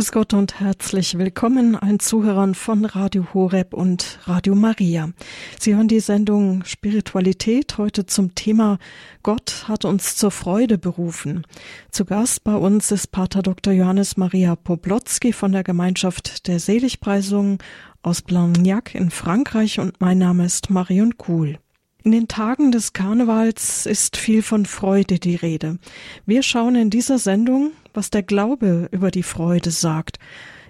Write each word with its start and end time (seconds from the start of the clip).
Grüß 0.00 0.12
Gott 0.12 0.32
und 0.32 0.60
herzlich 0.60 1.18
willkommen 1.18 1.76
allen 1.76 2.00
Zuhörern 2.00 2.54
von 2.54 2.86
Radio 2.86 3.34
Horeb 3.34 3.74
und 3.74 4.18
Radio 4.24 4.54
Maria. 4.54 5.10
Sie 5.58 5.74
hören 5.76 5.88
die 5.88 6.00
Sendung 6.00 6.64
Spiritualität 6.64 7.76
heute 7.76 8.06
zum 8.06 8.34
Thema 8.34 8.78
Gott 9.22 9.68
hat 9.68 9.84
uns 9.84 10.16
zur 10.16 10.30
Freude 10.30 10.78
berufen. 10.78 11.46
Zu 11.90 12.06
Gast 12.06 12.44
bei 12.44 12.54
uns 12.54 12.90
ist 12.90 13.12
Pater 13.12 13.42
Dr. 13.42 13.74
Johannes 13.74 14.16
Maria 14.16 14.56
Poblotzki 14.56 15.34
von 15.34 15.52
der 15.52 15.64
Gemeinschaft 15.64 16.46
der 16.46 16.60
Seligpreisung 16.60 17.58
aus 18.00 18.22
Blagnac 18.22 18.94
in 18.94 19.10
Frankreich 19.10 19.80
und 19.80 20.00
mein 20.00 20.16
Name 20.16 20.46
ist 20.46 20.70
Marion 20.70 21.18
Kuhl. 21.18 21.58
In 22.02 22.12
den 22.12 22.28
Tagen 22.28 22.72
des 22.72 22.94
Karnevals 22.94 23.84
ist 23.84 24.16
viel 24.16 24.42
von 24.42 24.64
Freude 24.64 25.18
die 25.18 25.36
Rede. 25.36 25.78
Wir 26.24 26.42
schauen 26.42 26.74
in 26.74 26.88
dieser 26.88 27.18
Sendung, 27.18 27.72
was 27.92 28.08
der 28.08 28.22
Glaube 28.22 28.88
über 28.90 29.10
die 29.10 29.22
Freude 29.22 29.70
sagt. 29.70 30.18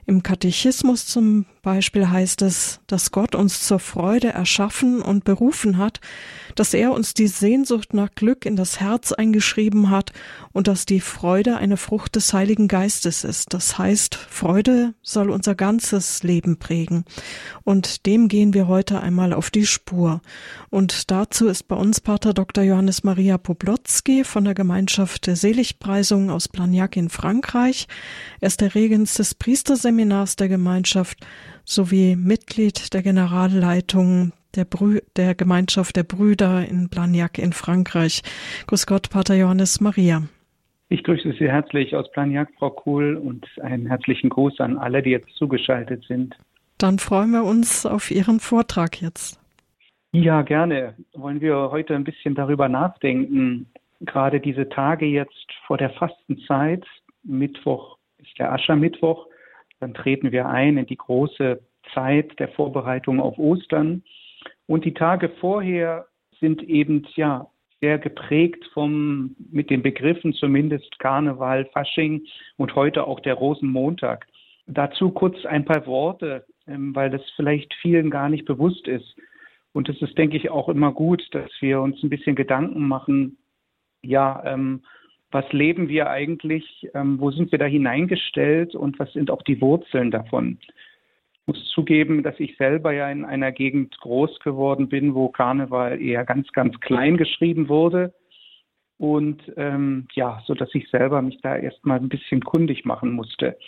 Im 0.07 0.25
Katechismus 0.25 1.07
zum 1.07 1.47
Beispiel 1.63 2.09
heißt 2.09 2.43
es, 2.43 2.81
dass 2.87 3.11
Gott 3.11 3.35
uns 3.35 3.67
zur 3.67 3.79
Freude 3.79 4.29
erschaffen 4.29 5.03
und 5.03 5.25
berufen 5.25 5.79
hat, 5.79 6.01
dass 6.55 6.75
er 6.75 6.93
uns 6.93 7.15
die 7.15 7.27
Sehnsucht 7.27 7.95
nach 7.95 8.11
Glück 8.15 8.45
in 8.45 8.57
das 8.57 8.81
Herz 8.81 9.13
eingeschrieben 9.13 9.91
hat 9.91 10.13
und 10.53 10.69
dass 10.69 10.87
die 10.87 11.01
Freude 11.01 11.57
eine 11.57 11.77
Frucht 11.77 12.17
des 12.17 12.33
Heiligen 12.33 12.69
Geistes 12.69 13.25
ist. 13.25 13.55
Das 13.55 13.79
heißt, 13.79 14.15
Freude 14.15 14.95
soll 15.03 15.31
unser 15.31 15.55
ganzes 15.55 16.23
Leben 16.23 16.59
prägen. 16.59 17.05
Und 17.65 18.07
dem 18.07 18.29
gehen 18.29 18.55
wir 18.55 18.67
heute 18.69 19.01
einmal 19.01 19.33
auf 19.33 19.51
die 19.51 19.67
Spur. 19.67 20.21
Und 20.71 21.11
dazu 21.11 21.47
ist 21.49 21.69
bei 21.69 21.77
uns 21.77 22.01
Pater 22.01 22.35
Dr. 22.35 22.65
Johannes 22.65 23.05
Maria 23.05 23.39
Poblotzki 23.39 24.25
von 24.25 24.45
der 24.45 24.55
Gemeinschaft 24.55 25.27
der 25.27 25.37
Seligpreisung 25.37 26.31
aus 26.31 26.49
Blagnac 26.49 26.97
in 26.97 27.09
Frankreich. 27.09 27.87
Er 28.41 28.49
ist 28.49 28.61
der 28.61 28.75
Regens 28.75 29.15
des 29.15 29.35
Priesterseminars 29.35 30.37
der 30.37 30.49
Gemeinschaft 30.49 31.19
sowie 31.71 32.17
Mitglied 32.17 32.93
der 32.93 33.03
Generalleitung 33.03 34.33
der, 34.57 34.65
Brü 34.65 34.99
der 35.17 35.37
Gemeinschaft 35.37 35.95
der 35.97 36.03
Brüder 36.03 36.67
in 36.67 36.89
Blagnac 36.89 37.39
in 37.39 37.53
Frankreich. 37.53 38.23
Grüß 38.67 38.87
Gott, 38.87 39.11
Pater 39.11 39.37
Johannes 39.37 39.81
Maria. 39.81 40.23
Ich 40.89 41.05
grüße 41.05 41.33
Sie 41.39 41.49
herzlich 41.49 41.95
aus 41.95 42.11
Blagnac, 42.11 42.49
Frau 42.59 42.71
Kuhl, 42.71 43.15
und 43.15 43.47
einen 43.63 43.87
herzlichen 43.87 44.31
Gruß 44.31 44.59
an 44.59 44.77
alle, 44.77 45.03
die 45.03 45.11
jetzt 45.11 45.33
zugeschaltet 45.37 46.05
sind. 46.09 46.37
Dann 46.79 46.99
freuen 46.99 47.31
wir 47.31 47.45
uns 47.45 47.87
auf 47.87 48.11
Ihren 48.11 48.41
Vortrag 48.41 49.01
jetzt. 49.01 49.39
Ja, 50.11 50.43
gerne. 50.43 50.95
Wollen 51.15 51.41
wir 51.41 51.71
heute 51.71 51.95
ein 51.95 52.03
bisschen 52.03 52.35
darüber 52.35 52.69
nachdenken. 52.69 53.67
Gerade 54.01 54.41
diese 54.41 54.69
Tage 54.69 55.07
jetzt 55.07 55.47
vor 55.69 55.79
der 55.79 55.91
Fastenzeit, 55.91 56.85
Mittwoch 57.23 57.97
ist 58.19 58.37
der 58.41 58.53
Aschermittwoch, 58.53 59.29
dann 59.79 59.95
treten 59.95 60.31
wir 60.31 60.49
ein 60.49 60.77
in 60.77 60.87
die 60.87 60.97
große 60.97 61.61
Zeit 61.95 62.39
der 62.39 62.49
Vorbereitung 62.49 63.21
auf 63.21 63.39
Ostern. 63.39 64.03
Und 64.67 64.85
die 64.85 64.95
Tage 64.95 65.29
vorher 65.41 66.07
sind 66.41 66.63
eben 66.63 67.07
ja 67.17 67.49
sehr 67.81 67.99
geprägt 67.99 68.65
vom, 68.73 69.35
mit 69.51 69.71
den 69.71 69.83
Begriffen 69.83 70.33
zumindest 70.35 70.99
Karneval, 70.99 71.65
Fasching 71.73 72.23
und 72.57 72.75
heute 72.75 73.07
auch 73.07 73.21
der 73.21 73.35
Rosenmontag. 73.35 74.27
Dazu 74.67 75.11
kurz 75.11 75.45
ein 75.47 75.65
paar 75.65 75.87
Worte, 75.87 76.45
ähm, 76.67 76.95
weil 76.95 77.11
das 77.11 77.23
vielleicht 77.37 77.75
vielen 77.75 78.11
gar 78.11 78.29
nicht 78.29 78.45
bewusst 78.45 78.87
ist. 78.87 79.17
Und 79.73 79.89
es 79.89 80.01
ist, 80.03 80.17
denke 80.19 80.37
ich, 80.37 80.51
auch 80.51 80.69
immer 80.69 80.93
gut, 80.93 81.27
dass 81.33 81.51
wir 81.61 81.81
uns 81.81 82.03
ein 82.03 82.11
bisschen 82.11 82.37
Gedanken 82.37 82.87
machen, 82.87 83.39
ja, 84.03 84.43
ähm, 84.45 84.83
was 85.31 85.51
leben 85.53 85.89
wir 85.89 86.11
eigentlich, 86.11 86.89
ähm, 86.95 87.21
wo 87.21 87.31
sind 87.31 87.53
wir 87.53 87.59
da 87.59 87.67
hineingestellt 87.67 88.75
und 88.75 88.99
was 88.99 89.13
sind 89.13 89.31
auch 89.31 89.43
die 89.43 89.61
Wurzeln 89.61 90.11
davon 90.11 90.59
muss 91.51 91.65
zugeben, 91.71 92.23
dass 92.23 92.39
ich 92.39 92.57
selber 92.57 92.93
ja 92.93 93.11
in 93.11 93.25
einer 93.25 93.51
Gegend 93.51 93.99
groß 93.99 94.39
geworden 94.39 94.89
bin, 94.89 95.17
wo 95.17 95.29
Karneval 95.31 96.01
eher 96.01 96.25
ganz, 96.25 96.47
ganz 96.53 96.79
klein 96.79 97.17
geschrieben 97.17 97.69
wurde. 97.69 98.15
Und 98.99 99.43
ähm, 99.57 100.07
ja, 100.13 100.41
so 100.47 100.55
dass 100.55 100.73
ich 100.75 100.89
selber 100.91 101.23
mich 101.23 101.41
da 101.43 101.57
erstmal 101.57 101.99
ein 101.99 102.09
bisschen 102.09 102.45
kundig 102.45 102.85
machen 102.85 103.11
musste. 103.11 103.59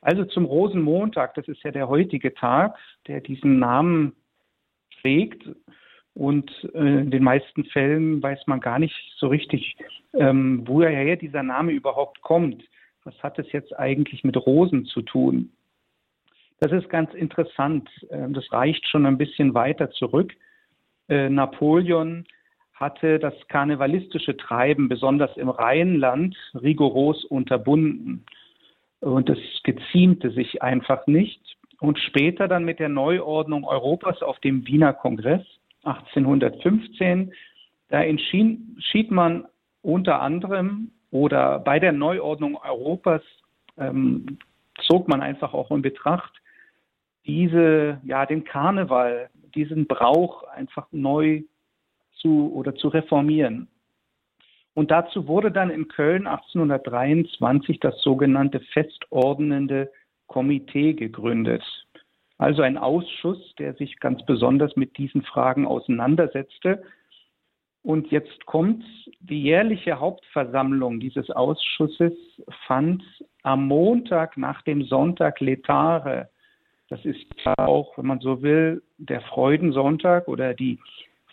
Also 0.00 0.24
zum 0.24 0.46
Rosenmontag, 0.46 1.34
das 1.34 1.46
ist 1.48 1.62
ja 1.64 1.70
der 1.70 1.88
heutige 1.88 2.32
Tag, 2.32 2.78
der 3.06 3.20
diesen 3.20 3.58
Namen 3.58 4.14
trägt. 5.02 5.44
Und 6.14 6.50
äh, 6.74 7.02
in 7.02 7.10
den 7.10 7.24
meisten 7.24 7.64
Fällen 7.64 8.22
weiß 8.22 8.46
man 8.46 8.60
gar 8.60 8.78
nicht 8.78 8.96
so 9.18 9.26
richtig, 9.26 9.76
ähm, 10.14 10.62
woher 10.66 11.16
dieser 11.16 11.42
Name 11.42 11.72
überhaupt 11.72 12.22
kommt. 12.22 12.62
Was 13.04 13.22
hat 13.22 13.38
es 13.38 13.52
jetzt 13.52 13.78
eigentlich 13.78 14.24
mit 14.24 14.36
Rosen 14.36 14.86
zu 14.86 15.02
tun? 15.02 15.52
Das 16.62 16.70
ist 16.70 16.88
ganz 16.90 17.12
interessant. 17.12 17.90
Ähm, 18.10 18.34
das 18.34 18.52
reicht 18.52 18.86
schon 18.86 19.04
ein 19.04 19.18
bisschen 19.18 19.52
weiter 19.52 19.90
zurück. 19.90 20.32
Äh, 21.08 21.28
Napoleon 21.28 22.24
hatte 22.74 23.18
das 23.18 23.34
karnevalistische 23.48 24.36
Treiben 24.36 24.88
besonders 24.88 25.36
im 25.36 25.48
Rheinland 25.48 26.36
rigoros 26.54 27.24
unterbunden. 27.24 28.24
Und 29.00 29.28
es 29.28 29.40
geziemte 29.64 30.30
sich 30.30 30.62
einfach 30.62 31.08
nicht. 31.08 31.40
Und 31.80 31.98
später 31.98 32.46
dann 32.46 32.64
mit 32.64 32.78
der 32.78 32.88
Neuordnung 32.88 33.64
Europas 33.64 34.22
auf 34.22 34.38
dem 34.38 34.64
Wiener 34.64 34.92
Kongress 34.92 35.44
1815, 35.82 37.32
da 37.88 38.04
entschied 38.04 39.10
man 39.10 39.46
unter 39.82 40.22
anderem 40.22 40.92
oder 41.10 41.58
bei 41.58 41.80
der 41.80 41.90
Neuordnung 41.90 42.56
Europas 42.56 43.22
ähm, 43.76 44.38
zog 44.86 45.08
man 45.08 45.22
einfach 45.22 45.54
auch 45.54 45.72
in 45.72 45.82
Betracht, 45.82 46.32
diese, 47.26 48.00
ja, 48.04 48.26
den 48.26 48.44
Karneval, 48.44 49.30
diesen 49.54 49.86
Brauch 49.86 50.44
einfach 50.44 50.88
neu 50.90 51.42
zu 52.20 52.52
oder 52.54 52.74
zu 52.74 52.88
reformieren. 52.88 53.68
Und 54.74 54.90
dazu 54.90 55.28
wurde 55.28 55.50
dann 55.50 55.70
in 55.70 55.88
Köln 55.88 56.26
1823 56.26 57.78
das 57.80 58.00
sogenannte 58.00 58.60
festordnende 58.72 59.90
Komitee 60.28 60.94
gegründet. 60.94 61.62
Also 62.38 62.62
ein 62.62 62.78
Ausschuss, 62.78 63.54
der 63.58 63.74
sich 63.74 64.00
ganz 64.00 64.24
besonders 64.24 64.74
mit 64.76 64.96
diesen 64.96 65.22
Fragen 65.22 65.66
auseinandersetzte. 65.66 66.82
Und 67.82 68.10
jetzt 68.10 68.46
kommt 68.46 68.82
die 69.20 69.42
jährliche 69.42 70.00
Hauptversammlung 70.00 71.00
dieses 71.00 71.30
Ausschusses 71.30 72.14
fand 72.66 73.02
am 73.42 73.66
Montag 73.66 74.36
nach 74.36 74.62
dem 74.62 74.84
Sonntag 74.84 75.40
Letare 75.40 76.30
das 76.92 77.06
ist 77.06 77.24
auch, 77.56 77.96
wenn 77.96 78.06
man 78.06 78.20
so 78.20 78.42
will, 78.42 78.82
der 78.98 79.22
Freudensonntag 79.22 80.28
oder 80.28 80.52
die 80.52 80.78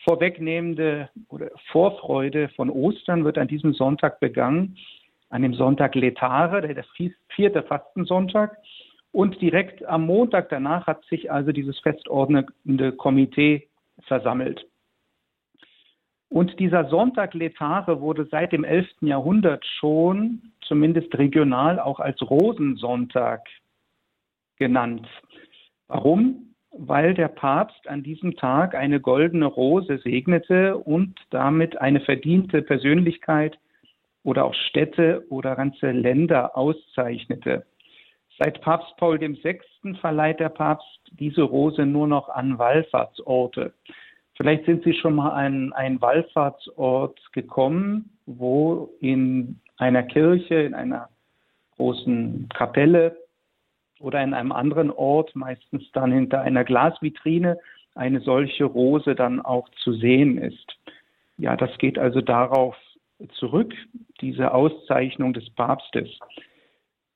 vorwegnehmende 0.05 1.09
oder 1.27 1.51
Vorfreude 1.69 2.47
von 2.55 2.69
Ostern 2.69 3.25
wird 3.25 3.37
an 3.37 3.49
diesem 3.49 3.73
Sonntag 3.73 4.21
begangen, 4.21 4.77
an 5.29 5.41
dem 5.41 5.53
Sonntag 5.53 5.95
Letare, 5.95 6.61
der, 6.61 6.85
vierte 7.35 7.63
Fastensonntag. 7.63 8.57
Und 9.11 9.41
direkt 9.41 9.83
am 9.83 10.05
Montag 10.05 10.47
danach 10.47 10.87
hat 10.87 11.03
sich 11.05 11.29
also 11.29 11.51
dieses 11.51 11.77
festordnende 11.79 12.93
Komitee 12.93 13.67
versammelt. 14.03 14.65
Und 16.29 16.57
dieser 16.57 16.87
Sonntag 16.87 17.33
Letare 17.33 17.99
wurde 17.99 18.29
seit 18.31 18.53
dem 18.53 18.63
11. 18.63 18.87
Jahrhundert 19.01 19.65
schon, 19.65 20.53
zumindest 20.61 21.13
regional, 21.17 21.81
auch 21.81 21.99
als 21.99 22.21
Rosensonntag 22.21 23.41
genannt. 24.59 25.07
Warum? 25.89 26.53
Weil 26.72 27.16
der 27.16 27.27
Papst 27.27 27.88
an 27.89 28.03
diesem 28.03 28.35
Tag 28.38 28.75
eine 28.75 29.01
goldene 29.01 29.47
Rose 29.47 29.97
segnete 29.97 30.77
und 30.77 31.19
damit 31.31 31.81
eine 31.81 32.00
verdiente 32.00 32.61
Persönlichkeit 32.61 33.57
oder 34.23 34.45
auch 34.45 34.53
Städte 34.53 35.25
oder 35.29 35.55
ganze 35.55 35.91
Länder 35.91 36.55
auszeichnete. 36.55 37.66
Seit 38.38 38.61
Papst 38.61 38.95
Paul 38.97 39.19
VI. 39.19 39.59
verleiht 40.00 40.39
der 40.39 40.50
Papst 40.50 41.00
diese 41.12 41.41
Rose 41.41 41.86
nur 41.86 42.07
noch 42.07 42.30
an 42.30 42.57
Wallfahrtsorte. 42.57 43.74
Vielleicht 44.36 44.65
sind 44.65 44.83
Sie 44.83 44.94
schon 44.94 45.15
mal 45.15 45.31
an 45.31 45.74
einen 45.74 46.00
Wallfahrtsort 46.00 47.19
gekommen, 47.33 48.12
wo 48.25 48.91
in 49.01 49.59
einer 49.77 50.03
Kirche, 50.03 50.56
in 50.56 50.75
einer 50.75 51.09
großen 51.75 52.47
Kapelle 52.53 53.18
oder 54.00 54.24
in 54.24 54.34
einem 54.34 54.51
anderen 54.51 54.92
Ort, 54.92 55.36
meistens 55.36 55.90
dann 55.94 56.12
hinter 56.12 56.42
einer 56.42 56.63
Glasvitrine, 56.63 57.57
eine 57.96 58.22
solche 58.22 58.66
Rose 58.66 59.16
dann 59.16 59.42
auch 59.42 59.68
zu 59.84 59.94
sehen 59.94 60.38
ist. 60.38 60.78
Ja, 61.38 61.56
das 61.56 61.78
geht 61.78 61.98
also 61.98 62.22
darauf 62.22 62.75
zurück, 63.34 63.74
diese 64.22 64.54
Auszeichnung 64.54 65.34
des 65.34 65.50
Papstes. 65.51 66.10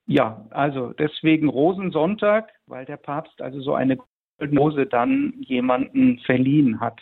Ja, 0.05 0.45
also 0.49 0.91
deswegen 0.93 1.47
Rosensonntag, 1.47 2.49
weil 2.67 2.85
der 2.85 2.97
Papst 2.97 3.41
also 3.41 3.61
so 3.61 3.73
eine 3.73 3.97
Rose 4.41 4.85
dann 4.85 5.33
jemanden 5.39 6.19
verliehen 6.19 6.79
hat. 6.79 6.99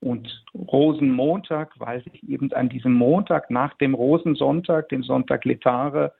Und 0.00 0.44
Rosenmontag, 0.54 1.72
weil 1.78 2.02
sich 2.02 2.28
eben 2.28 2.52
an 2.52 2.68
diesem 2.68 2.92
Montag 2.92 3.50
nach 3.50 3.74
dem 3.78 3.94
Rosensonntag, 3.94 4.88
dem 4.90 5.02
Sonntag 5.02 5.44
Letare, 5.44 6.12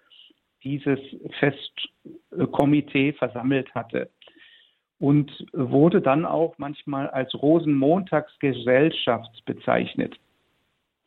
dieses 0.64 0.98
Fest 1.38 1.88
äh, 2.36 2.46
Komitee 2.46 3.12
versammelt 3.12 3.72
hatte 3.74 4.10
und 4.98 5.30
wurde 5.52 6.00
dann 6.00 6.24
auch 6.24 6.54
manchmal 6.58 7.08
als 7.10 7.34
Rosenmontagsgesellschaft 7.34 9.44
bezeichnet. 9.44 10.16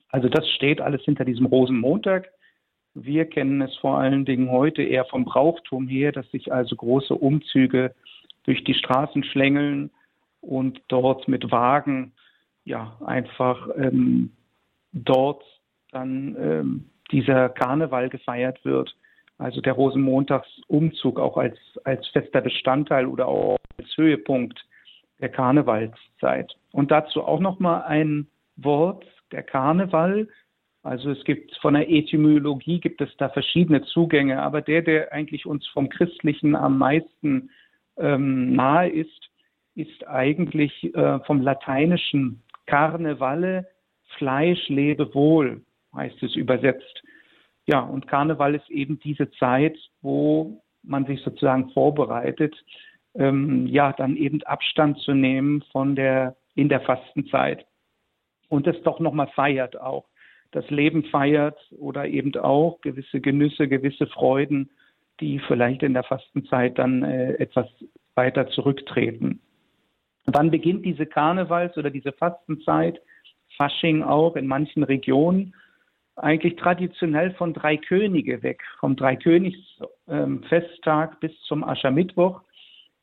Also 0.09 0.29
das 0.29 0.49
steht 0.51 0.81
alles 0.81 1.01
hinter 1.03 1.25
diesem 1.25 1.47
Rosenmontag. 1.47 2.29
Wir 2.93 3.25
kennen 3.25 3.61
es 3.61 3.75
vor 3.77 3.97
allen 3.97 4.25
Dingen 4.25 4.49
heute 4.49 4.81
eher 4.81 5.05
vom 5.05 5.25
Brauchtum 5.25 5.87
her, 5.87 6.11
dass 6.11 6.29
sich 6.31 6.51
also 6.51 6.75
große 6.75 7.13
Umzüge 7.13 7.93
durch 8.43 8.63
die 8.63 8.73
Straßen 8.73 9.23
schlängeln 9.23 9.91
und 10.41 10.81
dort 10.87 11.27
mit 11.27 11.51
Wagen 11.51 12.13
ja 12.63 12.97
einfach 13.05 13.69
ähm, 13.75 14.31
dort 14.93 15.43
dann 15.91 16.35
ähm, 16.39 16.89
dieser 17.11 17.49
Karneval 17.49 18.09
gefeiert 18.09 18.63
wird. 18.65 18.95
Also 19.37 19.61
der 19.61 19.73
Rosenmontagsumzug 19.73 21.19
auch 21.19 21.37
als, 21.37 21.57
als 21.83 22.07
fester 22.07 22.41
Bestandteil 22.41 23.05
oder 23.05 23.27
auch 23.27 23.57
als 23.77 23.95
Höhepunkt 23.95 24.65
der 25.19 25.29
Karnevalszeit. 25.29 26.55
Und 26.71 26.91
dazu 26.91 27.23
auch 27.23 27.39
nochmal 27.39 27.83
ein 27.83 28.27
Wort, 28.55 29.05
der 29.31 29.43
Karneval. 29.43 30.27
Also 30.83 31.11
es 31.11 31.23
gibt 31.23 31.55
von 31.57 31.73
der 31.73 31.89
Etymologie 31.89 32.79
gibt 32.79 33.01
es 33.01 33.09
da 33.17 33.29
verschiedene 33.29 33.83
Zugänge, 33.83 34.41
aber 34.41 34.61
der, 34.61 34.81
der 34.81 35.11
eigentlich 35.11 35.45
uns 35.45 35.67
vom 35.67 35.89
Christlichen 35.89 36.55
am 36.55 36.77
meisten 36.77 37.49
ähm, 37.97 38.53
nahe 38.55 38.89
ist, 38.89 39.29
ist 39.75 40.07
eigentlich 40.07 40.95
äh, 40.95 41.19
vom 41.25 41.41
Lateinischen 41.41 42.41
Karnevalle, 42.65 43.67
Fleisch 44.17 44.69
lebe 44.69 45.13
wohl, 45.13 45.61
heißt 45.93 46.23
es 46.23 46.35
übersetzt. 46.35 47.03
Ja, 47.67 47.81
und 47.81 48.07
Karneval 48.07 48.55
ist 48.55 48.69
eben 48.69 48.99
diese 48.99 49.29
Zeit, 49.31 49.77
wo 50.01 50.63
man 50.83 51.05
sich 51.05 51.21
sozusagen 51.21 51.69
vorbereitet, 51.71 52.55
ähm, 53.15 53.67
ja, 53.67 53.93
dann 53.93 54.15
eben 54.15 54.41
Abstand 54.43 54.99
zu 54.99 55.13
nehmen 55.13 55.63
von 55.71 55.95
der, 55.95 56.37
in 56.55 56.69
der 56.69 56.81
Fastenzeit. 56.81 57.65
Und 58.47 58.67
es 58.67 58.81
doch 58.83 58.99
nochmal 58.99 59.27
feiert 59.35 59.79
auch. 59.79 60.05
Das 60.51 60.69
Leben 60.69 61.03
feiert 61.05 61.59
oder 61.77 62.07
eben 62.07 62.33
auch 62.37 62.79
gewisse 62.81 63.19
Genüsse, 63.19 63.67
gewisse 63.67 64.07
Freuden, 64.07 64.69
die 65.19 65.39
vielleicht 65.39 65.83
in 65.83 65.93
der 65.93 66.03
Fastenzeit 66.03 66.77
dann 66.77 67.03
äh, 67.03 67.33
etwas 67.33 67.67
weiter 68.15 68.47
zurücktreten. 68.47 69.41
Wann 70.25 70.51
beginnt 70.51 70.85
diese 70.85 71.05
Karnevals- 71.05 71.77
oder 71.77 71.89
diese 71.89 72.13
Fastenzeit? 72.13 73.01
Fasching 73.57 74.03
auch 74.03 74.35
in 74.35 74.47
manchen 74.47 74.83
Regionen 74.83 75.53
eigentlich 76.17 76.55
traditionell 76.55 77.31
von 77.31 77.53
drei 77.53 77.75
Könige 77.77 78.43
weg, 78.43 78.61
vom 78.79 78.95
Dreikönigsfesttag 78.95 81.19
bis 81.19 81.31
zum 81.41 81.63
Aschermittwoch. 81.63 82.41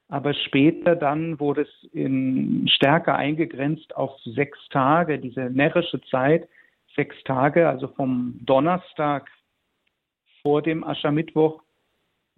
Aber 0.09 0.35
später 0.35 0.97
dann 0.97 1.41
wurde 1.41 1.63
es 1.63 1.85
in, 1.93 2.69
stärker 2.69 3.17
eingegrenzt 3.17 3.97
auf 3.97 4.13
sechs 4.25 4.59
Tage, 4.69 5.19
diese 5.19 5.49
närrische 5.51 6.01
Zeit, 6.03 6.47
sechs 6.95 7.17
Tage, 7.25 7.67
also 7.69 7.89
vom 7.89 8.39
Donnerstag 8.43 9.29
vor 10.43 10.63
dem 10.63 10.85
Aschermittwoch, 10.85 11.63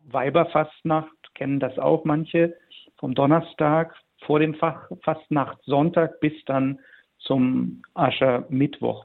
Weiberfastnacht, 0.04 1.34
kennen 1.34 1.58
das 1.58 1.76
auch 1.78 2.04
manche, 2.04 2.54
vom 2.98 3.14
Donnerstag 3.14 3.96
vor 4.24 4.38
dem 4.38 4.54
Fastnacht 4.54 5.58
Sonntag 5.64 6.20
bis 6.20 6.32
dann 6.46 6.78
zum 7.18 7.82
Aschermittwoch. 7.94 9.04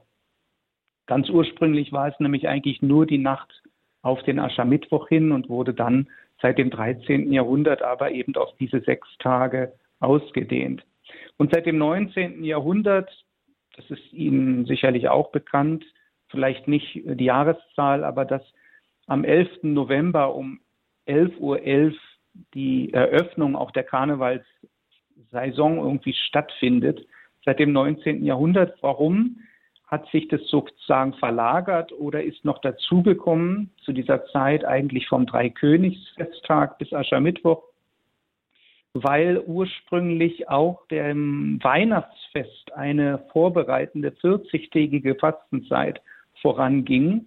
Ganz 1.06 1.28
ursprünglich 1.28 1.92
war 1.92 2.08
es 2.08 2.18
nämlich 2.20 2.48
eigentlich 2.48 2.82
nur 2.82 3.06
die 3.06 3.18
Nacht 3.18 3.62
auf 4.02 4.22
den 4.22 4.38
Aschermittwoch 4.38 5.08
hin 5.08 5.32
und 5.32 5.48
wurde 5.48 5.74
dann 5.74 6.08
seit 6.40 6.58
dem 6.58 6.70
13. 6.70 7.32
Jahrhundert 7.32 7.82
aber 7.82 8.10
eben 8.10 8.34
auf 8.36 8.50
diese 8.58 8.80
sechs 8.80 9.08
Tage 9.18 9.72
ausgedehnt. 10.00 10.84
Und 11.36 11.52
seit 11.52 11.66
dem 11.66 11.78
19. 11.78 12.44
Jahrhundert, 12.44 13.10
das 13.76 13.88
ist 13.90 14.12
Ihnen 14.12 14.66
sicherlich 14.66 15.08
auch 15.08 15.30
bekannt, 15.30 15.84
vielleicht 16.28 16.66
nicht 16.68 17.00
die 17.04 17.24
Jahreszahl, 17.24 18.04
aber 18.04 18.24
dass 18.24 18.42
am 19.06 19.24
11. 19.24 19.62
November 19.62 20.34
um 20.34 20.60
11.11 21.06 21.38
Uhr 21.38 21.56
.11 21.58 21.94
die 22.54 22.92
Eröffnung 22.92 23.56
auch 23.56 23.70
der 23.72 23.84
Karnevalssaison 23.84 25.78
irgendwie 25.78 26.14
stattfindet, 26.14 27.06
seit 27.44 27.58
dem 27.58 27.72
19. 27.72 28.24
Jahrhundert. 28.24 28.82
Warum? 28.82 29.40
Hat 29.92 30.08
sich 30.08 30.26
das 30.28 30.40
sozusagen 30.48 31.12
verlagert 31.12 31.92
oder 31.92 32.22
ist 32.22 32.46
noch 32.46 32.62
dazugekommen 32.62 33.68
zu 33.84 33.92
dieser 33.92 34.24
Zeit 34.28 34.64
eigentlich 34.64 35.06
vom 35.06 35.26
Dreikönigsfesttag 35.26 36.78
bis 36.78 36.94
Aschermittwoch? 36.94 37.62
Weil 38.94 39.38
ursprünglich 39.38 40.48
auch 40.48 40.86
dem 40.86 41.62
Weihnachtsfest 41.62 42.72
eine 42.72 43.18
vorbereitende 43.34 44.08
40-tägige 44.08 45.20
Fastenzeit 45.20 46.00
voranging. 46.40 47.26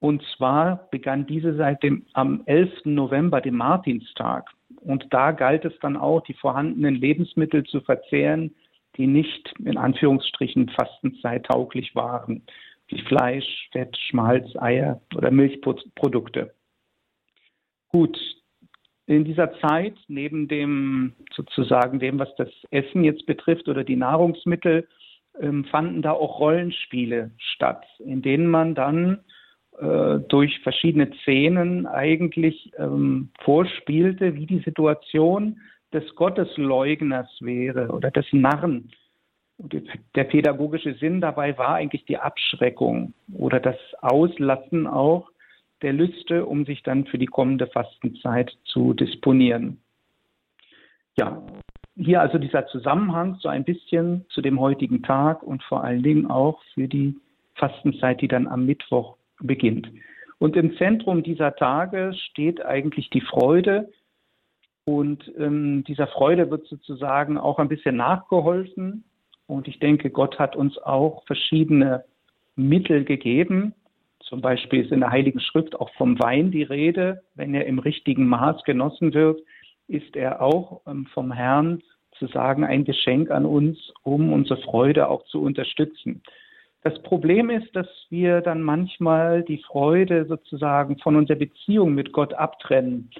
Und 0.00 0.24
zwar 0.36 0.88
begann 0.90 1.24
diese 1.24 1.54
seit 1.54 1.84
dem, 1.84 2.04
am 2.14 2.42
11. 2.46 2.84
November, 2.86 3.40
dem 3.40 3.58
Martinstag. 3.58 4.50
Und 4.80 5.06
da 5.10 5.30
galt 5.30 5.64
es 5.64 5.78
dann 5.78 5.96
auch, 5.96 6.24
die 6.24 6.34
vorhandenen 6.34 6.96
Lebensmittel 6.96 7.62
zu 7.62 7.80
verzehren, 7.80 8.56
die 8.96 9.06
nicht 9.06 9.54
in 9.64 9.76
Anführungsstrichen 9.76 10.68
fastenzeittauglich 10.70 11.94
waren, 11.94 12.42
wie 12.88 13.00
Fleisch, 13.02 13.68
Fett, 13.72 13.96
Schmalz, 14.08 14.54
Eier 14.56 15.00
oder 15.14 15.30
Milchprodukte. 15.30 16.54
Gut, 17.88 18.18
in 19.06 19.24
dieser 19.24 19.52
Zeit, 19.60 19.94
neben 20.08 20.48
dem 20.48 21.14
sozusagen 21.34 21.98
dem, 21.98 22.18
was 22.18 22.34
das 22.36 22.48
Essen 22.70 23.04
jetzt 23.04 23.26
betrifft 23.26 23.68
oder 23.68 23.84
die 23.84 23.96
Nahrungsmittel, 23.96 24.88
ähm, 25.40 25.64
fanden 25.64 26.02
da 26.02 26.12
auch 26.12 26.40
Rollenspiele 26.40 27.30
statt, 27.36 27.84
in 27.98 28.22
denen 28.22 28.46
man 28.46 28.74
dann 28.74 29.20
äh, 29.78 30.20
durch 30.28 30.60
verschiedene 30.60 31.10
Szenen 31.22 31.86
eigentlich 31.86 32.72
ähm, 32.78 33.30
vorspielte, 33.40 34.34
wie 34.36 34.46
die 34.46 34.60
Situation 34.60 35.60
des 35.94 36.14
Gottesleugners 36.16 37.28
wäre 37.40 37.88
oder 37.88 38.10
des 38.10 38.26
Narren. 38.32 38.90
Der 39.58 40.24
pädagogische 40.24 40.94
Sinn 40.94 41.20
dabei 41.20 41.56
war 41.56 41.76
eigentlich 41.76 42.04
die 42.06 42.18
Abschreckung 42.18 43.14
oder 43.32 43.60
das 43.60 43.76
Auslassen 44.02 44.86
auch 44.86 45.30
der 45.82 45.92
Lüste, 45.92 46.44
um 46.44 46.64
sich 46.64 46.82
dann 46.82 47.06
für 47.06 47.18
die 47.18 47.26
kommende 47.26 47.68
Fastenzeit 47.68 48.50
zu 48.64 48.94
disponieren. 48.94 49.80
Ja, 51.16 51.46
hier 51.96 52.20
also 52.20 52.38
dieser 52.38 52.66
Zusammenhang 52.66 53.36
so 53.40 53.48
ein 53.48 53.64
bisschen 53.64 54.26
zu 54.30 54.42
dem 54.42 54.58
heutigen 54.58 55.02
Tag 55.02 55.44
und 55.44 55.62
vor 55.62 55.84
allen 55.84 56.02
Dingen 56.02 56.28
auch 56.28 56.60
für 56.74 56.88
die 56.88 57.16
Fastenzeit, 57.54 58.20
die 58.20 58.28
dann 58.28 58.48
am 58.48 58.66
Mittwoch 58.66 59.16
beginnt. 59.40 59.88
Und 60.38 60.56
im 60.56 60.76
Zentrum 60.76 61.22
dieser 61.22 61.54
Tage 61.54 62.12
steht 62.30 62.64
eigentlich 62.64 63.10
die 63.10 63.20
Freude 63.20 63.92
und 64.84 65.32
ähm, 65.38 65.82
dieser 65.84 66.06
Freude 66.06 66.50
wird 66.50 66.66
sozusagen 66.66 67.38
auch 67.38 67.58
ein 67.58 67.68
bisschen 67.68 67.96
nachgeholfen. 67.96 69.04
Und 69.46 69.68
ich 69.68 69.78
denke, 69.78 70.10
Gott 70.10 70.38
hat 70.38 70.56
uns 70.56 70.78
auch 70.78 71.24
verschiedene 71.26 72.04
Mittel 72.56 73.04
gegeben. 73.04 73.74
Zum 74.20 74.40
Beispiel 74.40 74.84
ist 74.84 74.92
in 74.92 75.00
der 75.00 75.10
Heiligen 75.10 75.40
Schrift 75.40 75.78
auch 75.78 75.90
vom 75.94 76.18
Wein 76.18 76.50
die 76.50 76.62
Rede. 76.62 77.22
Wenn 77.34 77.54
er 77.54 77.66
im 77.66 77.78
richtigen 77.78 78.26
Maß 78.26 78.64
genossen 78.64 79.14
wird, 79.14 79.40
ist 79.88 80.16
er 80.16 80.42
auch 80.42 80.82
ähm, 80.86 81.06
vom 81.12 81.32
Herrn 81.32 81.82
zu 82.18 82.26
sagen 82.28 82.64
ein 82.64 82.84
Geschenk 82.84 83.30
an 83.30 83.44
uns, 83.44 83.92
um 84.02 84.32
unsere 84.32 84.60
Freude 84.62 85.08
auch 85.08 85.24
zu 85.24 85.42
unterstützen. 85.42 86.22
Das 86.82 87.02
Problem 87.02 87.50
ist, 87.50 87.74
dass 87.74 87.88
wir 88.10 88.40
dann 88.40 88.62
manchmal 88.62 89.42
die 89.42 89.62
Freude 89.66 90.26
sozusagen 90.26 90.98
von 90.98 91.16
unserer 91.16 91.38
Beziehung 91.38 91.94
mit 91.94 92.12
Gott 92.12 92.34
abtrennen 92.34 93.10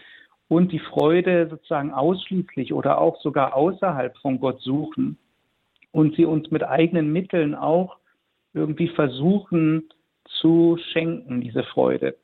und 0.49 0.73
die 0.73 0.79
Freude 0.79 1.49
sozusagen 1.49 1.93
ausschließlich 1.93 2.73
oder 2.73 3.01
auch 3.01 3.21
sogar 3.21 3.55
außerhalb 3.55 4.17
von 4.19 4.41
Gott 4.41 4.61
suchen 4.61 5.17
und 5.93 6.17
sie 6.17 6.25
uns 6.25 6.51
mit 6.51 6.63
eigenen 6.65 7.13
Mitteln 7.13 7.55
auch 7.55 7.97
irgendwie 8.53 8.89
versuchen 8.89 9.89
zu 10.41 10.79
schenken, 10.93 11.41
diese 11.41 11.63
Freude. 11.65 12.17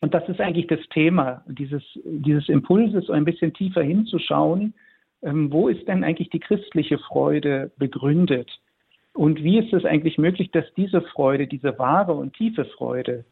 Und 0.00 0.14
das 0.14 0.28
ist 0.28 0.40
eigentlich 0.40 0.68
das 0.68 0.80
Thema 0.90 1.42
dieses, 1.46 1.82
dieses 2.04 2.48
Impulses, 2.48 3.10
ein 3.10 3.24
bisschen 3.24 3.52
tiefer 3.52 3.82
hinzuschauen, 3.82 4.74
ähm, 5.22 5.50
wo 5.52 5.68
ist 5.68 5.86
denn 5.88 6.04
eigentlich 6.04 6.30
die 6.30 6.40
christliche 6.40 6.98
Freude 6.98 7.72
begründet? 7.76 8.50
Und 9.14 9.42
wie 9.42 9.58
ist 9.58 9.72
es 9.72 9.84
eigentlich 9.84 10.16
möglich, 10.16 10.50
dass 10.52 10.64
diese 10.76 11.02
Freude, 11.02 11.48
diese 11.48 11.76
wahre 11.78 12.12
und 12.12 12.34
tiefe 12.34 12.64
Freude, 12.64 13.24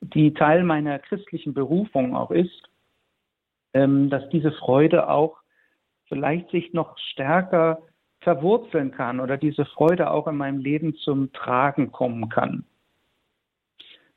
die 0.00 0.32
Teil 0.32 0.64
meiner 0.64 0.98
christlichen 0.98 1.52
Berufung 1.52 2.16
auch 2.16 2.30
ist, 2.30 2.68
dass 3.72 4.28
diese 4.30 4.52
Freude 4.52 5.08
auch 5.08 5.38
vielleicht 6.08 6.50
sich 6.50 6.72
noch 6.72 6.96
stärker 6.98 7.82
verwurzeln 8.20 8.90
kann 8.90 9.20
oder 9.20 9.36
diese 9.36 9.64
Freude 9.64 10.10
auch 10.10 10.26
in 10.26 10.36
meinem 10.36 10.58
Leben 10.58 10.94
zum 10.96 11.32
Tragen 11.32 11.92
kommen 11.92 12.28
kann. 12.28 12.64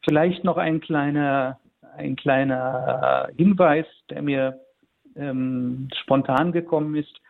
Vielleicht 0.03 0.43
noch 0.43 0.57
ein 0.57 0.81
kleiner, 0.81 1.59
ein 1.95 2.15
kleiner 2.15 3.29
Hinweis, 3.37 3.85
der 4.09 4.21
mir 4.23 4.59
ähm, 5.15 5.89
spontan 6.01 6.51
gekommen 6.51 6.95
ist. 6.95 7.21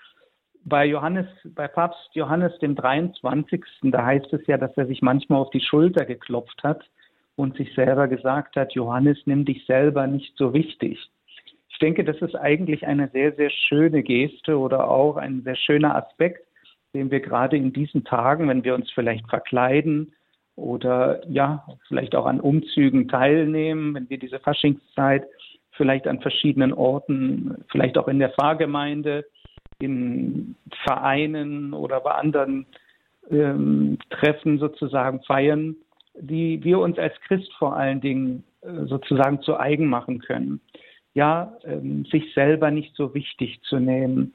Bei 0.63 0.86
Johannes, 0.86 1.28
bei 1.44 1.68
Papst 1.68 2.10
Johannes 2.13 2.58
dem 2.60 2.75
23. 2.75 3.66
Da 3.84 4.06
heißt 4.06 4.32
es 4.32 4.46
ja, 4.48 4.58
dass 4.58 4.75
er 4.78 4.86
sich 4.86 5.01
manchmal 5.01 5.42
auf 5.42 5.50
die 5.50 5.60
Schulter 5.60 6.06
geklopft 6.06 6.63
hat 6.63 6.84
und 7.36 7.58
sich 7.58 7.74
selber 7.74 8.08
gesagt 8.08 8.56
hat, 8.56 8.74
Johannes, 8.74 9.18
nimm 9.25 9.44
dich 9.44 9.66
selber 9.66 10.08
nicht 10.08 10.38
so 10.38 10.54
wichtig. 10.54 11.10
Denke, 11.82 12.04
das 12.04 12.18
ist 12.22 12.36
eigentlich 12.36 12.86
eine 12.86 13.10
sehr, 13.10 13.34
sehr 13.34 13.50
schöne 13.50 14.04
Geste 14.04 14.58
oder 14.58 14.90
auch 14.90 15.18
ein 15.18 15.42
sehr 15.44 15.56
schöner 15.56 15.96
Aspekt, 15.96 16.46
den 16.94 17.10
wir 17.12 17.20
gerade 17.20 17.58
in 17.58 17.74
diesen 17.74 18.04
Tagen, 18.04 18.48
wenn 18.48 18.64
wir 18.64 18.76
uns 18.76 18.92
vielleicht 18.92 19.28
verkleiden 19.30 20.14
oder 20.56 21.22
ja, 21.28 21.66
vielleicht 21.88 22.16
auch 22.16 22.26
an 22.26 22.40
Umzügen 22.40 23.08
teilnehmen, 23.08 23.96
wenn 23.96 24.10
wir 24.10 24.20
diese 24.20 24.40
Faschingszeit 24.40 25.26
vielleicht 25.72 26.08
an 26.08 26.22
verschiedenen 26.22 26.74
Orten, 26.74 27.64
vielleicht 27.72 27.98
auch 27.98 28.08
in 28.08 28.20
der 28.20 28.30
Pfarrgemeinde, 28.30 29.26
in 29.80 30.56
Vereinen 30.84 31.74
oder 31.74 32.02
bei 32.02 32.12
anderen 32.12 32.68
ähm, 33.32 33.98
Treffen 34.10 34.60
sozusagen 34.60 35.22
feiern, 35.24 35.76
die 36.20 36.64
wir 36.64 36.80
uns 36.80 37.00
als 37.00 37.20
Christ 37.22 37.52
vor 37.58 37.76
allen 37.76 38.02
Dingen 38.02 38.44
äh, 38.62 38.86
sozusagen 38.86 39.42
zu 39.42 39.58
eigen 39.58 39.88
machen 39.88 40.20
können. 40.20 40.62
Ja, 41.13 41.58
ähm, 41.65 42.06
sich 42.06 42.34
selber 42.34 42.72
nicht 42.72 42.96
so 42.96 43.13
wichtig 43.13 43.62
zu 43.63 43.80
nehmen. 43.80 44.32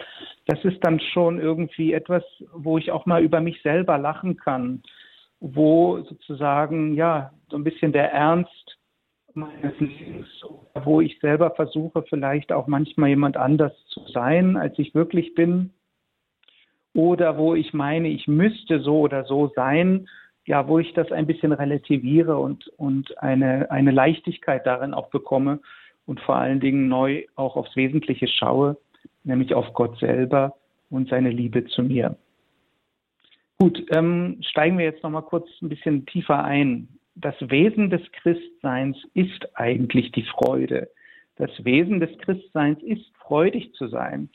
Das 0.46 0.62
ist 0.62 0.78
dann 0.82 1.00
schon 1.00 1.40
irgendwie 1.40 1.94
etwas, 1.94 2.22
wo 2.52 2.76
ich 2.76 2.92
auch 2.92 3.06
mal 3.06 3.22
über 3.22 3.40
mich 3.40 3.62
selber 3.62 3.96
lachen 3.96 4.36
kann, 4.36 4.82
wo 5.40 6.02
sozusagen, 6.02 6.94
ja, 6.94 7.32
so 7.48 7.56
ein 7.56 7.64
bisschen 7.64 7.92
der 7.92 8.12
Ernst 8.12 8.76
meines 9.36 9.78
Lebens, 9.78 10.26
wo 10.84 11.00
ich 11.00 11.18
selber 11.20 11.50
versuche, 11.52 12.02
vielleicht 12.08 12.52
auch 12.52 12.66
manchmal 12.66 13.10
jemand 13.10 13.36
anders 13.36 13.72
zu 13.88 14.00
sein, 14.08 14.56
als 14.56 14.78
ich 14.78 14.94
wirklich 14.94 15.34
bin. 15.34 15.72
Oder 16.94 17.36
wo 17.36 17.54
ich 17.54 17.74
meine, 17.74 18.08
ich 18.08 18.26
müsste 18.26 18.80
so 18.80 19.00
oder 19.00 19.24
so 19.24 19.52
sein, 19.54 20.08
ja, 20.46 20.66
wo 20.68 20.78
ich 20.78 20.94
das 20.94 21.12
ein 21.12 21.26
bisschen 21.26 21.52
relativiere 21.52 22.38
und, 22.38 22.68
und 22.78 23.18
eine, 23.18 23.70
eine 23.70 23.90
Leichtigkeit 23.90 24.66
darin 24.66 24.94
auch 24.94 25.10
bekomme 25.10 25.60
und 26.06 26.20
vor 26.20 26.36
allen 26.36 26.60
Dingen 26.60 26.88
neu 26.88 27.24
auch 27.34 27.56
aufs 27.56 27.76
Wesentliche 27.76 28.28
schaue, 28.28 28.76
nämlich 29.24 29.54
auf 29.54 29.72
Gott 29.74 29.98
selber 29.98 30.54
und 30.90 31.08
seine 31.08 31.30
Liebe 31.30 31.64
zu 31.66 31.82
mir. 31.82 32.16
Gut, 33.58 33.82
ähm, 33.94 34.38
steigen 34.42 34.78
wir 34.78 34.84
jetzt 34.84 35.02
noch 35.02 35.10
mal 35.10 35.22
kurz 35.22 35.48
ein 35.62 35.68
bisschen 35.68 36.06
tiefer 36.06 36.44
ein. 36.44 36.88
Das 37.14 37.34
Wesen 37.40 37.90
des 37.90 38.02
Christseins 38.12 38.96
ist 39.14 39.48
eigentlich 39.54 40.12
die 40.12 40.24
Freude. 40.24 40.90
Das 41.36 41.50
Wesen 41.64 42.00
des 42.00 42.16
Christseins 42.18 42.82
ist 42.82 43.06
freudig 43.16 43.72
zu 43.74 43.88
sein. 43.88 44.28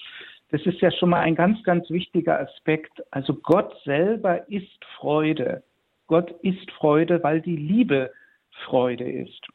Das 0.49 0.65
ist 0.65 0.81
ja 0.81 0.91
schon 0.91 1.09
mal 1.09 1.21
ein 1.21 1.35
ganz, 1.35 1.63
ganz 1.63 1.89
wichtiger 1.89 2.39
Aspekt. 2.39 2.91
Also 3.11 3.35
Gott 3.35 3.73
selber 3.85 4.49
ist 4.49 4.83
Freude. 4.97 5.63
Gott 6.07 6.31
ist 6.41 6.69
Freude, 6.71 7.23
weil 7.23 7.41
die 7.41 7.55
Liebe 7.55 8.11
Freude 8.65 9.09
ist. 9.09 9.47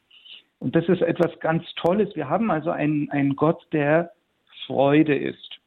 Und 0.59 0.75
das 0.75 0.87
ist 0.89 1.01
etwas 1.01 1.39
ganz 1.39 1.63
Tolles. 1.75 2.15
Wir 2.15 2.29
haben 2.29 2.49
also 2.51 2.71
einen, 2.71 3.09
einen 3.11 3.35
Gott, 3.35 3.65
der 3.71 4.11
Freude 4.65 5.15
ist. 5.15 5.59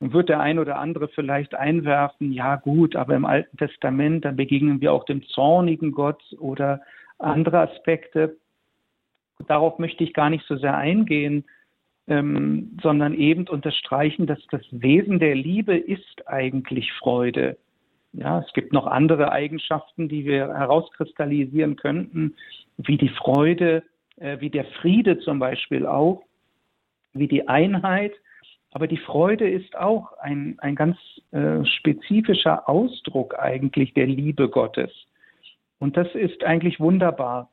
Und 0.00 0.12
wird 0.12 0.28
der 0.28 0.40
ein 0.40 0.58
oder 0.58 0.78
andere 0.78 1.08
vielleicht 1.08 1.54
einwerfen, 1.54 2.32
ja 2.32 2.56
gut, 2.56 2.96
aber 2.96 3.14
im 3.14 3.24
Alten 3.24 3.56
Testament, 3.56 4.24
dann 4.24 4.34
begegnen 4.34 4.80
wir 4.80 4.92
auch 4.92 5.04
dem 5.04 5.22
zornigen 5.28 5.92
Gott 5.92 6.20
oder 6.40 6.80
andere 7.18 7.60
Aspekte. 7.60 8.36
Darauf 9.46 9.78
möchte 9.78 10.02
ich 10.02 10.12
gar 10.12 10.28
nicht 10.28 10.44
so 10.46 10.56
sehr 10.56 10.76
eingehen, 10.76 11.44
ähm, 12.08 12.76
sondern 12.82 13.14
eben 13.14 13.46
unterstreichen, 13.46 14.26
dass 14.26 14.40
das 14.50 14.62
Wesen 14.72 15.20
der 15.20 15.36
Liebe 15.36 15.76
ist 15.76 16.26
eigentlich 16.26 16.92
Freude. 16.94 17.56
Ja, 18.12 18.40
es 18.40 18.52
gibt 18.54 18.72
noch 18.72 18.86
andere 18.86 19.30
Eigenschaften, 19.30 20.08
die 20.08 20.24
wir 20.24 20.48
herauskristallisieren 20.48 21.76
könnten, 21.76 22.34
wie 22.76 22.96
die 22.96 23.08
Freude, 23.08 23.84
wie 24.16 24.50
der 24.50 24.64
Friede 24.80 25.18
zum 25.20 25.38
Beispiel 25.38 25.86
auch, 25.86 26.22
wie 27.12 27.28
die 27.28 27.48
Einheit. 27.48 28.12
Aber 28.72 28.86
die 28.86 28.98
Freude 28.98 29.48
ist 29.48 29.76
auch 29.76 30.12
ein, 30.18 30.56
ein 30.58 30.74
ganz 30.74 30.96
äh, 31.30 31.64
spezifischer 31.64 32.68
Ausdruck 32.68 33.38
eigentlich 33.38 33.92
der 33.94 34.06
Liebe 34.06 34.48
Gottes. 34.48 34.90
Und 35.78 35.96
das 35.96 36.14
ist 36.14 36.42
eigentlich 36.44 36.80
wunderbar. 36.80 37.50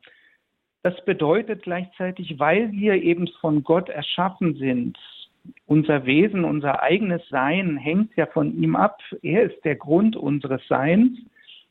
Das 0.82 0.94
bedeutet 1.04 1.64
gleichzeitig, 1.64 2.40
weil 2.40 2.72
wir 2.72 2.94
eben 2.94 3.28
von 3.42 3.64
Gott 3.64 3.90
erschaffen 3.90 4.56
sind, 4.56 4.98
unser 5.66 6.06
Wesen, 6.06 6.46
unser 6.46 6.84
eigenes 6.84 7.28
Sein 7.30 7.78
hängt 7.78 8.16
ja 8.16 8.26
von 8.28 8.56
ihm 8.62 8.76
ab. 8.76 9.00
Er 9.22 9.44
ist 9.44 9.64
der 9.66 9.76
Grund 9.76 10.16
unseres 10.16 10.62
Seins. 10.68 11.18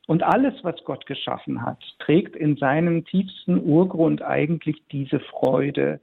Und 0.08 0.22
alles, 0.22 0.54
was 0.62 0.82
Gott 0.84 1.04
geschaffen 1.04 1.60
hat, 1.60 1.84
trägt 1.98 2.34
in 2.34 2.56
seinem 2.56 3.04
tiefsten 3.04 3.62
Urgrund 3.62 4.22
eigentlich 4.22 4.82
diese 4.90 5.20
Freude, 5.20 6.00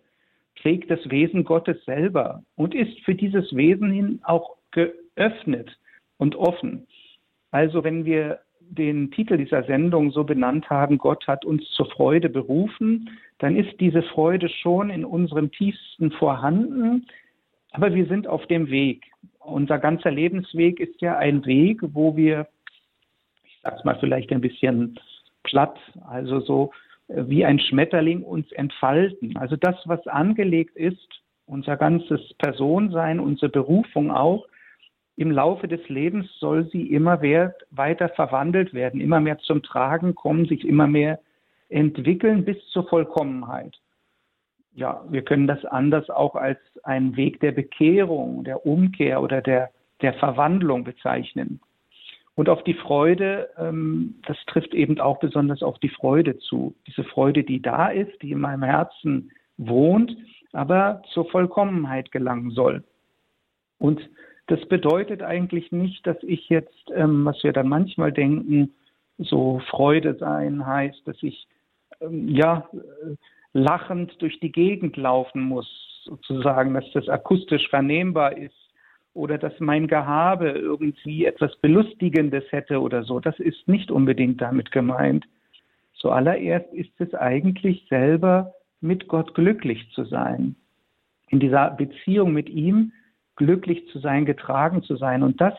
trägt 0.61 0.91
das 0.91 1.09
Wesen 1.09 1.43
Gottes 1.43 1.83
selber 1.85 2.43
und 2.55 2.75
ist 2.75 2.99
für 2.99 3.15
dieses 3.15 3.55
Wesen 3.55 3.91
hin 3.91 4.19
auch 4.21 4.57
geöffnet 4.69 5.75
und 6.17 6.35
offen. 6.35 6.85
Also 7.49 7.83
wenn 7.83 8.05
wir 8.05 8.41
den 8.59 9.09
Titel 9.09 9.37
dieser 9.37 9.63
Sendung 9.63 10.11
so 10.11 10.23
benannt 10.23 10.69
haben, 10.69 10.99
Gott 10.99 11.25
hat 11.27 11.43
uns 11.43 11.67
zur 11.71 11.87
Freude 11.87 12.29
berufen, 12.29 13.09
dann 13.39 13.55
ist 13.55 13.79
diese 13.79 14.03
Freude 14.03 14.49
schon 14.49 14.91
in 14.91 15.03
unserem 15.03 15.51
tiefsten 15.51 16.11
vorhanden. 16.11 17.07
Aber 17.71 17.95
wir 17.95 18.05
sind 18.05 18.27
auf 18.27 18.45
dem 18.45 18.69
Weg. 18.69 19.03
Unser 19.39 19.79
ganzer 19.79 20.11
Lebensweg 20.11 20.79
ist 20.79 21.01
ja 21.01 21.17
ein 21.17 21.43
Weg, 21.47 21.81
wo 21.81 22.15
wir, 22.15 22.47
sag's 23.65 23.83
mal 23.83 23.97
vielleicht 23.99 24.31
ein 24.31 24.41
bisschen 24.41 24.97
platt, 25.43 25.77
also 26.07 26.39
so 26.39 26.71
äh, 27.09 27.23
wie 27.27 27.43
ein 27.43 27.59
Schmetterling 27.59 28.23
uns 28.23 28.49
entfalten. 28.53 29.35
Also 29.37 29.57
das, 29.57 29.75
was 29.85 30.07
angelegt 30.07 30.77
ist, 30.77 31.21
unser 31.45 31.75
ganzes 31.75 32.33
Personsein, 32.35 33.19
unsere 33.19 33.49
Berufung 33.49 34.11
auch, 34.11 34.47
im 35.17 35.31
Laufe 35.31 35.67
des 35.67 35.87
Lebens 35.89 36.27
soll 36.39 36.69
sie 36.71 36.91
immer 36.91 37.21
weiter 37.21 38.09
verwandelt 38.09 38.73
werden, 38.73 39.01
immer 39.01 39.19
mehr 39.19 39.37
zum 39.39 39.63
Tragen 39.63 40.15
kommen, 40.15 40.45
sich 40.45 40.65
immer 40.65 40.87
mehr 40.87 41.19
entwickeln 41.69 42.45
bis 42.45 42.57
zur 42.69 42.87
Vollkommenheit 42.87 43.77
ja, 44.75 45.03
wir 45.09 45.23
können 45.23 45.47
das 45.47 45.63
anders 45.65 46.09
auch 46.09 46.35
als 46.35 46.59
einen 46.83 47.15
Weg 47.15 47.39
der 47.39 47.53
Bekehrung, 47.53 48.43
der 48.43 48.65
Umkehr 48.65 49.21
oder 49.21 49.41
der, 49.41 49.71
der 50.01 50.13
Verwandlung 50.15 50.83
bezeichnen. 50.83 51.61
Und 52.35 52.49
auf 52.49 52.63
die 52.63 52.73
Freude, 52.73 53.49
ähm, 53.57 54.15
das 54.27 54.37
trifft 54.47 54.73
eben 54.73 54.99
auch 54.99 55.19
besonders 55.19 55.63
auf 55.63 55.79
die 55.79 55.89
Freude 55.89 56.37
zu. 56.37 56.75
Diese 56.85 57.05
Freude, 57.05 57.43
die 57.43 57.61
da 57.61 57.87
ist, 57.87 58.21
die 58.21 58.31
in 58.31 58.41
meinem 58.41 58.63
Herzen 58.63 59.31
wohnt, 59.57 60.15
aber 60.51 61.01
zur 61.13 61.29
Vollkommenheit 61.29 62.11
gelangen 62.11 62.51
soll. 62.51 62.83
Und 63.77 64.01
das 64.47 64.59
bedeutet 64.67 65.23
eigentlich 65.23 65.71
nicht, 65.71 66.05
dass 66.05 66.17
ich 66.21 66.49
jetzt, 66.49 66.91
ähm, 66.93 67.23
was 67.25 67.41
wir 67.43 67.53
dann 67.53 67.69
manchmal 67.69 68.11
denken, 68.11 68.73
so 69.17 69.61
Freude 69.69 70.15
sein 70.15 70.65
heißt, 70.65 71.07
dass 71.07 71.21
ich 71.23 71.47
ähm, 72.01 72.27
ja 72.27 72.69
lachend 73.53 74.21
durch 74.21 74.41
die 74.41 74.51
Gegend 74.51 74.97
laufen 74.97 75.41
muss, 75.41 76.03
sozusagen, 76.03 76.73
dass 76.73 76.85
das 76.91 77.07
akustisch 77.07 77.69
vernehmbar 77.69 78.37
ist 78.37 78.64
oder 79.15 79.37
dass 79.37 79.59
mein 79.59 79.87
Gehabe 79.87 80.49
irgendwie 80.49 81.25
etwas 81.25 81.55
Belustigendes 81.61 82.43
hätte 82.51 82.81
oder 82.81 83.03
so. 83.03 83.19
Das 83.19 83.39
ist 83.39 83.67
nicht 83.67 83.89
unbedingt 83.89 84.41
damit 84.41 84.71
gemeint. 84.71 85.25
Zuallererst 85.93 86.71
ist 86.73 86.91
es 86.99 87.13
eigentlich 87.15 87.87
selber 87.89 88.53
mit 88.81 89.07
Gott 89.07 89.33
glücklich 89.33 89.89
zu 89.93 90.03
sein, 90.03 90.55
in 91.29 91.39
dieser 91.39 91.71
Beziehung 91.71 92.33
mit 92.33 92.49
ihm 92.49 92.91
glücklich 93.37 93.87
zu 93.87 93.99
sein, 93.99 94.25
getragen 94.25 94.83
zu 94.83 94.97
sein. 94.97 95.23
Und 95.23 95.39
das 95.39 95.55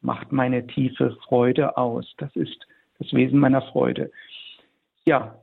macht 0.00 0.32
meine 0.32 0.66
tiefe 0.66 1.16
Freude 1.28 1.76
aus. 1.76 2.12
Das 2.18 2.34
ist 2.34 2.66
das 2.98 3.12
Wesen 3.12 3.38
meiner 3.38 3.62
Freude. 3.62 4.10
Ja, 5.06 5.38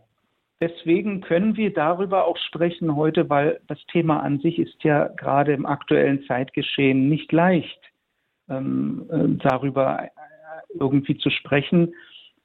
Deswegen 0.63 1.19
können 1.19 1.57
wir 1.57 1.73
darüber 1.73 2.25
auch 2.25 2.37
sprechen 2.37 2.95
heute, 2.95 3.29
weil 3.29 3.59
das 3.67 3.85
Thema 3.87 4.21
an 4.21 4.39
sich 4.39 4.59
ist 4.59 4.81
ja 4.85 5.09
gerade 5.09 5.51
im 5.51 5.65
aktuellen 5.65 6.23
Zeitgeschehen 6.23 7.09
nicht 7.09 7.33
leicht, 7.33 7.81
ähm, 8.47 9.05
äh, 9.11 9.43
darüber 9.43 10.03
äh, 10.03 10.07
irgendwie 10.79 11.17
zu 11.17 11.29
sprechen, 11.31 11.93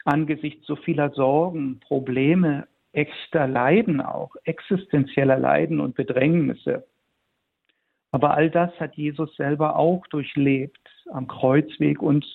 angesichts 0.04 0.66
so 0.66 0.74
vieler 0.74 1.10
Sorgen, 1.10 1.78
Probleme, 1.78 2.66
echter 2.90 3.46
Leiden 3.46 4.00
auch, 4.00 4.34
existenzieller 4.42 5.38
Leiden 5.38 5.78
und 5.78 5.94
Bedrängnisse. 5.94 6.88
Aber 8.10 8.34
all 8.34 8.50
das 8.50 8.72
hat 8.80 8.96
Jesus 8.96 9.32
selber 9.36 9.76
auch 9.76 10.04
durchlebt 10.08 10.90
am 11.12 11.28
Kreuzweg 11.28 12.02
und 12.02 12.26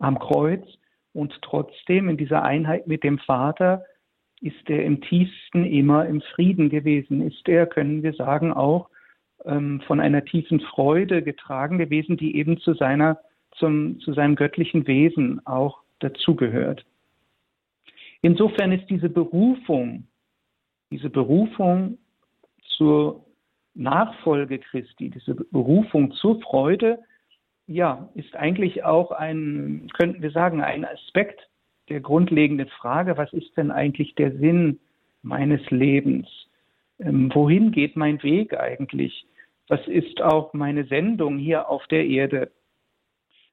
am 0.00 0.18
Kreuz 0.18 0.66
und 1.12 1.32
trotzdem 1.42 2.08
in 2.08 2.16
dieser 2.16 2.42
Einheit 2.42 2.88
mit 2.88 3.04
dem 3.04 3.20
Vater 3.20 3.84
ist 4.40 4.68
er 4.68 4.84
im 4.84 5.00
tiefsten 5.00 5.64
immer 5.64 6.06
im 6.06 6.20
Frieden 6.20 6.70
gewesen? 6.70 7.22
Ist 7.22 7.48
er, 7.48 7.66
können 7.66 8.02
wir 8.02 8.12
sagen, 8.12 8.52
auch 8.52 8.88
ähm, 9.44 9.80
von 9.86 10.00
einer 10.00 10.24
tiefen 10.24 10.60
Freude 10.60 11.22
getragen 11.22 11.78
gewesen, 11.78 12.16
die 12.16 12.36
eben 12.36 12.58
zu 12.58 12.74
seiner, 12.74 13.18
zum, 13.56 14.00
zu 14.00 14.12
seinem 14.12 14.36
göttlichen 14.36 14.86
Wesen 14.86 15.44
auch 15.46 15.82
dazugehört? 15.98 16.84
Insofern 18.22 18.72
ist 18.72 18.88
diese 18.90 19.08
Berufung, 19.08 20.06
diese 20.90 21.10
Berufung 21.10 21.98
zur 22.76 23.24
Nachfolge 23.74 24.58
Christi, 24.58 25.10
diese 25.10 25.34
Berufung 25.34 26.12
zur 26.12 26.40
Freude, 26.40 26.98
ja, 27.66 28.08
ist 28.14 28.34
eigentlich 28.34 28.84
auch 28.84 29.12
ein, 29.12 29.88
könnten 29.96 30.22
wir 30.22 30.30
sagen, 30.30 30.62
ein 30.62 30.84
Aspekt 30.84 31.47
der 31.88 32.00
grundlegenden 32.00 32.68
Frage, 32.68 33.16
was 33.16 33.32
ist 33.32 33.56
denn 33.56 33.70
eigentlich 33.70 34.14
der 34.14 34.32
Sinn 34.36 34.78
meines 35.22 35.60
Lebens? 35.70 36.28
Ähm, 36.98 37.30
wohin 37.34 37.72
geht 37.72 37.96
mein 37.96 38.22
Weg 38.22 38.58
eigentlich? 38.58 39.26
Was 39.68 39.86
ist 39.86 40.22
auch 40.22 40.54
meine 40.54 40.84
Sendung 40.84 41.38
hier 41.38 41.68
auf 41.68 41.86
der 41.88 42.06
Erde? 42.06 42.50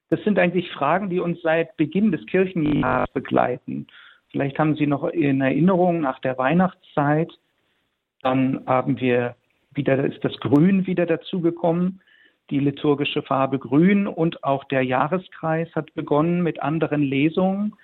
Das 0.08 0.22
sind 0.22 0.38
eigentlich 0.38 0.70
Fragen, 0.70 1.10
die 1.10 1.20
uns 1.20 1.42
seit 1.42 1.76
Beginn 1.76 2.12
des 2.12 2.24
Kirchenjahres 2.26 3.10
begleiten. 3.12 3.86
Vielleicht 4.30 4.58
haben 4.58 4.76
Sie 4.76 4.86
noch 4.86 5.04
in 5.04 5.40
Erinnerung 5.40 6.00
nach 6.00 6.20
der 6.20 6.38
Weihnachtszeit, 6.38 7.32
dann 8.22 8.64
haben 8.66 9.00
wir 9.00 9.36
wieder, 9.72 10.04
ist 10.04 10.24
das 10.24 10.36
Grün 10.40 10.86
wieder 10.86 11.06
dazugekommen, 11.06 12.00
die 12.50 12.60
liturgische 12.60 13.22
Farbe 13.22 13.58
Grün 13.58 14.06
und 14.06 14.44
auch 14.44 14.64
der 14.64 14.82
Jahreskreis 14.82 15.68
hat 15.74 15.94
begonnen 15.94 16.42
mit 16.42 16.62
anderen 16.62 17.02
Lesungen. 17.02 17.74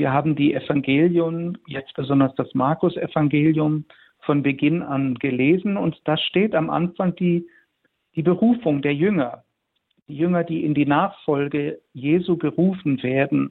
Wir 0.00 0.14
haben 0.14 0.34
die 0.34 0.54
Evangelien, 0.54 1.58
jetzt 1.66 1.92
besonders 1.92 2.34
das 2.36 2.54
Markus-Evangelium, 2.54 3.84
von 4.20 4.42
Beginn 4.42 4.80
an 4.82 5.16
gelesen 5.16 5.76
und 5.76 6.00
da 6.04 6.16
steht 6.16 6.54
am 6.54 6.70
Anfang 6.70 7.14
die, 7.16 7.46
die 8.14 8.22
Berufung 8.22 8.80
der 8.80 8.94
Jünger. 8.94 9.44
Die 10.08 10.16
Jünger, 10.16 10.42
die 10.42 10.64
in 10.64 10.72
die 10.72 10.86
Nachfolge 10.86 11.82
Jesu 11.92 12.38
gerufen 12.38 13.02
werden. 13.02 13.50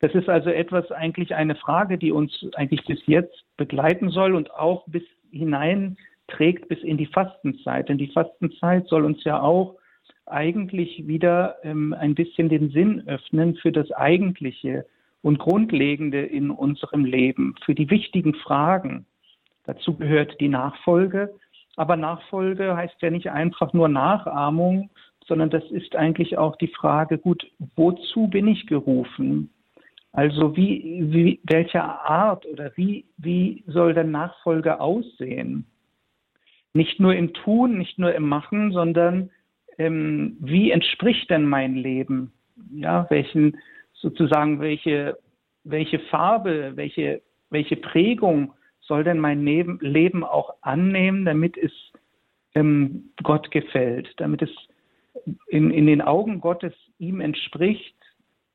Das 0.00 0.14
ist 0.14 0.28
also 0.28 0.50
etwas, 0.50 0.92
eigentlich 0.92 1.34
eine 1.34 1.54
Frage, 1.54 1.96
die 1.96 2.12
uns 2.12 2.46
eigentlich 2.56 2.84
bis 2.84 3.00
jetzt 3.06 3.46
begleiten 3.56 4.10
soll 4.10 4.34
und 4.34 4.52
auch 4.52 4.86
bis 4.88 5.04
hinein 5.30 5.96
trägt 6.28 6.68
bis 6.68 6.82
in 6.82 6.98
die 6.98 7.06
Fastenzeit. 7.06 7.88
Denn 7.88 7.96
die 7.96 8.12
Fastenzeit 8.12 8.88
soll 8.88 9.06
uns 9.06 9.24
ja 9.24 9.40
auch 9.40 9.78
eigentlich 10.26 11.06
wieder 11.06 11.56
ähm, 11.62 11.94
ein 11.94 12.14
bisschen 12.14 12.50
den 12.50 12.68
Sinn 12.68 13.08
öffnen 13.08 13.56
für 13.56 13.72
das 13.72 13.90
Eigentliche 13.92 14.84
und 15.22 15.38
Grundlegende 15.38 16.22
in 16.22 16.50
unserem 16.50 17.04
Leben, 17.04 17.54
für 17.64 17.74
die 17.74 17.90
wichtigen 17.90 18.34
Fragen. 18.34 19.06
Dazu 19.64 19.96
gehört 19.96 20.40
die 20.40 20.48
Nachfolge. 20.48 21.34
Aber 21.76 21.96
Nachfolge 21.96 22.76
heißt 22.76 23.00
ja 23.00 23.10
nicht 23.10 23.30
einfach 23.30 23.72
nur 23.72 23.88
Nachahmung, 23.88 24.90
sondern 25.26 25.50
das 25.50 25.64
ist 25.70 25.94
eigentlich 25.94 26.36
auch 26.36 26.56
die 26.56 26.68
Frage, 26.68 27.18
gut, 27.18 27.46
wozu 27.76 28.26
bin 28.26 28.48
ich 28.48 28.66
gerufen? 28.66 29.50
Also 30.12 30.56
wie, 30.56 31.04
wie 31.12 31.40
welcher 31.44 32.04
Art 32.04 32.44
oder 32.46 32.72
wie, 32.74 33.04
wie 33.16 33.62
soll 33.66 33.94
der 33.94 34.04
Nachfolge 34.04 34.80
aussehen? 34.80 35.66
Nicht 36.72 36.98
nur 36.98 37.14
im 37.14 37.32
Tun, 37.32 37.78
nicht 37.78 37.98
nur 37.98 38.12
im 38.14 38.28
Machen, 38.28 38.72
sondern 38.72 39.30
ähm, 39.78 40.36
wie 40.40 40.72
entspricht 40.72 41.30
denn 41.30 41.46
mein 41.46 41.76
Leben? 41.76 42.32
Ja, 42.72 43.06
welchen 43.08 43.56
sozusagen 44.00 44.60
welche 44.60 45.18
welche 45.64 45.98
Farbe, 45.98 46.72
welche 46.74 47.22
welche 47.50 47.76
Prägung 47.76 48.54
soll 48.80 49.04
denn 49.04 49.18
mein 49.18 49.44
Leben 49.44 50.24
auch 50.24 50.54
annehmen, 50.62 51.24
damit 51.24 51.56
es 51.56 51.72
ähm, 52.54 53.10
Gott 53.22 53.50
gefällt, 53.50 54.08
damit 54.16 54.42
es 54.42 54.50
in, 55.48 55.70
in 55.70 55.86
den 55.86 56.00
Augen 56.00 56.40
Gottes 56.40 56.74
ihm 56.98 57.20
entspricht 57.20 57.94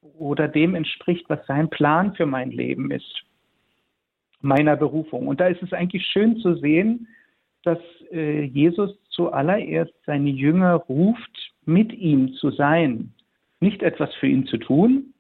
oder 0.02 0.48
dem 0.48 0.76
entspricht, 0.76 1.26
was 1.30 1.46
sein 1.48 1.70
Plan 1.70 2.16
für 2.16 2.26
mein 2.26 2.52
Leben 2.52 2.92
ist, 2.92 3.24
meiner 4.42 4.76
Berufung. 4.76 5.28
Und 5.28 5.40
da 5.40 5.48
ist 5.48 5.64
es 5.64 5.74
eigentlich 5.74 6.06
schön 6.06 6.38
zu 6.38 6.56
sehen, 6.56 7.08
dass 7.64 7.80
äh, 8.12 8.44
Jesus 8.44 8.92
zuallererst 9.10 9.94
seine 10.06 10.30
Jünger 10.30 10.76
ruft, 10.76 11.54
mit 11.66 11.94
ihm 11.94 12.34
zu 12.34 12.52
sein. 12.52 13.14
Nicht 13.60 13.82
etwas 13.82 14.14
für 14.16 14.28
ihn 14.28 14.46
zu 14.46 14.58
tun, 14.58 15.15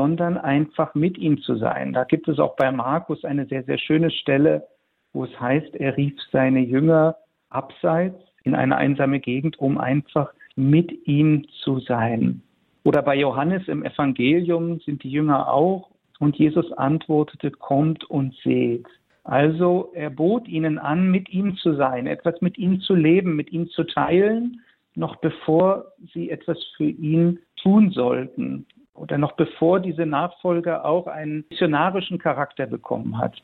sondern 0.00 0.38
einfach 0.38 0.94
mit 0.94 1.18
ihm 1.18 1.42
zu 1.42 1.56
sein. 1.56 1.92
Da 1.92 2.04
gibt 2.04 2.26
es 2.26 2.38
auch 2.38 2.56
bei 2.56 2.72
Markus 2.72 3.22
eine 3.22 3.44
sehr, 3.44 3.64
sehr 3.64 3.76
schöne 3.76 4.10
Stelle, 4.10 4.66
wo 5.12 5.24
es 5.24 5.38
heißt, 5.38 5.76
er 5.76 5.94
rief 5.98 6.14
seine 6.32 6.60
Jünger 6.60 7.16
abseits 7.50 8.16
in 8.42 8.54
eine 8.54 8.78
einsame 8.78 9.20
Gegend, 9.20 9.58
um 9.58 9.76
einfach 9.76 10.32
mit 10.56 11.06
ihm 11.06 11.44
zu 11.62 11.80
sein. 11.80 12.40
Oder 12.82 13.02
bei 13.02 13.14
Johannes 13.14 13.68
im 13.68 13.84
Evangelium 13.84 14.80
sind 14.80 15.02
die 15.02 15.10
Jünger 15.10 15.52
auch 15.52 15.90
und 16.18 16.36
Jesus 16.36 16.72
antwortete, 16.72 17.50
kommt 17.50 18.04
und 18.04 18.34
seht. 18.42 18.86
Also 19.24 19.90
er 19.92 20.08
bot 20.08 20.48
ihnen 20.48 20.78
an, 20.78 21.10
mit 21.10 21.28
ihm 21.28 21.56
zu 21.56 21.74
sein, 21.74 22.06
etwas 22.06 22.40
mit 22.40 22.56
ihm 22.56 22.80
zu 22.80 22.94
leben, 22.94 23.36
mit 23.36 23.52
ihm 23.52 23.68
zu 23.68 23.84
teilen, 23.84 24.62
noch 24.94 25.16
bevor 25.16 25.92
sie 26.14 26.30
etwas 26.30 26.56
für 26.78 26.88
ihn 26.88 27.40
tun 27.56 27.90
sollten 27.90 28.64
oder 29.00 29.16
noch 29.16 29.32
bevor 29.32 29.80
diese 29.80 30.04
Nachfolge 30.04 30.84
auch 30.84 31.06
einen 31.06 31.44
missionarischen 31.48 32.18
Charakter 32.18 32.66
bekommen 32.66 33.16
hat. 33.16 33.42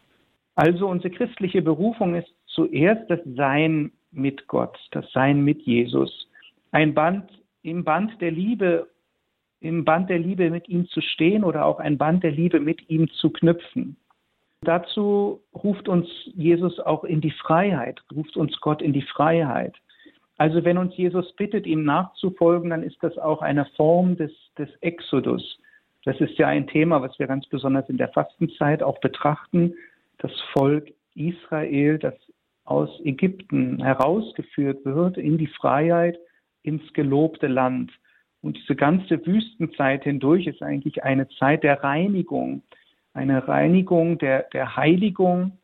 Also 0.55 0.87
unsere 0.87 1.11
christliche 1.11 1.63
Berufung 1.63 2.15
ist 2.15 2.29
zuerst 2.47 3.11
das 3.11 3.21
Sein 3.37 3.91
mit 4.13 4.47
Gott, 4.49 4.79
das 4.91 5.11
Sein 5.13 5.43
mit 5.43 5.63
Jesus. 5.63 6.29
Ein 6.73 6.95
Band 6.95 7.25
im 7.63 7.85
Band 7.85 8.21
der 8.21 8.31
Liebe, 8.31 8.87
im 9.61 9.85
Band 9.85 10.11
der 10.11 10.19
Liebe 10.19 10.51
mit 10.51 10.69
ihm 10.69 10.87
zu 10.89 11.01
stehen 11.01 11.43
oder 11.43 11.65
auch 11.65 11.81
ein 11.81 11.97
Band 11.97 12.23
der 12.23 12.33
Liebe 12.33 12.61
mit 12.61 12.89
ihm 12.91 13.09
zu 13.11 13.31
knüpfen. 13.31 13.97
Dazu 14.61 15.41
ruft 15.55 15.89
uns 15.89 16.09
Jesus 16.35 16.81
auch 16.81 17.05
in 17.05 17.21
die 17.21 17.31
Freiheit, 17.31 18.03
ruft 18.15 18.37
uns 18.37 18.59
Gott 18.61 18.83
in 18.83 18.93
die 18.93 19.03
Freiheit. 19.03 19.75
Also 20.39 20.65
wenn 20.65 20.79
uns 20.79 20.97
Jesus 20.97 21.33
bittet, 21.35 21.67
ihm 21.67 21.85
nachzufolgen, 21.85 22.71
dann 22.71 22.83
ist 22.83 23.03
das 23.03 23.17
auch 23.19 23.41
eine 23.41 23.65
Form 23.77 24.17
des, 24.17 24.33
des 24.59 24.69
Exodus. 24.81 25.59
Das 26.05 26.21
ist 26.21 26.39
ja 26.39 26.47
ein 26.47 26.67
Thema, 26.67 27.03
was 27.03 27.19
wir 27.19 27.27
ganz 27.27 27.47
besonders 27.47 27.89
in 27.89 27.97
der 27.97 28.09
Fastenzeit 28.09 28.83
auch 28.83 28.99
betrachten. 29.01 29.75
Das 30.19 30.33
Volk 30.53 30.93
Israel, 31.15 31.99
das 31.99 32.15
aus 32.65 32.91
Ägypten 33.05 33.83
herausgeführt 33.83 34.85
wird 34.85 35.17
in 35.17 35.39
die 35.39 35.47
Freiheit, 35.47 36.19
ins 36.63 36.93
gelobte 36.93 37.47
Land. 37.47 37.93
Und 38.43 38.59
diese 38.59 38.77
ganze 38.77 39.25
Wüstenzeit 39.25 40.05
hindurch 40.05 40.47
ist 40.47 40.63
eigentlich 40.63 41.03
eine 41.03 41.29
Zeit 41.31 41.65
der 41.65 41.83
Reinigung, 41.83 42.63
eine 43.15 43.49
Reinigung 43.49 44.19
der, 44.19 44.43
der 44.53 44.77
Heiligung 44.77 45.59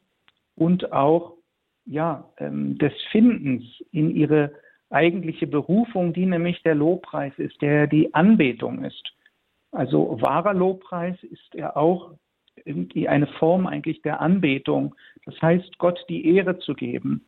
und 0.56 0.92
auch 0.92 1.34
ja, 1.84 2.28
ähm, 2.38 2.78
des 2.78 2.92
Findens 3.10 3.64
in 3.90 4.14
ihre 4.14 4.52
eigentliche 4.90 5.46
Berufung, 5.46 6.12
die 6.12 6.26
nämlich 6.26 6.62
der 6.62 6.74
Lobpreis 6.74 7.32
ist, 7.38 7.60
der 7.62 7.86
die 7.86 8.12
Anbetung 8.14 8.84
ist. 8.84 9.12
Also 9.72 10.18
wahrer 10.20 10.54
Lobpreis 10.54 11.16
ist 11.24 11.54
ja 11.54 11.74
auch 11.74 12.12
irgendwie 12.64 13.08
eine 13.08 13.26
Form 13.26 13.66
eigentlich 13.66 14.02
der 14.02 14.20
Anbetung. 14.20 14.94
Das 15.24 15.40
heißt, 15.40 15.78
Gott 15.78 15.98
die 16.08 16.36
Ehre 16.36 16.58
zu 16.58 16.74
geben. 16.74 17.24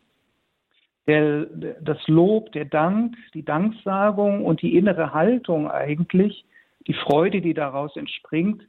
Der, 1.07 1.47
das 1.81 1.99
Lob, 2.07 2.53
der 2.53 2.67
Dank, 2.67 3.17
die 3.35 3.45
Danksagung 3.45 4.45
und 4.45 4.63
die 4.63 4.77
innere 4.77 5.13
Haltung 5.13 5.71
eigentlich, 5.71 6.45
die 6.87 6.95
Freude, 6.95 7.41
die 7.41 7.55
daraus 7.55 7.97
entspringt, 7.97 8.63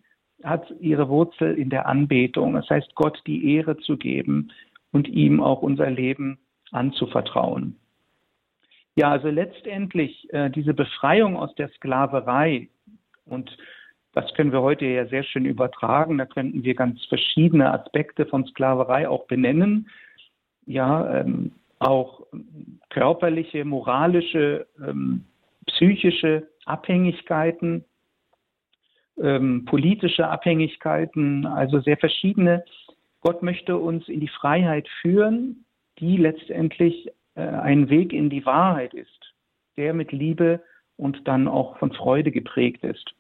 hat 0.44 0.70
ihre 0.80 1.08
Wurzel 1.10 1.58
in 1.58 1.70
der 1.70 1.86
Anbetung. 1.86 2.54
Das 2.54 2.70
heißt, 2.70 2.94
Gott 2.96 3.22
die 3.26 3.56
Ehre 3.56 3.78
zu 3.78 3.98
geben 3.98 4.52
und 4.92 5.08
ihm 5.08 5.42
auch 5.42 5.62
unser 5.62 5.90
Leben 5.90 6.40
anzuvertrauen. 6.72 7.78
Ja, 8.96 9.12
also 9.12 9.30
letztendlich 9.30 10.32
äh, 10.34 10.50
diese 10.50 10.74
Befreiung 10.74 11.36
aus 11.36 11.54
der 11.56 11.70
Sklaverei 11.70 12.70
und 13.26 13.58
das 14.16 14.34
können 14.34 14.54
wir 14.54 14.62
heute 14.62 14.86
ja 14.86 15.06
sehr 15.08 15.24
schön 15.24 15.46
übertragen. 15.46 16.18
Da 16.18 16.26
könnten 16.26 16.64
wir 16.64 16.74
ganz 16.74 17.04
verschiedene 17.06 17.74
Aspekte 17.74 18.26
von 18.26 18.46
Sklaverei 18.46 19.10
auch 19.10 19.28
benennen. 19.28 19.90
Ja, 20.66 21.20
ähm, 21.20 21.52
auch 21.80 22.26
körperliche, 22.90 23.66
moralische, 23.66 24.68
ähm, 24.80 25.26
psychische 25.68 26.48
Abhängigkeiten, 26.66 27.84
ähm, 29.22 29.66
politische 29.66 30.30
Abhängigkeiten, 30.30 31.46
also 31.46 31.82
sehr 31.82 31.98
verschiedene. 31.98 32.64
Gott 33.26 33.42
möchte 33.42 33.76
uns 33.78 34.08
in 34.08 34.20
die 34.20 34.28
Freiheit 34.28 34.88
führen, 35.02 35.66
die 35.98 36.16
letztendlich 36.16 37.12
äh, 37.34 37.42
ein 37.42 37.90
Weg 37.90 38.14
in 38.14 38.30
die 38.30 38.46
Wahrheit 38.46 38.94
ist, 38.94 39.34
der 39.78 39.96
mit 39.96 40.12
Liebe 40.12 40.62
und 40.96 41.28
dann 41.28 41.48
auch 41.48 41.76
von 41.80 41.92
Freude 41.92 42.32
geprägt 42.32 42.84
ist. 42.84 43.16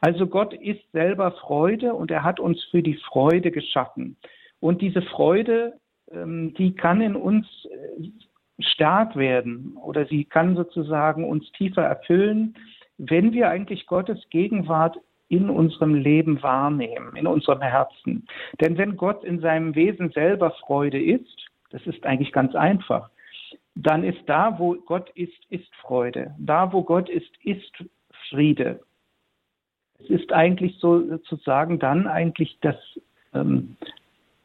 Also 0.00 0.28
Gott 0.28 0.54
ist 0.54 0.80
selber 0.92 1.32
Freude 1.32 1.94
und 1.94 2.12
er 2.12 2.22
hat 2.22 2.38
uns 2.38 2.62
für 2.70 2.80
die 2.80 2.94
Freude 2.94 3.50
geschaffen. 3.50 4.16
Und 4.60 4.82
diese 4.82 5.02
Freude, 5.02 5.80
ähm, 6.12 6.54
die 6.54 6.76
kann 6.76 7.00
in 7.00 7.16
uns 7.16 7.48
äh, 7.64 8.62
stark 8.62 9.16
werden 9.16 9.76
oder 9.82 10.06
sie 10.06 10.26
kann 10.26 10.54
sozusagen 10.54 11.28
uns 11.28 11.50
tiefer 11.58 11.82
erfüllen, 11.82 12.54
wenn 12.98 13.32
wir 13.32 13.48
eigentlich 13.48 13.88
Gottes 13.88 14.28
Gegenwart 14.30 14.96
in 15.30 15.48
unserem 15.48 15.94
Leben 15.94 16.42
wahrnehmen, 16.42 17.14
in 17.14 17.26
unserem 17.26 17.62
Herzen. 17.62 18.26
Denn 18.60 18.76
wenn 18.76 18.96
Gott 18.96 19.24
in 19.24 19.40
seinem 19.40 19.74
Wesen 19.74 20.10
selber 20.10 20.50
Freude 20.66 21.00
ist, 21.00 21.46
das 21.70 21.86
ist 21.86 22.04
eigentlich 22.04 22.32
ganz 22.32 22.54
einfach, 22.54 23.08
dann 23.76 24.02
ist 24.02 24.20
da, 24.26 24.58
wo 24.58 24.74
Gott 24.74 25.08
ist, 25.14 25.38
ist 25.48 25.72
Freude. 25.76 26.34
Da, 26.38 26.72
wo 26.72 26.82
Gott 26.82 27.08
ist, 27.08 27.30
ist 27.44 27.84
Friede. 28.28 28.80
Es 30.00 30.10
ist 30.10 30.32
eigentlich 30.32 30.76
so 30.78 31.06
sozusagen 31.06 31.78
dann 31.78 32.08
eigentlich 32.08 32.58
das, 32.60 32.76
ähm, 33.32 33.76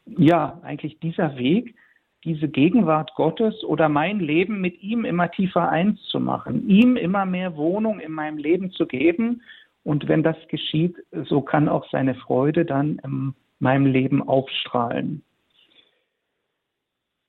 ja, 0.06 0.60
eigentlich 0.64 1.00
dieser 1.00 1.36
Weg, 1.36 1.76
diese 2.24 2.48
Gegenwart 2.48 3.14
Gottes 3.16 3.64
oder 3.64 3.90
mein 3.90 4.20
Leben 4.20 4.62
mit 4.62 4.82
ihm 4.84 5.06
immer 5.06 5.32
tiefer 5.32 5.70
eins 5.70 6.02
zu 6.10 6.20
machen, 6.20 6.68
ihm 6.70 6.96
immer 6.96 7.26
mehr 7.26 7.56
Wohnung 7.56 8.00
in 8.00 8.12
meinem 8.12 8.38
Leben 8.38 8.72
zu 8.72 8.86
geben. 8.86 9.42
Und 9.86 10.08
wenn 10.08 10.24
das 10.24 10.36
geschieht, 10.48 10.98
so 11.12 11.42
kann 11.42 11.70
auch 11.70 11.88
seine 11.92 12.16
Freude 12.16 12.66
dann 12.66 13.00
in 13.04 13.36
meinem 13.60 13.86
Leben 13.86 14.28
aufstrahlen. 14.28 15.24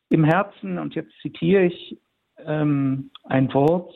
Im 0.08 0.24
Herzen, 0.24 0.78
und 0.78 0.94
jetzt 0.94 1.12
zitiere 1.20 1.66
ich 1.66 1.98
ähm, 2.44 3.10
ein 3.24 3.52
Wort, 3.52 3.92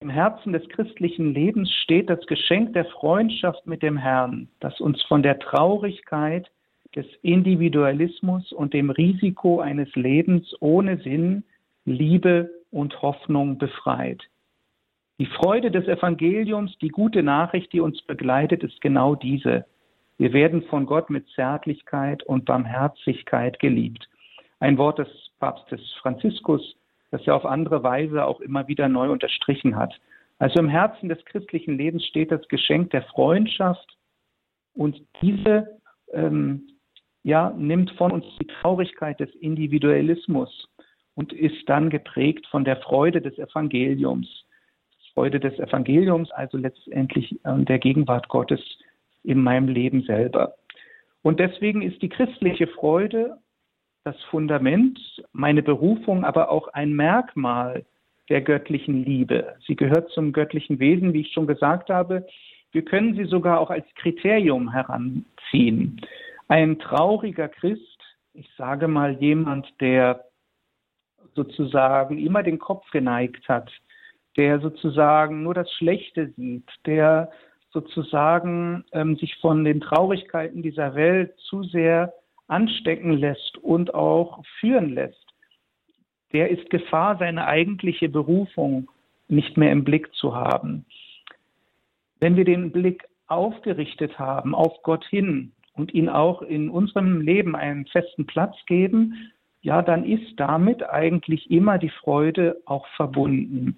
im 0.00 0.08
Herzen 0.08 0.54
des 0.54 0.66
christlichen 0.70 1.34
Lebens 1.34 1.70
steht 1.82 2.08
das 2.08 2.24
Geschenk 2.26 2.72
der 2.72 2.86
Freundschaft 2.86 3.66
mit 3.66 3.82
dem 3.82 3.98
Herrn, 3.98 4.48
das 4.60 4.80
uns 4.80 5.02
von 5.02 5.22
der 5.22 5.38
Traurigkeit 5.38 6.50
des 6.96 7.04
Individualismus 7.20 8.52
und 8.52 8.72
dem 8.72 8.88
Risiko 8.88 9.60
eines 9.60 9.94
Lebens 9.96 10.54
ohne 10.60 10.96
Sinn, 11.02 11.44
Liebe 11.84 12.50
und 12.70 13.02
Hoffnung 13.02 13.58
befreit. 13.58 14.22
Die 15.20 15.26
Freude 15.26 15.70
des 15.70 15.86
Evangeliums, 15.86 16.78
die 16.78 16.88
gute 16.88 17.22
Nachricht, 17.22 17.74
die 17.74 17.80
uns 17.80 18.00
begleitet, 18.00 18.64
ist 18.64 18.80
genau 18.80 19.14
diese. 19.14 19.66
Wir 20.16 20.32
werden 20.32 20.62
von 20.62 20.86
Gott 20.86 21.10
mit 21.10 21.28
Zärtlichkeit 21.34 22.22
und 22.22 22.46
Barmherzigkeit 22.46 23.58
geliebt. 23.58 24.08
Ein 24.60 24.78
Wort 24.78 24.98
des 24.98 25.08
Papstes 25.38 25.82
Franziskus, 26.00 26.74
das 27.10 27.20
er 27.26 27.36
auf 27.36 27.44
andere 27.44 27.82
Weise 27.82 28.24
auch 28.24 28.40
immer 28.40 28.66
wieder 28.66 28.88
neu 28.88 29.10
unterstrichen 29.10 29.76
hat. 29.76 29.92
Also 30.38 30.58
im 30.58 30.70
Herzen 30.70 31.10
des 31.10 31.22
christlichen 31.26 31.76
Lebens 31.76 32.06
steht 32.06 32.32
das 32.32 32.48
Geschenk 32.48 32.88
der 32.92 33.02
Freundschaft 33.02 33.98
und 34.72 35.02
diese 35.20 35.68
ähm, 36.14 36.66
ja, 37.24 37.50
nimmt 37.58 37.90
von 37.98 38.10
uns 38.10 38.24
die 38.40 38.46
Traurigkeit 38.46 39.20
des 39.20 39.34
Individualismus 39.34 40.66
und 41.14 41.34
ist 41.34 41.68
dann 41.68 41.90
geprägt 41.90 42.46
von 42.46 42.64
der 42.64 42.76
Freude 42.76 43.20
des 43.20 43.36
Evangeliums. 43.36 44.46
Freude 45.20 45.38
des 45.38 45.58
Evangeliums, 45.58 46.30
also 46.30 46.56
letztendlich 46.56 47.38
äh, 47.44 47.58
der 47.58 47.78
Gegenwart 47.78 48.30
Gottes 48.30 48.60
in 49.22 49.42
meinem 49.42 49.68
Leben 49.68 50.00
selber. 50.04 50.54
Und 51.20 51.38
deswegen 51.38 51.82
ist 51.82 52.00
die 52.00 52.08
christliche 52.08 52.66
Freude 52.66 53.36
das 54.04 54.16
Fundament, 54.30 54.98
meine 55.32 55.62
Berufung, 55.62 56.24
aber 56.24 56.50
auch 56.50 56.68
ein 56.68 56.94
Merkmal 56.94 57.84
der 58.30 58.40
göttlichen 58.40 59.04
Liebe. 59.04 59.56
Sie 59.66 59.76
gehört 59.76 60.08
zum 60.12 60.32
göttlichen 60.32 60.78
Wesen, 60.78 61.12
wie 61.12 61.20
ich 61.20 61.32
schon 61.32 61.46
gesagt 61.46 61.90
habe. 61.90 62.26
Wir 62.72 62.82
können 62.82 63.14
sie 63.14 63.26
sogar 63.26 63.60
auch 63.60 63.68
als 63.68 63.84
Kriterium 63.96 64.72
heranziehen. 64.72 66.00
Ein 66.48 66.78
trauriger 66.78 67.48
Christ, 67.48 67.98
ich 68.32 68.48
sage 68.56 68.88
mal 68.88 69.12
jemand, 69.20 69.68
der 69.82 70.24
sozusagen 71.34 72.16
immer 72.16 72.42
den 72.42 72.58
Kopf 72.58 72.88
geneigt 72.90 73.46
hat, 73.50 73.70
der 74.36 74.60
sozusagen 74.60 75.42
nur 75.42 75.54
das 75.54 75.70
Schlechte 75.72 76.32
sieht, 76.36 76.68
der 76.86 77.30
sozusagen 77.72 78.84
ähm, 78.92 79.16
sich 79.16 79.36
von 79.40 79.64
den 79.64 79.80
Traurigkeiten 79.80 80.62
dieser 80.62 80.94
Welt 80.94 81.36
zu 81.38 81.62
sehr 81.62 82.12
anstecken 82.48 83.12
lässt 83.12 83.58
und 83.58 83.94
auch 83.94 84.42
führen 84.58 84.94
lässt, 84.94 85.26
der 86.32 86.50
ist 86.50 86.70
Gefahr, 86.70 87.16
seine 87.18 87.46
eigentliche 87.46 88.08
Berufung 88.08 88.90
nicht 89.28 89.56
mehr 89.56 89.72
im 89.72 89.84
Blick 89.84 90.12
zu 90.14 90.34
haben. 90.34 90.84
Wenn 92.18 92.36
wir 92.36 92.44
den 92.44 92.72
Blick 92.72 93.04
aufgerichtet 93.28 94.18
haben 94.18 94.54
auf 94.54 94.82
Gott 94.82 95.04
hin, 95.04 95.52
und 95.80 95.94
ihn 95.94 96.08
auch 96.08 96.42
in 96.42 96.68
unserem 96.68 97.20
Leben 97.20 97.56
einen 97.56 97.86
festen 97.86 98.26
Platz 98.26 98.54
geben, 98.66 99.32
ja, 99.62 99.82
dann 99.82 100.04
ist 100.04 100.34
damit 100.36 100.82
eigentlich 100.88 101.50
immer 101.50 101.78
die 101.78 101.90
Freude 101.90 102.60
auch 102.64 102.86
verbunden. 102.96 103.76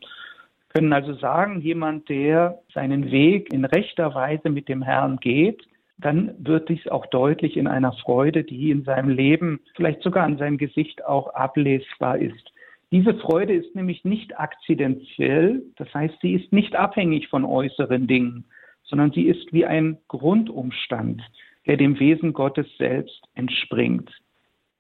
Können 0.75 0.93
also 0.93 1.15
sagen, 1.15 1.61
jemand, 1.61 2.09
der 2.09 2.61
seinen 2.73 3.11
Weg 3.11 3.53
in 3.53 3.65
rechter 3.65 4.15
Weise 4.15 4.49
mit 4.51 4.69
dem 4.69 4.83
Herrn 4.83 5.19
geht, 5.19 5.63
dann 5.99 6.35
wird 6.39 6.69
dies 6.69 6.87
auch 6.89 7.07
deutlich 7.07 7.57
in 7.57 7.67
einer 7.67 7.93
Freude, 7.93 8.43
die 8.43 8.71
in 8.71 8.83
seinem 8.85 9.11
Leben, 9.11 9.61
vielleicht 9.77 10.03
sogar 10.03 10.25
an 10.25 10.39
seinem 10.39 10.59
Gesicht 10.59 11.05
auch 11.05 11.33
ablesbar 11.35 12.19
ist. 12.19 12.53
Diese 12.91 13.15
Freude 13.15 13.55
ist 13.55 13.75
nämlich 13.75 14.05
nicht 14.05 14.39
akzidentiell, 14.39 15.63
das 15.77 15.93
heißt, 15.95 16.15
sie 16.21 16.35
ist 16.35 16.53
nicht 16.53 16.75
abhängig 16.75 17.29
von 17.29 17.45
äußeren 17.45 18.07
Dingen, 18.07 18.45
sondern 18.85 19.13
sie 19.13 19.27
ist 19.29 19.53
wie 19.53 19.65
ein 19.65 19.99
Grundumstand 20.09 21.23
der 21.67 21.77
dem 21.77 21.99
Wesen 21.99 22.33
Gottes 22.33 22.67
selbst 22.79 23.23
entspringt. 23.35 24.11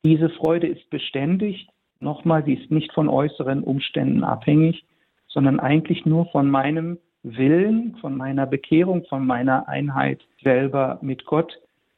Diese 0.04 0.30
Freude 0.30 0.66
ist 0.66 0.88
beständig. 0.90 1.68
Nochmal, 2.00 2.44
sie 2.44 2.54
ist 2.54 2.70
nicht 2.70 2.92
von 2.92 3.08
äußeren 3.08 3.62
Umständen 3.62 4.24
abhängig, 4.24 4.84
sondern 5.32 5.60
eigentlich 5.60 6.04
nur 6.04 6.26
von 6.26 6.50
meinem 6.50 6.98
Willen, 7.22 7.96
von 8.00 8.16
meiner 8.16 8.46
Bekehrung, 8.46 9.04
von 9.06 9.26
meiner 9.26 9.68
Einheit 9.68 10.20
selber 10.42 10.98
mit 11.02 11.24
Gott. 11.24 11.52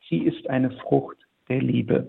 Sie 0.09 0.19
ist 0.19 0.49
eine 0.51 0.71
Frucht 0.71 1.17
der 1.49 1.63
Liebe. 1.63 2.09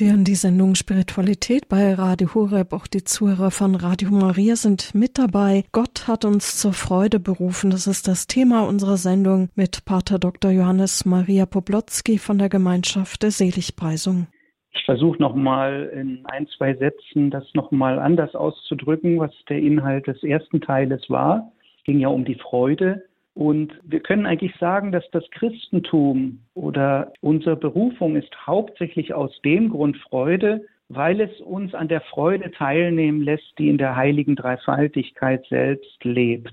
Sie 0.00 0.08
hören 0.08 0.24
die 0.24 0.34
Sendung 0.34 0.76
Spiritualität 0.76 1.68
bei 1.68 1.92
Radio 1.92 2.34
Horeb. 2.34 2.72
Auch 2.72 2.86
die 2.86 3.04
Zuhörer 3.04 3.50
von 3.50 3.74
Radio 3.74 4.10
Maria 4.10 4.56
sind 4.56 4.94
mit 4.94 5.18
dabei. 5.18 5.64
Gott 5.72 6.08
hat 6.08 6.24
uns 6.24 6.58
zur 6.58 6.72
Freude 6.72 7.20
berufen. 7.20 7.68
Das 7.68 7.86
ist 7.86 8.08
das 8.08 8.26
Thema 8.26 8.66
unserer 8.66 8.96
Sendung 8.96 9.50
mit 9.56 9.84
Pater 9.84 10.18
Dr. 10.18 10.52
Johannes 10.52 11.04
Maria 11.04 11.44
Poblotzki 11.44 12.16
von 12.16 12.38
der 12.38 12.48
Gemeinschaft 12.48 13.22
der 13.22 13.30
Seligpreisung. 13.30 14.26
Ich 14.72 14.82
versuche 14.86 15.20
nochmal 15.20 15.90
in 15.92 16.24
ein, 16.24 16.46
zwei 16.56 16.72
Sätzen 16.76 17.30
das 17.30 17.44
nochmal 17.52 17.98
anders 17.98 18.34
auszudrücken, 18.34 19.18
was 19.18 19.32
der 19.50 19.58
Inhalt 19.58 20.06
des 20.06 20.22
ersten 20.22 20.62
Teiles 20.62 21.10
war. 21.10 21.52
Es 21.76 21.84
ging 21.84 22.00
ja 22.00 22.08
um 22.08 22.24
die 22.24 22.36
Freude. 22.36 23.04
Und 23.40 23.72
wir 23.84 24.00
können 24.00 24.26
eigentlich 24.26 24.54
sagen, 24.56 24.92
dass 24.92 25.10
das 25.12 25.24
Christentum 25.30 26.40
oder 26.52 27.10
unsere 27.22 27.56
Berufung 27.56 28.16
ist 28.16 28.30
hauptsächlich 28.46 29.14
aus 29.14 29.32
dem 29.40 29.70
Grund 29.70 29.96
Freude, 29.96 30.66
weil 30.90 31.22
es 31.22 31.40
uns 31.40 31.72
an 31.72 31.88
der 31.88 32.02
Freude 32.02 32.50
teilnehmen 32.50 33.22
lässt, 33.22 33.54
die 33.56 33.70
in 33.70 33.78
der 33.78 33.96
heiligen 33.96 34.36
Dreifaltigkeit 34.36 35.42
selbst 35.48 36.04
lebt. 36.04 36.52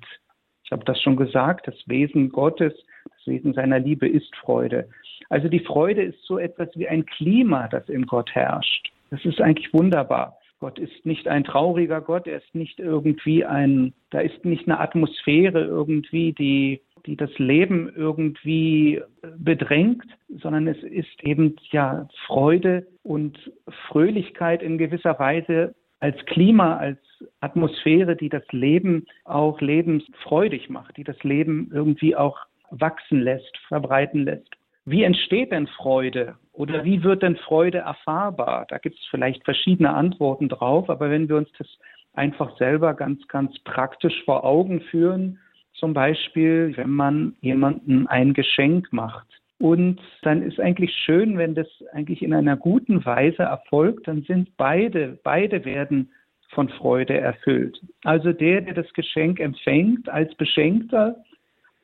Ich 0.63 0.71
habe 0.71 0.85
das 0.85 1.01
schon 1.01 1.17
gesagt, 1.17 1.67
das 1.67 1.75
Wesen 1.87 2.29
Gottes, 2.29 2.73
das 3.03 3.27
Wesen 3.27 3.53
seiner 3.53 3.79
Liebe 3.79 4.07
ist 4.07 4.33
Freude. 4.37 4.87
Also 5.27 5.49
die 5.49 5.59
Freude 5.59 6.03
ist 6.03 6.23
so 6.23 6.39
etwas 6.39 6.69
wie 6.75 6.87
ein 6.87 7.05
Klima, 7.05 7.67
das 7.67 7.89
in 7.89 8.05
Gott 8.05 8.33
herrscht. 8.33 8.93
Das 9.09 9.25
ist 9.25 9.41
eigentlich 9.41 9.73
wunderbar. 9.73 10.36
Gott 10.59 10.79
ist 10.79 11.05
nicht 11.05 11.27
ein 11.27 11.43
trauriger 11.43 12.01
Gott, 12.01 12.27
er 12.27 12.37
ist 12.37 12.55
nicht 12.55 12.79
irgendwie 12.79 13.45
ein, 13.45 13.93
da 14.09 14.19
ist 14.19 14.43
nicht 14.43 14.67
eine 14.67 14.79
Atmosphäre 14.79 15.63
irgendwie, 15.63 16.33
die, 16.33 16.81
die 17.05 17.15
das 17.15 17.29
Leben 17.37 17.91
irgendwie 17.95 19.01
bedrängt, 19.37 20.05
sondern 20.29 20.67
es 20.67 20.81
ist 20.81 21.23
eben 21.23 21.55
ja 21.71 22.07
Freude 22.25 22.87
und 23.03 23.51
Fröhlichkeit 23.87 24.63
in 24.63 24.77
gewisser 24.77 25.19
Weise 25.19 25.75
als 25.99 26.17
Klima, 26.25 26.77
als 26.77 26.99
Atmosphäre, 27.39 28.15
die 28.15 28.29
das 28.29 28.43
Leben 28.51 29.05
auch 29.25 29.61
lebensfreudig 29.61 30.69
macht, 30.69 30.97
die 30.97 31.03
das 31.03 31.21
Leben 31.23 31.69
irgendwie 31.73 32.15
auch 32.15 32.39
wachsen 32.69 33.21
lässt, 33.21 33.57
verbreiten 33.67 34.25
lässt. 34.25 34.56
Wie 34.89 35.03
entsteht 35.03 35.51
denn 35.51 35.67
Freude 35.67 36.35
oder 36.53 36.85
wie 36.85 37.03
wird 37.03 37.21
denn 37.21 37.35
Freude 37.35 37.79
erfahrbar? 37.79 38.65
Da 38.69 38.77
gibt 38.77 38.97
es 38.97 39.05
vielleicht 39.11 39.43
verschiedene 39.43 39.93
Antworten 39.93 40.47
drauf, 40.47 40.89
aber 40.89 41.09
wenn 41.09 41.27
wir 41.27 41.35
uns 41.35 41.49
das 41.57 41.67
einfach 42.13 42.57
selber 42.57 42.93
ganz, 42.93 43.27
ganz 43.27 43.59
praktisch 43.65 44.23
vor 44.23 44.45
Augen 44.45 44.79
führen, 44.79 45.39
zum 45.73 45.93
Beispiel, 45.93 46.71
wenn 46.77 46.91
man 46.91 47.35
jemandem 47.41 48.07
ein 48.07 48.33
Geschenk 48.33 48.93
macht, 48.93 49.27
Und 49.59 49.99
dann 50.21 50.43
ist 50.43 50.59
eigentlich 50.59 50.93
schön, 51.05 51.37
wenn 51.37 51.55
das 51.55 51.67
eigentlich 51.93 52.21
in 52.21 52.33
einer 52.33 52.55
guten 52.55 53.03
Weise 53.05 53.43
erfolgt, 53.43 54.07
dann 54.07 54.21
sind 54.23 54.55
beide, 54.55 55.19
beide 55.23 55.65
werden 55.65 56.11
von 56.49 56.69
Freude 56.69 57.17
erfüllt. 57.17 57.79
Also 58.03 58.33
der, 58.33 58.61
der 58.61 58.75
das 58.75 58.91
Geschenk 58.93 59.39
empfängt 59.39 60.09
als 60.09 60.33
Beschenkter, 60.35 61.15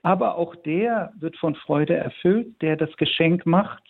aber 0.03 0.37
auch 0.37 0.55
der 0.55 1.13
wird 1.19 1.37
von 1.37 1.55
Freude 1.55 1.95
erfüllt, 1.95 2.61
der 2.61 2.75
das 2.75 2.95
Geschenk 2.97 3.45
macht, 3.45 3.83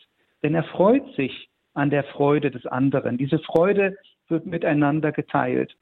denn 0.43 0.55
er 0.55 0.63
freut 0.63 1.05
sich 1.15 1.49
an 1.73 1.89
der 1.89 2.03
Freude 2.03 2.51
des 2.51 2.65
anderen. 2.67 3.17
Diese 3.17 3.39
Freude 3.39 3.97
wird 4.29 4.45
miteinander 4.45 5.11
geteilt. 5.11 5.75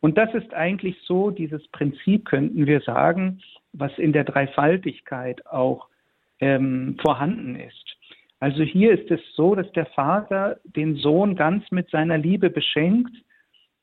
Und 0.00 0.16
das 0.16 0.32
ist 0.34 0.52
eigentlich 0.54 0.96
so 1.04 1.30
dieses 1.30 1.66
Prinzip, 1.68 2.24
könnten 2.24 2.66
wir 2.66 2.80
sagen, 2.80 3.40
was 3.72 3.96
in 3.98 4.12
der 4.12 4.24
Dreifaltigkeit 4.24 5.46
auch 5.46 5.88
ähm, 6.40 6.96
vorhanden 7.02 7.56
ist. 7.56 7.96
Also 8.40 8.62
hier 8.62 8.92
ist 8.92 9.10
es 9.10 9.20
so, 9.34 9.54
dass 9.54 9.70
der 9.72 9.86
Vater 9.86 10.58
den 10.64 10.96
Sohn 10.96 11.36
ganz 11.36 11.70
mit 11.70 11.90
seiner 11.90 12.18
Liebe 12.18 12.50
beschenkt 12.50 13.14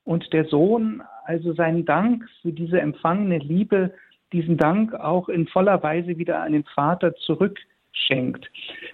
und 0.04 0.32
der 0.34 0.46
Sohn 0.46 1.04
also 1.26 1.54
seinen 1.54 1.86
Dank 1.86 2.28
für 2.42 2.52
diese 2.52 2.80
empfangene 2.80 3.38
Liebe, 3.38 3.94
diesen 4.34 4.58
Dank 4.58 4.94
auch 4.94 5.30
in 5.30 5.48
voller 5.48 5.82
Weise 5.84 6.18
wieder 6.18 6.42
an 6.42 6.54
den 6.54 6.64
Vater 6.64 7.16
zurückschenkt. 7.16 8.50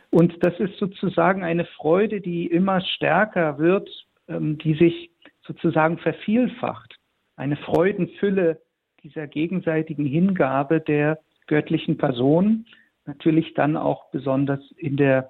Und 0.10 0.44
das 0.44 0.60
ist 0.60 0.78
sozusagen 0.78 1.44
eine 1.44 1.66
Freude, 1.66 2.22
die 2.22 2.48
immer 2.48 2.82
stärker 2.82 3.58
wird, 3.58 3.90
ähm, 4.28 4.58
die 4.58 4.74
sich 4.76 5.12
sozusagen 5.44 5.98
vervielfacht. 5.98 6.96
Eine 7.36 7.58
Freudenfülle 7.58 8.60
dieser 9.04 9.28
gegenseitigen 9.28 10.06
Hingabe 10.06 10.82
der 10.82 11.20
göttlichen 11.46 11.98
Person, 11.98 12.66
natürlich 13.06 13.54
dann 13.54 13.78
auch 13.78 14.10
besonders 14.12 14.60
in 14.76 14.98
der 14.98 15.30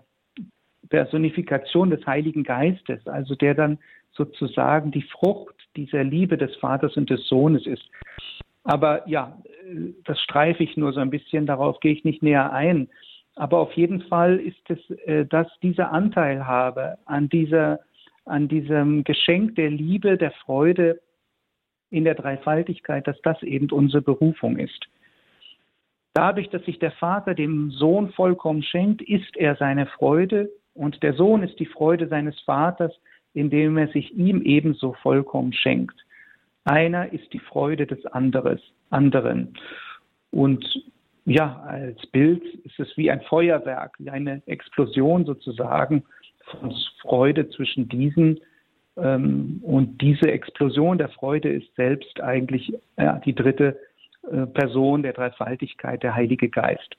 Personifikation 0.90 1.90
des 1.90 2.06
Heiligen 2.06 2.44
Geistes, 2.44 3.06
also 3.08 3.36
der 3.36 3.54
dann 3.54 3.78
sozusagen 4.14 4.92
die 4.92 5.04
Frucht 5.04 5.56
dieser 5.76 6.04
Liebe 6.04 6.38
des 6.38 6.56
Vaters 6.56 6.98
und 6.98 7.10
des 7.10 7.28
Sohnes 7.28 7.68
ist. 7.68 7.88
Aber 8.68 9.08
ja, 9.08 9.38
das 10.04 10.20
streife 10.20 10.62
ich 10.62 10.76
nur 10.76 10.92
so 10.92 11.00
ein 11.00 11.10
bisschen, 11.10 11.46
darauf 11.46 11.80
gehe 11.80 11.94
ich 11.94 12.04
nicht 12.04 12.22
näher 12.22 12.52
ein. 12.52 12.90
Aber 13.36 13.60
auf 13.60 13.72
jeden 13.74 14.02
Fall 14.02 14.38
ist 14.38 14.70
es, 14.70 14.90
äh, 15.06 15.26
dass 15.26 15.48
dieser 15.62 15.92
Anteil 15.94 16.46
habe 16.46 16.98
an 17.06 17.30
dieser, 17.30 17.80
an 18.26 18.50
diesem 18.50 19.06
Geschenk 19.06 19.56
der 19.56 19.70
Liebe, 19.70 20.18
der 20.18 20.32
Freude 20.32 21.00
in 21.92 22.04
der 22.04 22.16
Dreifaltigkeit, 22.16 23.08
dass 23.08 23.20
das 23.22 23.42
eben 23.42 23.72
unsere 23.72 24.02
Berufung 24.02 24.58
ist. 24.58 24.86
Dadurch, 26.14 26.50
dass 26.50 26.66
sich 26.66 26.80
der 26.80 26.92
Vater 26.92 27.36
dem 27.36 27.72
Sohn 27.72 28.10
vollkommen 28.10 28.64
schenkt, 28.64 29.02
ist 29.02 29.38
er 29.38 29.56
seine 29.56 29.86
Freude 29.86 30.50
und 30.74 31.02
der 31.04 31.14
Sohn 31.14 31.42
ist 31.42 31.58
die 31.60 31.68
Freude 31.68 32.10
seines 32.10 32.38
Vaters, 32.42 32.92
indem 33.34 33.78
er 33.78 33.88
sich 33.90 34.14
ihm 34.14 34.42
ebenso 34.42 34.92
vollkommen 35.02 35.54
schenkt. 35.54 35.96
Einer 36.68 37.14
ist 37.14 37.32
die 37.32 37.40
Freude 37.40 37.88
des 37.88 38.06
anderes, 38.08 38.60
anderen. 38.90 39.54
Und 40.32 40.66
ja, 41.24 41.64
als 41.66 42.06
Bild 42.08 42.44
ist 42.66 42.78
es 42.78 42.98
wie 42.98 43.10
ein 43.10 43.22
Feuerwerk, 43.22 43.94
wie 44.00 44.10
eine 44.10 44.42
Explosion 44.48 45.26
sozusagen 45.26 46.04
von 46.52 46.76
Freude 47.02 47.50
zwischen 47.52 47.88
diesen. 47.88 48.42
Ähm, 48.98 49.62
und 49.64 50.02
diese 50.02 50.30
Explosion 50.30 50.98
der 50.98 51.08
Freude 51.08 51.48
ist 51.48 51.74
selbst 51.76 52.20
eigentlich 52.20 52.74
ja, 52.98 53.20
die 53.20 53.34
dritte 53.34 53.80
äh, 54.30 54.46
Person 54.48 55.04
der 55.04 55.14
Dreifaltigkeit, 55.14 56.04
der 56.04 56.16
Heilige 56.16 56.50
Geist. 56.50 56.98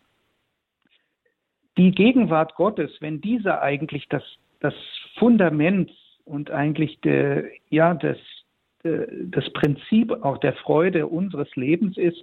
Die 1.77 1.91
Gegenwart 1.91 2.55
Gottes, 2.55 2.91
wenn 3.01 3.21
dieser 3.21 3.61
eigentlich 3.61 4.09
das, 4.09 4.23
das 4.61 4.75
Fundament 5.19 5.91
und 6.25 6.51
eigentlich 6.51 7.01
der, 7.03 7.45
ja, 7.69 7.93
das, 7.93 8.17
das 9.31 9.51
Prinzip 9.53 10.13
auch 10.23 10.39
der 10.39 10.55
Freude 10.55 11.07
unseres 11.07 11.55
Lebens 11.57 11.97
ist, 11.97 12.23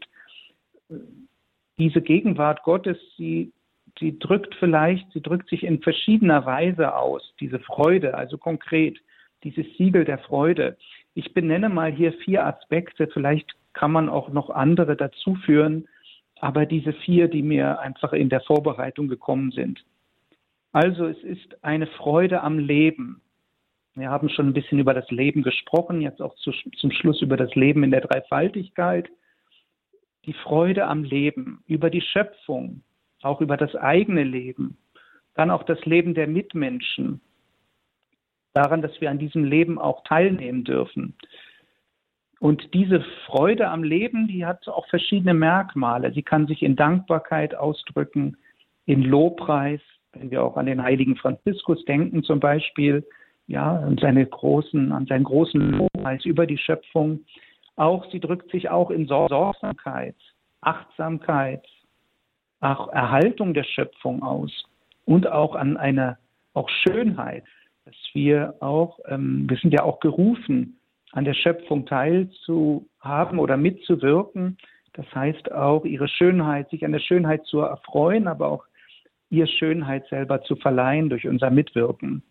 diese 1.78 2.02
Gegenwart 2.02 2.64
Gottes, 2.64 2.98
sie, 3.18 3.52
sie 4.00 4.18
drückt 4.20 4.56
vielleicht, 4.56 5.12
sie 5.12 5.22
drückt 5.22 5.50
sich 5.50 5.64
in 5.64 5.82
verschiedener 5.82 6.46
Weise 6.46 6.96
aus, 6.96 7.34
diese 7.40 7.60
Freude, 7.60 8.16
also 8.16 8.38
konkret, 8.38 8.98
dieses 9.44 9.66
Siegel 9.78 10.06
der 10.06 10.20
Freude. 10.20 10.78
Ich 11.14 11.34
benenne 11.34 11.70
mal 11.70 11.92
hier 11.92 12.14
vier 12.14 12.46
Aspekte, 12.46 13.08
vielleicht 13.08 13.52
kann 13.74 13.92
man 13.92 14.10
auch 14.10 14.30
noch 14.30 14.50
andere 14.50 14.96
dazu 14.96 15.36
führen, 15.46 15.88
aber 16.40 16.66
diese 16.66 16.94
vier, 16.94 17.28
die 17.28 17.44
mir 17.44 17.80
einfach 17.80 18.14
in 18.14 18.30
der 18.30 18.42
Vorbereitung 18.42 19.08
gekommen 19.08 19.52
sind. 19.52 19.84
Also 20.72 21.06
es 21.06 21.22
ist 21.24 21.64
eine 21.64 21.88
Freude 21.88 22.42
am 22.42 22.60
Leben. 22.60 23.22
Wir 23.96 24.10
haben 24.10 24.28
schon 24.28 24.48
ein 24.48 24.54
bisschen 24.54 24.80
über 24.80 24.94
das 24.94 25.10
Leben 25.10 25.42
gesprochen, 25.42 26.02
jetzt 26.02 26.22
auch 26.22 26.36
zu, 26.36 26.52
zum 26.52 26.92
Schluss 26.92 27.22
über 27.22 27.38
das 27.38 27.56
Leben 27.56 27.84
in 27.84 27.92
der 27.92 28.02
Dreifaltigkeit. 28.02 29.10
Die 30.26 30.34
Freude 30.34 30.86
am 30.88 31.04
Leben, 31.04 31.64
über 31.66 31.90
die 31.90 32.02
Schöpfung, 32.02 32.84
auch 33.22 33.40
über 33.40 33.56
das 33.56 33.74
eigene 33.76 34.24
Leben, 34.24 34.78
dann 35.34 35.50
auch 35.50 35.64
das 35.64 35.84
Leben 35.86 36.14
der 36.14 36.28
Mitmenschen, 36.28 37.22
daran, 38.54 38.82
dass 38.82 39.00
wir 39.00 39.12
an 39.12 39.20
diesem 39.20 39.46
Leben 39.46 39.80
auch 39.80 40.04
teilnehmen 40.04 40.64
dürfen. 40.66 41.16
Und 42.40 42.74
diese 42.74 43.02
Freude 43.26 43.70
am 43.70 43.84
Leben, 43.84 44.28
die 44.28 44.46
hat 44.46 44.68
auch 44.68 44.88
verschiedene 44.90 45.34
Merkmale. 45.34 46.12
Sie 46.14 46.24
kann 46.24 46.48
sich 46.48 46.64
in 46.64 46.76
Dankbarkeit 46.76 47.56
ausdrücken, 47.56 48.38
in 48.86 49.04
Lobpreis, 49.04 49.82
wenn 50.14 50.32
wir 50.32 50.44
auch 50.44 50.58
an 50.58 50.66
den 50.66 50.84
heiligen 50.84 51.16
Franziskus 51.16 51.84
denken 51.86 52.24
zum 52.24 52.40
Beispiel, 52.40 53.06
ja, 53.48 53.78
an 53.78 53.98
seine 53.98 54.26
großen, 54.26 54.92
an 54.92 55.06
seinen 55.06 55.24
großen 55.24 55.62
Lobpreis 55.72 56.26
über 56.26 56.46
die 56.46 56.58
Schöpfung. 56.58 57.22
Auch 57.76 58.10
sie 58.12 58.20
drückt 58.20 58.52
sich 58.52 58.70
auch 58.70 58.90
in 58.90 59.08
Sorgsamkeit, 59.08 60.16
Achtsamkeit, 60.62 61.66
auch 62.62 62.88
Erhaltung 62.90 63.54
der 63.54 63.64
Schöpfung 63.64 64.24
aus 64.24 64.52
und 65.06 65.28
auch 65.28 65.56
an 65.56 65.78
einer 65.78 66.18
auch 66.54 66.70
Schönheit, 66.70 67.44
dass 67.86 67.96
wir 68.14 68.56
auch, 68.62 69.00
ähm, 69.08 69.46
wir 69.50 69.58
sind 69.58 69.74
ja 69.74 69.84
auch 69.84 70.00
gerufen, 70.00 70.80
an 71.12 71.26
der 71.26 71.34
Schöpfung 71.34 71.86
teilzuhaben 71.86 73.40
oder 73.40 73.58
mitzuwirken. 73.58 74.58
Das 74.94 75.06
heißt 75.14 75.52
auch, 75.52 75.86
ihre 75.86 76.08
Schönheit, 76.08 76.70
sich 76.70 76.84
an 76.86 76.94
der 76.94 77.00
Schönheit 77.00 77.46
zu 77.46 77.60
erfreuen, 77.60 78.28
aber 78.28 78.48
auch 78.48 78.66
ihr 79.30 79.48
Schönheit 79.48 80.08
selber 80.08 80.42
zu 80.44 80.56
verleihen 80.56 81.10
durch 81.10 81.28
unser 81.28 81.50
Mitwirken. 81.50 82.24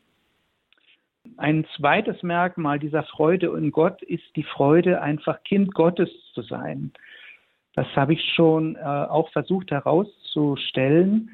Ein 1.36 1.66
zweites 1.76 2.22
Merkmal 2.22 2.78
dieser 2.78 3.02
Freude 3.04 3.48
in 3.56 3.70
Gott 3.70 4.02
ist 4.02 4.24
die 4.36 4.44
Freude, 4.44 5.00
einfach 5.00 5.42
Kind 5.44 5.74
Gottes 5.74 6.10
zu 6.34 6.42
sein. 6.42 6.92
Das 7.74 7.86
habe 7.96 8.12
ich 8.12 8.32
schon 8.34 8.76
äh, 8.76 8.80
auch 8.80 9.30
versucht 9.30 9.70
herauszustellen. 9.70 11.30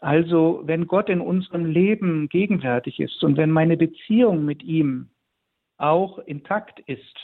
Also 0.00 0.62
wenn 0.64 0.86
Gott 0.86 1.08
in 1.08 1.20
unserem 1.20 1.64
Leben 1.64 2.28
gegenwärtig 2.28 3.00
ist 3.00 3.24
und 3.24 3.36
wenn 3.36 3.50
meine 3.50 3.76
Beziehung 3.76 4.44
mit 4.44 4.62
ihm 4.62 5.08
auch 5.76 6.18
intakt 6.18 6.80
ist, 6.80 7.16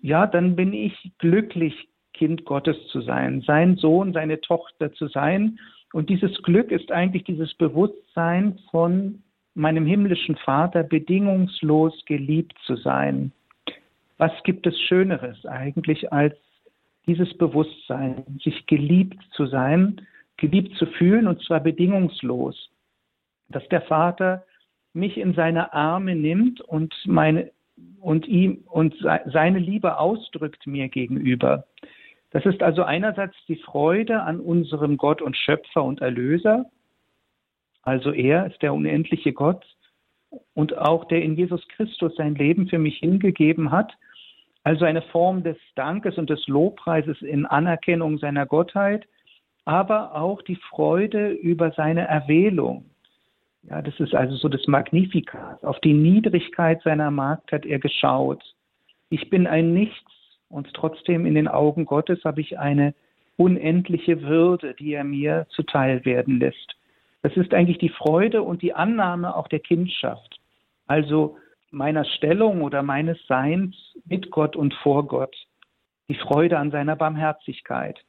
ja, 0.00 0.26
dann 0.26 0.54
bin 0.54 0.72
ich 0.72 1.12
glücklich, 1.18 1.88
Kind 2.12 2.44
Gottes 2.44 2.76
zu 2.88 3.00
sein, 3.00 3.42
sein 3.42 3.76
Sohn, 3.76 4.12
seine 4.12 4.40
Tochter 4.40 4.92
zu 4.92 5.06
sein. 5.06 5.58
Und 5.92 6.10
dieses 6.10 6.42
Glück 6.42 6.72
ist 6.72 6.90
eigentlich 6.90 7.24
dieses 7.24 7.54
Bewusstsein 7.54 8.58
von 8.70 9.22
meinem 9.58 9.86
himmlischen 9.86 10.36
Vater 10.36 10.84
bedingungslos 10.84 12.04
geliebt 12.06 12.56
zu 12.64 12.76
sein. 12.76 13.32
Was 14.16 14.32
gibt 14.44 14.66
es 14.66 14.80
Schöneres 14.80 15.44
eigentlich 15.46 16.12
als 16.12 16.36
dieses 17.06 17.36
Bewusstsein, 17.36 18.24
sich 18.42 18.66
geliebt 18.66 19.18
zu 19.32 19.46
sein, 19.46 20.00
geliebt 20.36 20.76
zu 20.76 20.86
fühlen 20.86 21.26
und 21.26 21.42
zwar 21.42 21.60
bedingungslos, 21.60 22.70
dass 23.48 23.66
der 23.68 23.82
Vater 23.82 24.44
mich 24.92 25.18
in 25.18 25.34
seine 25.34 25.72
Arme 25.72 26.14
nimmt 26.14 26.60
und 26.60 26.94
meine 27.04 27.50
und 28.00 28.26
ihm 28.26 28.64
und 28.66 28.94
seine 29.26 29.58
Liebe 29.58 29.98
ausdrückt 29.98 30.66
mir 30.66 30.88
gegenüber. 30.88 31.64
Das 32.30 32.44
ist 32.44 32.62
also 32.62 32.82
einerseits 32.84 33.34
die 33.46 33.56
Freude 33.56 34.22
an 34.22 34.40
unserem 34.40 34.96
Gott 34.96 35.22
und 35.22 35.36
Schöpfer 35.36 35.82
und 35.82 36.00
Erlöser 36.00 36.66
also 37.88 38.12
er 38.12 38.46
ist 38.46 38.60
der 38.60 38.74
unendliche 38.74 39.32
Gott 39.32 39.64
und 40.52 40.76
auch 40.76 41.06
der 41.06 41.22
in 41.22 41.36
Jesus 41.36 41.66
Christus 41.68 42.14
sein 42.16 42.34
Leben 42.34 42.68
für 42.68 42.78
mich 42.78 42.98
hingegeben 42.98 43.70
hat. 43.70 43.90
Also 44.62 44.84
eine 44.84 45.00
Form 45.00 45.42
des 45.42 45.56
Dankes 45.74 46.18
und 46.18 46.28
des 46.28 46.46
Lobpreises 46.48 47.22
in 47.22 47.46
Anerkennung 47.46 48.18
seiner 48.18 48.44
Gottheit, 48.44 49.06
aber 49.64 50.14
auch 50.14 50.42
die 50.42 50.56
Freude 50.56 51.30
über 51.30 51.70
seine 51.72 52.06
Erwählung. 52.06 52.84
Ja, 53.62 53.80
das 53.80 53.98
ist 54.00 54.14
also 54.14 54.36
so 54.36 54.50
das 54.50 54.66
Magnificat. 54.66 55.64
Auf 55.64 55.80
die 55.80 55.94
Niedrigkeit 55.94 56.82
seiner 56.82 57.10
Magd 57.10 57.52
hat 57.52 57.64
er 57.64 57.78
geschaut. 57.78 58.44
Ich 59.08 59.30
bin 59.30 59.46
ein 59.46 59.72
Nichts 59.72 60.12
und 60.50 60.68
trotzdem 60.74 61.24
in 61.24 61.34
den 61.34 61.48
Augen 61.48 61.86
Gottes 61.86 62.22
habe 62.24 62.42
ich 62.42 62.58
eine 62.58 62.94
unendliche 63.38 64.20
Würde, 64.20 64.74
die 64.74 64.92
er 64.92 65.04
mir 65.04 65.46
zuteil 65.48 66.04
werden 66.04 66.38
lässt. 66.38 66.77
Das 67.28 67.36
ist 67.36 67.52
eigentlich 67.52 67.76
die 67.76 67.90
Freude 67.90 68.42
und 68.42 68.62
die 68.62 68.72
Annahme 68.72 69.36
auch 69.36 69.48
der 69.48 69.60
Kindschaft. 69.60 70.40
Also 70.86 71.36
meiner 71.70 72.06
Stellung 72.06 72.62
oder 72.62 72.82
meines 72.82 73.18
Seins 73.26 73.76
mit 74.06 74.30
Gott 74.30 74.56
und 74.56 74.72
vor 74.72 75.06
Gott. 75.06 75.36
Die 76.08 76.14
Freude 76.14 76.58
an 76.58 76.70
seiner 76.70 76.96
Barmherzigkeit. 76.96 78.00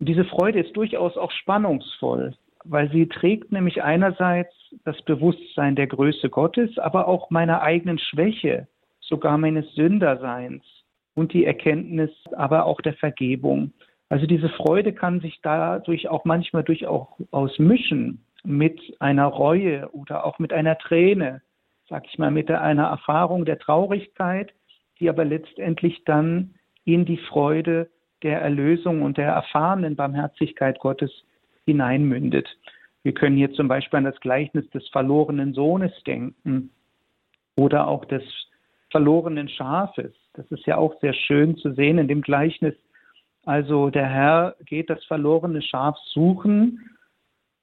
Und 0.00 0.08
diese 0.08 0.24
Freude 0.24 0.60
ist 0.60 0.74
durchaus 0.74 1.18
auch 1.18 1.32
spannungsvoll, 1.32 2.34
weil 2.64 2.90
sie 2.90 3.08
trägt 3.08 3.52
nämlich 3.52 3.82
einerseits 3.82 4.54
das 4.86 5.02
Bewusstsein 5.02 5.76
der 5.76 5.88
Größe 5.88 6.30
Gottes, 6.30 6.78
aber 6.78 7.08
auch 7.08 7.28
meiner 7.28 7.60
eigenen 7.60 7.98
Schwäche, 7.98 8.68
sogar 9.00 9.36
meines 9.36 9.70
Sünderseins 9.74 10.64
und 11.12 11.34
die 11.34 11.44
Erkenntnis 11.44 12.10
aber 12.38 12.64
auch 12.64 12.80
der 12.80 12.94
Vergebung. 12.94 13.74
Also 14.08 14.24
diese 14.24 14.48
Freude 14.48 14.94
kann 14.94 15.20
sich 15.20 15.40
dadurch 15.42 16.08
auch 16.08 16.24
manchmal 16.24 16.64
durchaus 16.64 17.58
mischen 17.58 18.24
mit 18.44 18.80
einer 19.00 19.26
Reue 19.26 19.88
oder 19.92 20.24
auch 20.24 20.38
mit 20.38 20.52
einer 20.52 20.78
Träne, 20.78 21.42
sag 21.88 22.06
ich 22.06 22.18
mal, 22.18 22.30
mit 22.30 22.50
einer 22.50 22.86
Erfahrung 22.86 23.44
der 23.44 23.58
Traurigkeit, 23.58 24.52
die 24.98 25.08
aber 25.08 25.24
letztendlich 25.24 26.04
dann 26.04 26.54
in 26.84 27.04
die 27.04 27.18
Freude 27.18 27.90
der 28.22 28.40
Erlösung 28.40 29.02
und 29.02 29.16
der 29.16 29.28
erfahrenen 29.28 29.96
Barmherzigkeit 29.96 30.78
Gottes 30.80 31.10
hineinmündet. 31.64 32.48
Wir 33.02 33.12
können 33.12 33.36
hier 33.36 33.52
zum 33.52 33.68
Beispiel 33.68 33.98
an 33.98 34.04
das 34.04 34.20
Gleichnis 34.20 34.68
des 34.70 34.88
verlorenen 34.88 35.54
Sohnes 35.54 35.92
denken 36.04 36.70
oder 37.56 37.88
auch 37.88 38.04
des 38.04 38.22
verlorenen 38.90 39.48
Schafes. 39.48 40.12
Das 40.34 40.46
ist 40.50 40.66
ja 40.66 40.76
auch 40.76 40.98
sehr 41.00 41.14
schön 41.14 41.56
zu 41.56 41.72
sehen 41.72 41.98
in 41.98 42.08
dem 42.08 42.22
Gleichnis. 42.22 42.74
Also 43.44 43.90
der 43.90 44.06
Herr 44.06 44.54
geht 44.66 44.88
das 44.88 45.04
verlorene 45.04 45.62
Schaf 45.62 45.96
suchen 46.12 46.90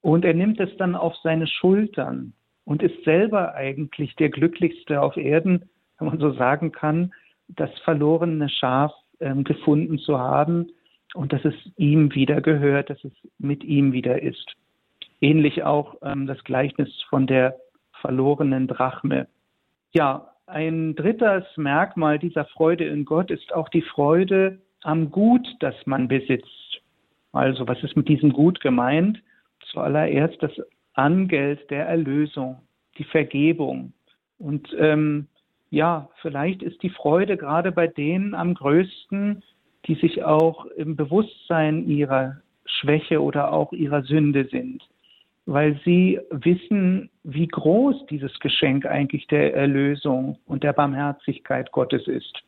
und 0.01 0.25
er 0.25 0.33
nimmt 0.33 0.59
es 0.59 0.75
dann 0.77 0.95
auf 0.95 1.15
seine 1.17 1.47
Schultern 1.47 2.33
und 2.65 2.83
ist 2.83 3.03
selber 3.03 3.55
eigentlich 3.55 4.15
der 4.15 4.29
Glücklichste 4.29 5.01
auf 5.01 5.17
Erden, 5.17 5.69
wenn 5.97 6.07
man 6.07 6.19
so 6.19 6.31
sagen 6.31 6.71
kann, 6.71 7.13
das 7.47 7.71
verlorene 7.79 8.49
Schaf 8.49 8.93
ähm, 9.19 9.43
gefunden 9.43 9.97
zu 9.97 10.19
haben 10.19 10.69
und 11.13 11.33
dass 11.33 11.43
es 11.43 11.55
ihm 11.77 12.13
wieder 12.13 12.41
gehört, 12.41 12.89
dass 12.89 13.03
es 13.03 13.13
mit 13.37 13.63
ihm 13.63 13.91
wieder 13.91 14.21
ist. 14.21 14.55
Ähnlich 15.21 15.63
auch 15.63 15.95
ähm, 16.01 16.27
das 16.27 16.43
Gleichnis 16.43 16.89
von 17.09 17.27
der 17.27 17.57
verlorenen 18.01 18.67
Drachme. 18.67 19.27
Ja, 19.91 20.29
ein 20.45 20.95
drittes 20.95 21.45
Merkmal 21.57 22.19
dieser 22.19 22.45
Freude 22.45 22.85
in 22.85 23.05
Gott 23.05 23.31
ist 23.31 23.53
auch 23.53 23.69
die 23.69 23.81
Freude 23.81 24.59
am 24.81 25.11
Gut, 25.11 25.47
das 25.59 25.75
man 25.85 26.07
besitzt. 26.07 26.81
Also 27.31 27.67
was 27.67 27.83
ist 27.83 27.95
mit 27.95 28.07
diesem 28.07 28.31
Gut 28.31 28.59
gemeint? 28.59 29.21
Zuallererst 29.71 30.41
das 30.41 30.51
Angeld 30.93 31.69
der 31.69 31.85
Erlösung, 31.85 32.57
die 32.97 33.03
Vergebung. 33.03 33.93
Und 34.37 34.75
ähm, 34.77 35.27
ja, 35.69 36.09
vielleicht 36.21 36.63
ist 36.63 36.81
die 36.81 36.89
Freude 36.89 37.37
gerade 37.37 37.71
bei 37.71 37.87
denen 37.87 38.33
am 38.33 38.53
größten, 38.55 39.43
die 39.85 39.95
sich 39.95 40.23
auch 40.23 40.65
im 40.65 40.95
Bewusstsein 40.95 41.87
ihrer 41.87 42.37
Schwäche 42.65 43.21
oder 43.21 43.51
auch 43.53 43.71
ihrer 43.73 44.03
Sünde 44.03 44.47
sind, 44.51 44.83
weil 45.45 45.79
sie 45.85 46.19
wissen, 46.31 47.09
wie 47.23 47.47
groß 47.47 48.05
dieses 48.07 48.37
Geschenk 48.39 48.85
eigentlich 48.85 49.27
der 49.27 49.55
Erlösung 49.55 50.37
und 50.45 50.63
der 50.63 50.73
Barmherzigkeit 50.73 51.71
Gottes 51.71 52.07
ist. 52.07 52.43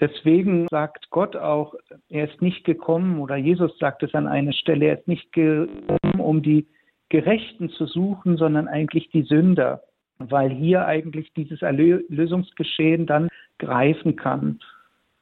Deswegen 0.00 0.68
sagt 0.70 1.10
Gott 1.10 1.34
auch, 1.34 1.74
er 2.08 2.30
ist 2.30 2.40
nicht 2.40 2.64
gekommen, 2.64 3.18
oder 3.18 3.36
Jesus 3.36 3.76
sagt 3.78 4.04
es 4.04 4.14
an 4.14 4.28
einer 4.28 4.52
Stelle, 4.52 4.86
er 4.86 4.98
ist 4.98 5.08
nicht 5.08 5.32
gekommen, 5.32 6.07
um 6.28 6.42
die 6.42 6.66
Gerechten 7.08 7.70
zu 7.70 7.86
suchen, 7.86 8.36
sondern 8.36 8.68
eigentlich 8.68 9.08
die 9.10 9.22
Sünder, 9.22 9.82
weil 10.18 10.50
hier 10.50 10.84
eigentlich 10.84 11.32
dieses 11.32 11.62
Erlösungsgeschehen 11.62 13.06
dann 13.06 13.28
greifen 13.58 14.16
kann. 14.16 14.60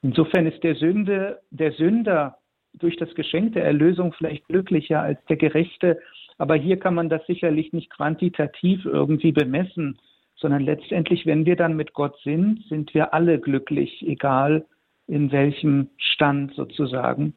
Insofern 0.03 0.47
ist 0.47 0.62
der 0.64 0.75
Sünde, 0.75 1.40
der 1.51 1.73
Sünder 1.73 2.38
durch 2.75 2.97
das 2.97 3.14
Geschenk 3.14 3.55
der 3.55 3.64
Erlösung 3.64 4.12
vielleicht 4.12 4.47
glücklicher 4.49 5.01
als 5.01 5.25
der 5.27 5.37
Gerechte, 5.37 6.01
aber 6.38 6.57
hier 6.57 6.79
kann 6.79 6.95
man 6.95 7.09
das 7.09 7.25
sicherlich 7.27 7.73
nicht 7.73 7.90
quantitativ 7.90 8.85
irgendwie 8.85 9.33
bemessen, 9.33 9.99
sondern 10.35 10.62
letztendlich, 10.62 11.25
wenn 11.25 11.47
wir 11.47 11.57
dann 11.57 11.77
mit 11.77 11.95
Gott 11.95 12.19
sind, 12.25 12.62
sind 12.69 12.92
wir 12.95 13.14
alle 13.14 13.40
glücklich, 13.40 14.05
egal 14.07 14.66
in 15.07 15.33
welchem 15.33 15.88
Stand 15.97 16.53
sozusagen. 16.55 17.33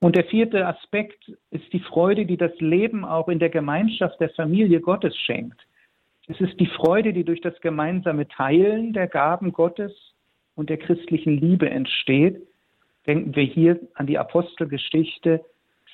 Und 0.00 0.16
der 0.16 0.24
vierte 0.24 0.66
Aspekt 0.66 1.30
ist 1.50 1.72
die 1.72 1.80
Freude, 1.80 2.26
die 2.26 2.36
das 2.36 2.58
Leben 2.58 3.04
auch 3.04 3.28
in 3.28 3.38
der 3.38 3.50
Gemeinschaft 3.50 4.18
der 4.20 4.30
Familie 4.30 4.80
Gottes 4.80 5.16
schenkt. 5.16 5.60
Es 6.26 6.40
ist 6.40 6.58
die 6.58 6.66
Freude, 6.66 7.12
die 7.12 7.24
durch 7.24 7.40
das 7.40 7.58
gemeinsame 7.60 8.26
Teilen 8.28 8.92
der 8.92 9.08
Gaben 9.08 9.52
Gottes 9.52 9.92
und 10.54 10.70
der 10.70 10.78
christlichen 10.78 11.38
Liebe 11.38 11.68
entsteht. 11.68 12.40
Denken 13.06 13.34
wir 13.34 13.44
hier 13.44 13.80
an 13.94 14.06
die 14.06 14.18
Apostelgeschichte, 14.18 15.44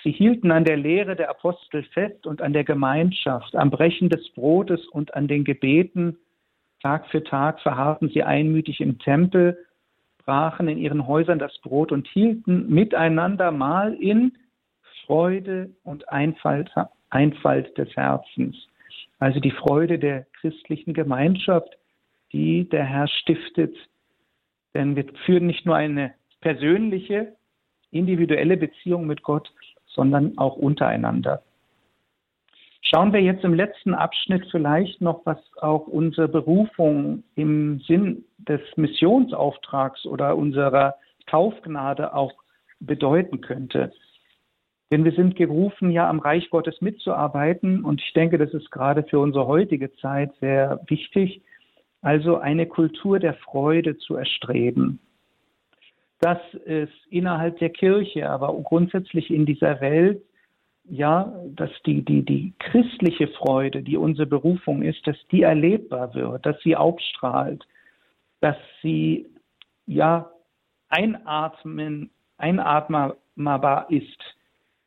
Sie 0.07 0.13
hielten 0.13 0.53
an 0.53 0.65
der 0.65 0.77
Lehre 0.77 1.17
der 1.17 1.31
Apostel 1.31 1.83
fest 1.83 2.29
und 2.29 2.41
an 2.41 2.53
der 2.53 2.63
Gemeinschaft, 2.63 3.57
am 3.57 3.71
Brechen 3.71 4.09
des 4.09 4.29
Brotes 4.35 4.87
und 4.87 5.15
an 5.15 5.27
den 5.27 5.43
Gebeten. 5.43 6.17
Tag 6.81 7.09
für 7.09 7.25
Tag 7.25 7.61
verharrten 7.61 8.11
sie 8.11 8.23
einmütig 8.23 8.81
im 8.81 9.01
Tempel, 9.01 9.66
brachen 10.27 10.69
in 10.69 10.79
ihren 10.79 11.07
Häusern 11.07 11.39
das 11.39 11.57
Brot 11.59 11.93
und 11.93 12.07
hielten 12.09 12.69
miteinander 12.69 13.53
Mahl 13.53 13.95
in 13.95 14.33
Freude 15.07 15.71
und 15.85 16.09
Einfalt, 16.11 16.71
Einfalt 17.11 17.79
des 17.79 17.95
Herzens. 17.97 18.57
Also 19.19 19.41
die 19.41 19.53
Freude 19.53 19.99
der 19.99 20.27
christlichen 20.41 20.93
Gemeinschaft, 20.93 21.79
die 22.33 22.69
der 22.69 22.85
Herr 22.85 23.09
stiftet. 23.09 23.75
Denn 24.75 24.97
wir 24.97 25.07
führen 25.25 25.47
nicht 25.47 25.65
nur 25.65 25.77
eine 25.77 26.13
persönliche, 26.43 27.33
individuelle 27.91 28.59
Beziehung 28.59 29.07
mit 29.07 29.23
Gott, 29.23 29.51
sondern 29.87 30.37
auch 30.37 30.57
untereinander. 30.57 31.43
Schauen 32.83 33.13
wir 33.13 33.21
jetzt 33.21 33.43
im 33.43 33.55
letzten 33.55 33.95
Abschnitt 33.95 34.47
vielleicht 34.51 35.01
noch, 35.01 35.25
was 35.25 35.39
auch 35.61 35.87
unsere 35.87 36.29
Berufung 36.29 37.25
im 37.35 37.81
Sinn 37.81 38.26
des 38.49 38.61
Missionsauftrags 38.77 40.07
oder 40.07 40.37
unserer 40.37 40.97
Taufgnade 41.27 42.15
auch 42.15 42.35
bedeuten 42.81 43.41
könnte. 43.41 43.93
Denn 44.91 45.05
wir 45.05 45.13
sind 45.13 45.35
gerufen, 45.35 45.91
ja 45.91 46.09
am 46.09 46.21
Reich 46.21 46.49
Gottes 46.51 46.81
mitzuarbeiten. 46.81 47.85
Und 47.85 48.01
ich 48.01 48.13
denke, 48.13 48.39
das 48.39 48.55
ist 48.55 48.71
gerade 48.71 49.03
für 49.03 49.19
unsere 49.19 49.47
heutige 49.47 49.93
Zeit 49.97 50.33
sehr 50.41 50.81
wichtig, 50.87 51.43
also 52.03 52.37
eine 52.37 52.67
Kultur 52.67 53.19
der 53.19 53.35
Freude 53.35 53.97
zu 53.99 54.15
erstreben. 54.15 55.01
Dass 56.21 56.39
es 56.65 56.89
innerhalb 57.11 57.59
der 57.59 57.71
Kirche, 57.71 58.31
aber 58.31 58.55
grundsätzlich 58.63 59.31
in 59.31 59.45
dieser 59.45 59.81
Welt, 59.81 60.23
ja, 60.89 61.35
dass 61.49 61.71
die, 61.85 62.05
die, 62.05 62.23
die 62.23 62.53
christliche 62.61 63.27
Freude, 63.27 63.83
die 63.83 63.97
unsere 63.97 64.27
Berufung 64.27 64.83
ist, 64.83 65.05
dass 65.07 65.17
die 65.33 65.43
erlebbar 65.43 66.15
wird, 66.15 66.47
dass 66.47 66.61
sie 66.63 66.77
aufstrahlt, 66.77 67.67
dass 68.41 68.57
sie, 68.83 69.27
ja, 69.87 70.31
einatmen, 70.89 72.11
einatmbar 72.39 73.87
ist. 73.91 74.37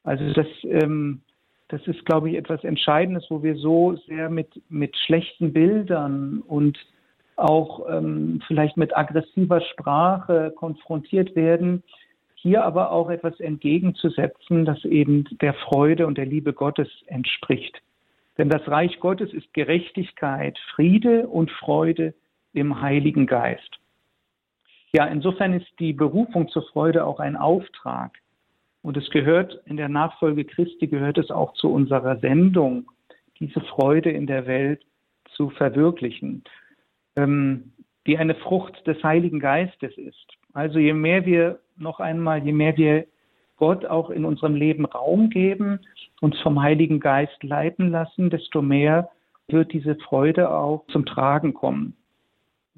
Also 0.04 0.32
das, 0.34 0.48
ähm, 0.64 1.22
das 1.68 1.86
ist, 1.88 2.06
glaube 2.06 2.30
ich, 2.30 2.36
etwas 2.36 2.64
Entscheidendes, 2.64 3.26
wo 3.30 3.44
wir 3.44 3.56
so 3.56 3.96
sehr 4.08 4.30
mit, 4.30 4.62
mit 4.70 4.96
schlechten 4.98 5.54
Bildern 5.54 6.42
und 6.42 6.78
auch 7.36 7.88
ähm, 7.90 8.42
vielleicht 8.48 8.76
mit 8.78 8.96
aggressiver 8.98 9.62
Sprache 9.62 10.52
konfrontiert 10.56 11.36
werden, 11.36 11.84
hier 12.36 12.64
aber 12.64 12.92
auch 12.92 13.10
etwas 13.10 13.40
entgegenzusetzen, 13.40 14.66
das 14.66 14.84
eben 14.86 15.26
der 15.42 15.54
Freude 15.54 16.08
und 16.08 16.18
der 16.18 16.26
Liebe 16.26 16.54
Gottes 16.54 16.90
entspricht. 17.08 17.82
Denn 18.38 18.50
das 18.50 18.66
Reich 18.68 19.00
Gottes 19.00 19.34
ist 19.34 19.54
Gerechtigkeit, 19.54 20.58
Friede 20.74 21.28
und 21.28 21.52
Freude 21.52 22.14
im 22.54 22.82
Heiligen 22.82 23.28
Geist. 23.28 23.80
Ja, 24.92 25.06
insofern 25.06 25.54
ist 25.54 25.68
die 25.80 25.94
Berufung 25.94 26.50
zur 26.50 26.64
Freude 26.64 27.06
auch 27.06 27.20
ein 27.20 27.36
Auftrag. 27.36 28.18
Und 28.82 28.98
es 28.98 29.10
gehört 29.10 29.62
in 29.66 29.78
der 29.78 29.90
Nachfolge 29.90 30.46
Christi, 30.46 30.88
gehört 30.88 31.18
es 31.18 31.30
auch 31.32 31.54
zu 31.54 31.72
unserer 31.72 32.18
Sendung, 32.20 32.90
diese 33.40 33.62
Freude 33.62 34.10
in 34.10 34.26
der 34.26 34.48
Welt 34.48 34.84
zu 35.36 35.50
verwirklichen 35.50 36.44
ähm, 37.20 37.72
die 38.08 38.18
eine 38.18 38.36
Frucht 38.36 38.86
des 38.88 39.04
Heiligen 39.04 39.40
Geistes 39.40 39.96
ist. 39.98 40.28
Also 40.54 40.80
je 40.80 40.94
mehr 40.94 41.26
wir 41.26 41.60
noch 41.78 42.00
einmal, 42.00 42.44
je 42.44 42.54
mehr 42.54 42.76
wir 42.78 43.06
Gott 43.58 43.86
auch 43.86 44.10
in 44.10 44.26
unserem 44.26 44.56
Leben 44.56 44.86
Raum 44.86 45.30
geben, 45.30 45.80
uns 46.22 46.40
vom 46.40 46.62
Heiligen 46.62 47.00
Geist 47.00 47.44
leiten 47.44 47.92
lassen, 47.92 48.30
desto 48.30 48.62
mehr 48.62 49.10
wird 49.48 49.74
diese 49.74 49.96
Freude 49.96 50.50
auch 50.52 50.86
zum 50.88 51.06
Tragen 51.06 51.54
kommen. 51.54 51.96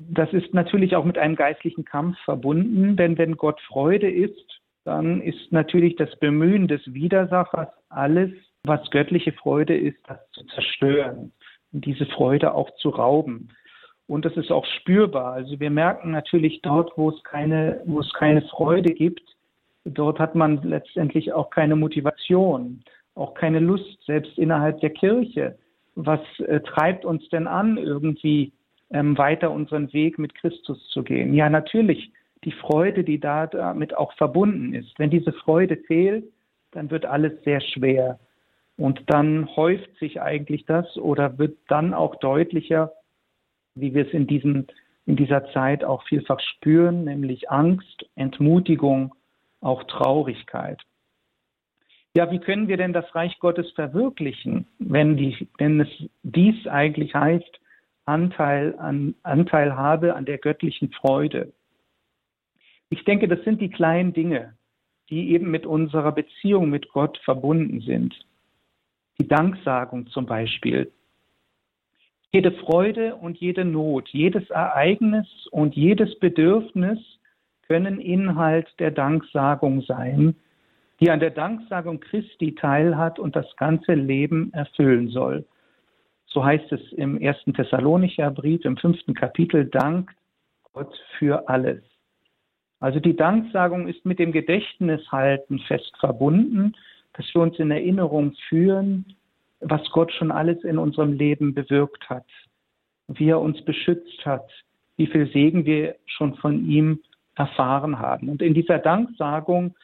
Das 0.09 0.31
ist 0.33 0.53
natürlich 0.53 0.95
auch 0.95 1.05
mit 1.05 1.17
einem 1.17 1.35
geistlichen 1.35 1.85
Kampf 1.85 2.17
verbunden, 2.25 2.95
denn 2.95 3.17
wenn 3.17 3.37
Gott 3.37 3.59
Freude 3.61 4.09
ist, 4.09 4.61
dann 4.83 5.21
ist 5.21 5.51
natürlich 5.51 5.95
das 5.95 6.15
Bemühen 6.19 6.67
des 6.67 6.81
Widersachers 6.93 7.69
alles 7.89 8.31
was 8.63 8.89
göttliche 8.91 9.31
Freude 9.31 9.75
ist, 9.75 9.97
das 10.07 10.19
zu 10.31 10.45
zerstören 10.45 11.31
und 11.71 11.85
diese 11.85 12.05
Freude 12.05 12.53
auch 12.53 12.69
zu 12.75 12.89
rauben. 12.89 13.49
Und 14.07 14.25
das 14.25 14.35
ist 14.35 14.51
auch 14.51 14.65
spürbar. 14.65 15.33
Also 15.33 15.59
wir 15.59 15.71
merken 15.71 16.11
natürlich 16.11 16.61
dort, 16.61 16.91
wo 16.97 17.09
es 17.09 17.23
keine, 17.23 17.81
wo 17.85 17.99
es 18.01 18.11
keine 18.13 18.41
Freude 18.43 18.93
gibt, 18.93 19.23
dort 19.85 20.19
hat 20.19 20.35
man 20.35 20.61
letztendlich 20.63 21.33
auch 21.33 21.49
keine 21.49 21.75
Motivation, 21.75 22.83
auch 23.15 23.33
keine 23.33 23.59
Lust, 23.59 24.03
selbst 24.05 24.37
innerhalb 24.37 24.79
der 24.81 24.91
Kirche. 24.91 25.57
Was 25.95 26.21
äh, 26.39 26.59
treibt 26.61 27.05
uns 27.05 27.27
denn 27.29 27.47
an, 27.47 27.77
irgendwie 27.77 28.53
ähm, 28.91 29.17
weiter 29.17 29.51
unseren 29.51 29.91
Weg 29.93 30.19
mit 30.19 30.35
Christus 30.35 30.87
zu 30.89 31.03
gehen? 31.03 31.33
Ja, 31.33 31.49
natürlich 31.49 32.11
die 32.43 32.51
Freude, 32.51 33.03
die 33.03 33.19
da 33.19 33.47
damit 33.47 33.95
auch 33.95 34.13
verbunden 34.13 34.73
ist. 34.73 34.97
Wenn 34.97 35.09
diese 35.09 35.31
Freude 35.31 35.77
fehlt, 35.77 36.25
dann 36.71 36.89
wird 36.89 37.05
alles 37.05 37.33
sehr 37.43 37.61
schwer. 37.61 38.19
Und 38.77 39.03
dann 39.07 39.55
häuft 39.55 39.95
sich 39.99 40.21
eigentlich 40.21 40.65
das 40.65 40.97
oder 40.97 41.37
wird 41.37 41.57
dann 41.67 41.93
auch 41.93 42.15
deutlicher, 42.15 42.91
wie 43.75 43.93
wir 43.93 44.07
es 44.07 44.13
in, 44.13 44.27
diesen, 44.27 44.67
in 45.05 45.15
dieser 45.15 45.45
Zeit 45.51 45.83
auch 45.83 46.03
vielfach 46.07 46.39
spüren, 46.39 47.03
nämlich 47.03 47.51
Angst, 47.51 48.05
Entmutigung, 48.15 49.13
auch 49.59 49.83
Traurigkeit. 49.83 50.81
Ja, 52.15 52.29
wie 52.31 52.39
können 52.39 52.67
wir 52.67 52.77
denn 52.77 52.91
das 52.91 53.13
Reich 53.15 53.39
Gottes 53.39 53.71
verwirklichen, 53.71 54.67
wenn, 54.79 55.15
die, 55.15 55.47
wenn 55.57 55.79
es 55.79 55.87
dies 56.23 56.67
eigentlich 56.67 57.13
heißt, 57.13 57.59
Anteil, 58.05 58.75
an, 58.77 59.15
Anteil 59.23 59.75
habe 59.75 60.15
an 60.15 60.25
der 60.25 60.37
göttlichen 60.37 60.91
Freude? 60.91 61.53
Ich 62.89 63.03
denke, 63.05 63.27
das 63.27 63.43
sind 63.43 63.61
die 63.61 63.69
kleinen 63.69 64.13
Dinge, 64.13 64.53
die 65.09 65.31
eben 65.31 65.49
mit 65.49 65.65
unserer 65.65 66.11
Beziehung 66.11 66.69
mit 66.69 66.89
Gott 66.89 67.17
verbunden 67.23 67.81
sind. 67.81 68.13
Die 69.19 69.27
Danksagung 69.27 70.07
zum 70.07 70.25
Beispiel. 70.25 70.91
Jede 72.33 72.51
Freude 72.51 73.15
und 73.15 73.37
jede 73.37 73.65
Not, 73.65 74.09
jedes 74.09 74.49
Ereignis 74.49 75.27
und 75.51 75.75
jedes 75.75 76.17
Bedürfnis 76.19 76.99
können 77.67 77.99
Inhalt 77.99 78.67
der 78.79 78.91
Danksagung 78.91 79.81
sein, 79.81 80.35
die 81.01 81.11
an 81.11 81.19
der 81.19 81.31
Danksagung 81.31 81.99
Christi 81.99 82.55
teilhat 82.55 83.19
und 83.19 83.35
das 83.35 83.53
ganze 83.57 83.93
Leben 83.93 84.53
erfüllen 84.53 85.09
soll. 85.09 85.45
So 86.33 86.45
heißt 86.45 86.71
es 86.71 86.81
im 86.93 87.19
ersten 87.19 87.53
Thessalonicher 87.53 88.31
Brief 88.31 88.63
im 88.63 88.77
fünften 88.77 89.13
Kapitel, 89.13 89.65
dankt 89.65 90.15
Gott 90.71 90.93
für 91.19 91.49
alles. 91.49 91.83
Also 92.79 92.99
die 92.99 93.15
Danksagung 93.15 93.87
ist 93.87 94.05
mit 94.05 94.17
dem 94.17 94.31
Gedächtnishalten 94.31 95.59
fest 95.59 95.91
verbunden, 95.99 96.73
dass 97.13 97.25
wir 97.33 97.41
uns 97.41 97.59
in 97.59 97.69
Erinnerung 97.69 98.33
führen, 98.47 99.05
was 99.59 99.81
Gott 99.91 100.11
schon 100.13 100.31
alles 100.31 100.63
in 100.63 100.77
unserem 100.77 101.13
Leben 101.13 101.53
bewirkt 101.53 102.09
hat, 102.09 102.25
wie 103.09 103.29
er 103.29 103.41
uns 103.41 103.61
beschützt 103.65 104.25
hat, 104.25 104.49
wie 104.95 105.07
viel 105.07 105.27
Segen 105.31 105.65
wir 105.65 105.95
schon 106.05 106.35
von 106.35 106.65
ihm 106.65 107.01
erfahren 107.35 107.99
haben. 107.99 108.29
Und 108.29 108.41
in 108.41 108.53
dieser 108.53 108.79
Danksagung, 108.79 109.75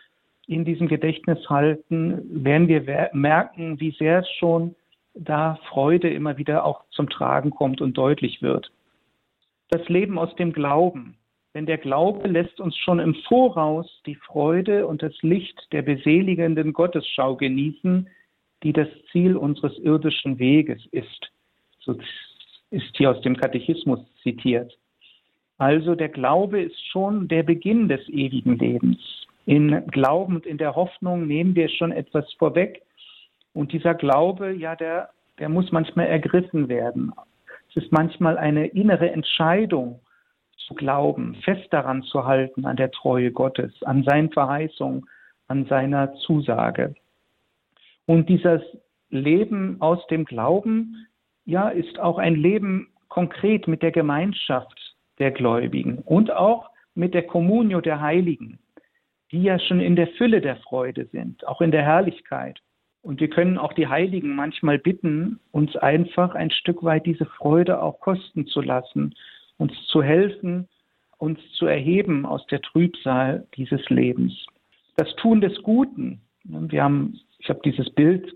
in 0.47 0.63
diesem 0.63 0.87
Gedächtnishalten, 0.87 2.43
werden 2.43 2.69
wir 2.69 3.09
merken, 3.11 3.79
wie 3.81 3.91
sehr 3.91 4.19
es 4.19 4.29
schon 4.39 4.75
da 5.19 5.59
Freude 5.69 6.09
immer 6.09 6.37
wieder 6.37 6.65
auch 6.65 6.83
zum 6.91 7.09
Tragen 7.09 7.51
kommt 7.51 7.81
und 7.81 7.97
deutlich 7.97 8.41
wird. 8.41 8.71
Das 9.69 9.87
Leben 9.89 10.17
aus 10.17 10.33
dem 10.35 10.53
Glauben. 10.53 11.17
Denn 11.53 11.65
der 11.65 11.77
Glaube 11.77 12.27
lässt 12.27 12.59
uns 12.59 12.77
schon 12.77 12.99
im 12.99 13.15
Voraus 13.27 14.01
die 14.05 14.15
Freude 14.15 14.85
und 14.85 15.01
das 15.01 15.13
Licht 15.21 15.59
der 15.71 15.81
beseligenden 15.81 16.71
Gottesschau 16.71 17.35
genießen, 17.35 18.07
die 18.63 18.73
das 18.73 18.87
Ziel 19.11 19.35
unseres 19.35 19.77
irdischen 19.79 20.37
Weges 20.39 20.85
ist. 20.91 21.31
So 21.79 21.95
ist 22.69 22.95
hier 22.97 23.11
aus 23.11 23.21
dem 23.21 23.37
Katechismus 23.37 23.99
zitiert. 24.21 24.77
Also 25.57 25.95
der 25.95 26.09
Glaube 26.09 26.61
ist 26.61 26.79
schon 26.91 27.27
der 27.27 27.43
Beginn 27.43 27.87
des 27.87 28.07
ewigen 28.09 28.57
Lebens. 28.57 28.99
In 29.45 29.87
Glauben 29.87 30.35
und 30.35 30.45
in 30.45 30.57
der 30.57 30.75
Hoffnung 30.75 31.25
nehmen 31.25 31.55
wir 31.55 31.69
schon 31.69 31.91
etwas 31.91 32.31
vorweg. 32.33 32.83
Und 33.57 33.73
dieser 33.73 33.95
Glaube, 33.95 34.51
ja, 34.51 34.75
der, 34.75 35.09
der 35.39 35.49
muss 35.49 35.71
manchmal 35.71 36.05
ergriffen 36.05 36.69
werden. 36.69 37.11
Es 37.69 37.77
ist 37.83 37.91
manchmal 37.91 38.37
eine 38.37 38.67
innere 38.67 39.09
Entscheidung 39.09 39.99
zu 40.67 40.75
glauben, 40.75 41.33
fest 41.43 41.65
daran 41.71 42.03
zu 42.03 42.25
halten, 42.25 42.65
an 42.65 42.77
der 42.77 42.91
Treue 42.91 43.31
Gottes, 43.31 43.73
an 43.81 44.03
seinen 44.03 44.29
Verheißungen, 44.31 45.09
an 45.47 45.65
seiner 45.65 46.13
Zusage. 46.17 46.93
Und 48.05 48.29
dieses 48.29 48.61
Leben 49.09 49.77
aus 49.79 50.05
dem 50.05 50.25
Glauben, 50.25 51.07
ja, 51.45 51.69
ist 51.69 51.97
auch 51.97 52.19
ein 52.19 52.35
Leben 52.35 52.89
konkret 53.07 53.67
mit 53.67 53.81
der 53.81 53.91
Gemeinschaft 53.91 54.95
der 55.17 55.31
Gläubigen 55.31 55.97
und 56.05 56.29
auch 56.29 56.69
mit 56.93 57.15
der 57.15 57.25
Kommunio 57.25 57.81
der 57.81 58.01
Heiligen, 58.01 58.59
die 59.31 59.41
ja 59.41 59.57
schon 59.57 59.79
in 59.79 59.95
der 59.95 60.09
Fülle 60.09 60.41
der 60.41 60.57
Freude 60.57 61.07
sind, 61.07 61.47
auch 61.47 61.61
in 61.61 61.71
der 61.71 61.81
Herrlichkeit. 61.81 62.61
Und 63.07 63.21
wir 63.21 63.29
können 63.29 63.57
auch 63.57 63.71
die 63.71 63.87
Heiligen 63.87 64.35
manchmal 64.35 64.79
bitten, 64.79 65.39
uns 65.51 65.77
einfach 65.77 66.35
ein 66.35 66.51
Stück 66.51 66.83
weit 66.83 67.05
diese 67.05 67.25
Freude 67.25 67.81
auch 67.81 68.01
kosten 68.01 68.47
zu 68.47 68.59
lassen, 68.59 69.15
uns 69.55 69.71
zu 69.85 70.03
helfen, 70.03 70.67
uns 71.17 71.39
zu 71.53 71.67
erheben 71.67 72.25
aus 72.25 72.45
der 72.47 72.61
Trübsal 72.61 73.47
dieses 73.55 73.89
Lebens. 73.89 74.33
Das 74.97 75.15
Tun 75.15 75.39
des 75.39 75.63
Guten. 75.63 76.19
Wir 76.43 76.83
haben, 76.83 77.17
ich 77.39 77.47
habe 77.47 77.61
dieses 77.63 77.89
Bild 77.91 78.35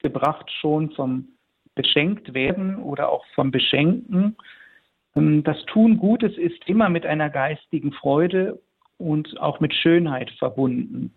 gebracht 0.00 0.48
schon 0.60 0.92
vom 0.92 1.30
beschenkt 1.74 2.34
werden 2.34 2.76
oder 2.76 3.08
auch 3.08 3.24
vom 3.34 3.50
Beschenken. 3.50 4.36
Ähm, 5.16 5.42
das 5.42 5.64
Tun 5.64 5.96
Gutes 5.96 6.38
ist 6.38 6.68
immer 6.68 6.88
mit 6.88 7.04
einer 7.04 7.30
geistigen 7.30 7.90
Freude 7.90 8.60
und 8.96 9.40
auch 9.40 9.58
mit 9.58 9.74
Schönheit 9.74 10.30
verbunden. 10.38 11.12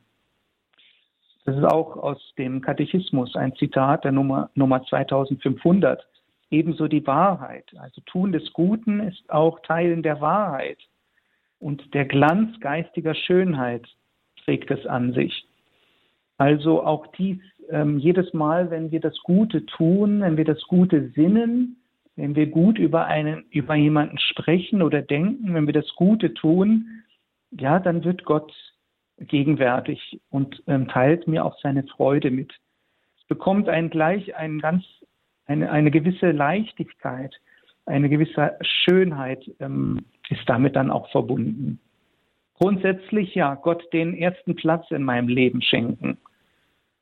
Das 1.45 1.57
ist 1.57 1.63
auch 1.63 1.97
aus 1.97 2.33
dem 2.37 2.61
Katechismus 2.61 3.35
ein 3.35 3.55
Zitat 3.55 4.03
der 4.03 4.11
Nummer, 4.11 4.49
Nummer 4.53 4.83
2500. 4.83 6.05
Ebenso 6.51 6.87
die 6.87 7.05
Wahrheit. 7.07 7.65
Also 7.77 8.01
Tun 8.05 8.31
des 8.31 8.51
Guten 8.53 8.99
ist 8.99 9.29
auch 9.29 9.59
Teilen 9.61 10.03
der 10.03 10.21
Wahrheit. 10.21 10.77
Und 11.59 11.93
der 11.93 12.05
Glanz 12.05 12.59
geistiger 12.59 13.15
Schönheit 13.15 13.87
trägt 14.43 14.69
es 14.71 14.85
an 14.85 15.13
sich. 15.13 15.47
Also 16.37 16.83
auch 16.83 17.07
dies, 17.17 17.37
ähm, 17.69 17.99
jedes 17.99 18.33
Mal, 18.33 18.69
wenn 18.71 18.91
wir 18.91 18.99
das 18.99 19.17
Gute 19.19 19.65
tun, 19.65 20.21
wenn 20.21 20.37
wir 20.37 20.45
das 20.45 20.61
Gute 20.63 21.09
sinnen, 21.09 21.77
wenn 22.15 22.35
wir 22.35 22.47
gut 22.47 22.77
über 22.77 23.05
einen, 23.05 23.45
über 23.51 23.75
jemanden 23.75 24.17
sprechen 24.17 24.81
oder 24.81 25.01
denken, 25.01 25.53
wenn 25.53 25.67
wir 25.67 25.73
das 25.73 25.89
Gute 25.95 26.33
tun, 26.33 27.03
ja, 27.51 27.79
dann 27.79 28.03
wird 28.03 28.25
Gott 28.25 28.51
gegenwärtig 29.27 30.19
und 30.29 30.61
ähm, 30.67 30.87
teilt 30.87 31.27
mir 31.27 31.45
auch 31.45 31.57
seine 31.59 31.83
Freude 31.83 32.31
mit. 32.31 32.53
Es 33.19 33.27
bekommt 33.27 33.69
einen 33.69 33.89
gleich 33.89 34.35
einen 34.35 34.59
ganz, 34.59 34.83
eine, 35.45 35.71
eine 35.71 35.91
gewisse 35.91 36.31
Leichtigkeit, 36.31 37.33
eine 37.85 38.09
gewisse 38.09 38.57
Schönheit 38.61 39.49
ähm, 39.59 40.05
ist 40.29 40.47
damit 40.47 40.75
dann 40.75 40.91
auch 40.91 41.09
verbunden. 41.11 41.79
Grundsätzlich 42.55 43.33
ja, 43.35 43.55
Gott 43.55 43.91
den 43.91 44.15
ersten 44.15 44.55
Platz 44.55 44.89
in 44.91 45.03
meinem 45.03 45.27
Leben 45.27 45.61
schenken. 45.61 46.17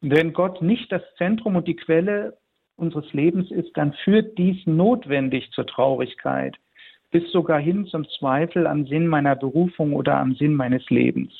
Wenn 0.01 0.31
Gott 0.31 0.61
nicht 0.61 0.91
das 0.91 1.01
Zentrum 1.17 1.57
und 1.57 1.67
die 1.67 1.75
Quelle 1.75 2.37
unseres 2.77 3.11
Lebens 3.13 3.51
ist, 3.51 3.75
dann 3.75 3.93
führt 4.05 4.37
dies 4.37 4.65
notwendig 4.65 5.51
zur 5.51 5.67
Traurigkeit, 5.67 6.55
bis 7.11 7.29
sogar 7.31 7.59
hin 7.59 7.85
zum 7.87 8.07
Zweifel 8.07 8.67
am 8.67 8.87
Sinn 8.87 9.07
meiner 9.07 9.35
Berufung 9.35 9.93
oder 9.93 10.17
am 10.17 10.35
Sinn 10.35 10.55
meines 10.55 10.89
Lebens. 10.89 11.33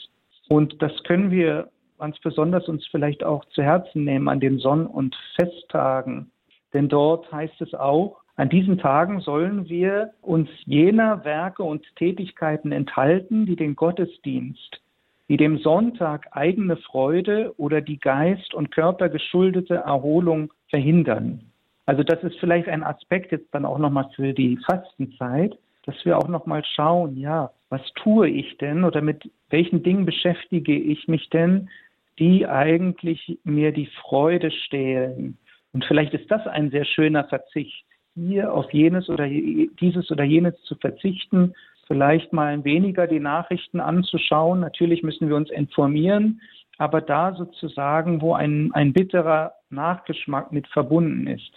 Und 0.49 0.81
das 0.81 0.91
können 1.03 1.31
wir 1.31 1.69
ganz 1.99 2.19
besonders 2.19 2.67
uns 2.67 2.85
vielleicht 2.87 3.23
auch 3.23 3.45
zu 3.45 3.61
Herzen 3.61 4.03
nehmen 4.03 4.27
an 4.27 4.39
den 4.39 4.57
Sonn- 4.57 4.87
und 4.87 5.15
Festtagen. 5.35 6.31
Denn 6.73 6.89
dort 6.89 7.31
heißt 7.31 7.61
es 7.61 7.73
auch, 7.73 8.17
an 8.35 8.49
diesen 8.49 8.77
Tagen 8.77 9.19
sollen 9.19 9.67
wir 9.67 10.11
uns 10.21 10.49
jener 10.65 11.25
Werke 11.25 11.63
und 11.63 11.85
Tätigkeiten 11.97 12.71
enthalten, 12.71 13.45
die 13.45 13.57
den 13.57 13.75
Gottesdienst, 13.75 14.81
die 15.27 15.37
dem 15.37 15.57
Sonntag 15.59 16.27
eigene 16.31 16.77
Freude 16.77 17.53
oder 17.57 17.81
die 17.81 17.99
Geist- 17.99 18.53
und 18.53 18.71
Körper 18.71 19.09
geschuldete 19.09 19.75
Erholung 19.75 20.51
verhindern. 20.69 21.51
Also 21.85 22.03
das 22.03 22.23
ist 22.23 22.39
vielleicht 22.39 22.69
ein 22.69 22.83
Aspekt 22.83 23.31
jetzt 23.31 23.53
dann 23.53 23.65
auch 23.65 23.77
nochmal 23.77 24.09
für 24.15 24.33
die 24.33 24.57
Fastenzeit, 24.65 25.57
dass 25.85 25.95
wir 26.05 26.17
auch 26.17 26.27
nochmal 26.27 26.63
schauen, 26.63 27.17
ja, 27.17 27.51
was 27.69 27.81
tue 27.95 28.29
ich 28.29 28.57
denn 28.57 28.83
oder 28.83 29.01
mit 29.01 29.29
welchen 29.49 29.83
Dingen 29.83 30.05
beschäftige 30.05 30.75
ich 30.75 31.07
mich 31.07 31.29
denn, 31.29 31.69
die 32.17 32.45
eigentlich 32.47 33.39
mir 33.43 33.71
die 33.71 33.89
Freude 34.01 34.51
stehlen. 34.51 35.37
Und 35.73 35.85
vielleicht 35.85 36.13
ist 36.13 36.29
das 36.29 36.45
ein 36.47 36.71
sehr 36.71 36.85
schöner 36.85 37.25
Verzicht, 37.25 37.85
hier 38.15 38.53
auf 38.53 38.71
jenes 38.73 39.09
oder 39.09 39.27
dieses 39.27 40.11
oder 40.11 40.23
jenes 40.23 40.59
zu 40.63 40.75
verzichten 40.75 41.53
vielleicht 41.89 42.31
mal 42.33 42.63
weniger 42.63 43.07
die 43.07 43.19
Nachrichten 43.19 43.79
anzuschauen. 43.79 44.59
Natürlich 44.59 45.01
müssen 45.01 45.27
wir 45.27 45.35
uns 45.35 45.49
informieren, 45.49 46.39
aber 46.77 47.01
da 47.01 47.33
sozusagen, 47.33 48.21
wo 48.21 48.35
ein, 48.35 48.71
ein 48.73 48.93
bitterer 48.93 49.53
Nachgeschmack 49.71 50.51
mit 50.51 50.67
verbunden 50.67 51.27
ist, 51.27 51.51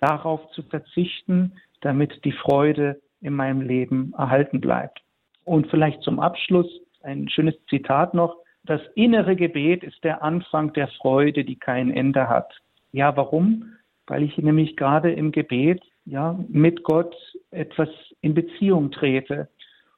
darauf 0.00 0.50
zu 0.52 0.62
verzichten, 0.62 1.52
damit 1.82 2.24
die 2.24 2.32
Freude 2.32 3.00
in 3.26 3.34
meinem 3.34 3.60
Leben 3.60 4.14
erhalten 4.16 4.60
bleibt. 4.60 5.02
Und 5.44 5.66
vielleicht 5.68 6.02
zum 6.02 6.20
Abschluss 6.20 6.66
ein 7.02 7.28
schönes 7.28 7.54
Zitat 7.68 8.14
noch. 8.14 8.36
Das 8.64 8.80
innere 8.94 9.36
Gebet 9.36 9.84
ist 9.84 10.02
der 10.02 10.22
Anfang 10.22 10.72
der 10.72 10.88
Freude, 10.88 11.44
die 11.44 11.56
kein 11.56 11.90
Ende 11.90 12.28
hat. 12.28 12.52
Ja, 12.92 13.16
warum? 13.16 13.72
Weil 14.06 14.22
ich 14.22 14.38
nämlich 14.38 14.76
gerade 14.76 15.12
im 15.12 15.32
Gebet 15.32 15.82
ja 16.04 16.38
mit 16.48 16.82
Gott 16.84 17.14
etwas 17.50 17.88
in 18.22 18.34
Beziehung 18.34 18.90
trete. 18.90 19.48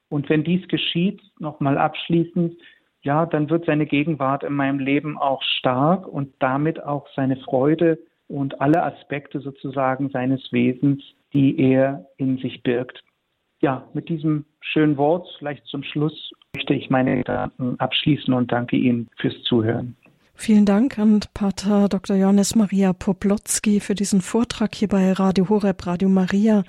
Und 0.09 0.29
wenn 0.29 0.43
dies 0.43 0.67
geschieht, 0.67 1.21
nochmal 1.39 1.77
abschließend, 1.77 2.55
ja, 3.01 3.25
dann 3.25 3.49
wird 3.49 3.65
seine 3.65 3.85
Gegenwart 3.85 4.43
in 4.43 4.53
meinem 4.53 4.79
Leben 4.79 5.17
auch 5.17 5.41
stark 5.43 6.07
und 6.07 6.33
damit 6.39 6.83
auch 6.83 7.07
seine 7.15 7.37
Freude 7.37 7.99
und 8.27 8.59
alle 8.59 8.83
Aspekte 8.83 9.39
sozusagen 9.39 10.09
seines 10.09 10.51
Wesens, 10.51 11.01
die 11.33 11.59
er 11.59 12.05
in 12.17 12.37
sich 12.37 12.61
birgt. 12.63 13.03
Ja, 13.61 13.87
mit 13.93 14.07
diesem 14.09 14.45
schönen 14.61 14.97
Wort 14.97 15.27
vielleicht 15.37 15.65
zum 15.65 15.83
Schluss 15.83 16.31
möchte 16.55 16.73
ich 16.73 16.89
meine 16.89 17.17
Gedanken 17.17 17.79
abschließen 17.79 18.33
und 18.33 18.51
danke 18.51 18.77
Ihnen 18.77 19.09
fürs 19.17 19.41
Zuhören. 19.43 19.95
Vielen 20.33 20.65
Dank 20.65 20.97
an 20.97 21.19
Pater 21.33 21.89
Dr. 21.89 22.15
Johannes 22.15 22.55
Maria 22.55 22.93
Poplotzki 22.93 23.81
für 23.81 23.93
diesen 23.93 24.21
Vortrag 24.21 24.73
hier 24.73 24.87
bei 24.87 25.11
Radio 25.11 25.49
Horeb, 25.49 25.85
Radio 25.85 26.07
Maria. 26.07 26.63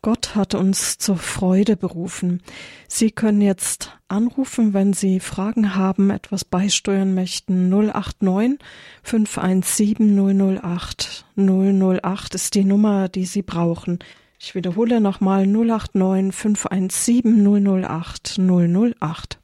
Gott 0.00 0.36
hat 0.36 0.54
uns 0.54 0.96
zur 0.96 1.16
Freude 1.16 1.76
berufen. 1.76 2.40
Sie 2.86 3.10
können 3.10 3.42
jetzt 3.42 3.98
anrufen, 4.06 4.74
wenn 4.74 4.92
Sie 4.92 5.18
Fragen 5.18 5.74
haben, 5.74 6.10
etwas 6.10 6.44
beisteuern 6.44 7.12
möchten. 7.12 7.68
089 7.68 8.58
517 9.02 10.58
008 10.62 11.26
008 11.36 12.34
ist 12.36 12.54
die 12.54 12.64
Nummer, 12.64 13.08
die 13.08 13.24
Sie 13.24 13.42
brauchen. 13.42 13.98
Ich 14.42 14.54
wiederhole 14.54 15.02
nochmal 15.02 15.46
089 15.46 16.32
517 16.34 17.84
008 17.84 18.38
008. 18.38 19.39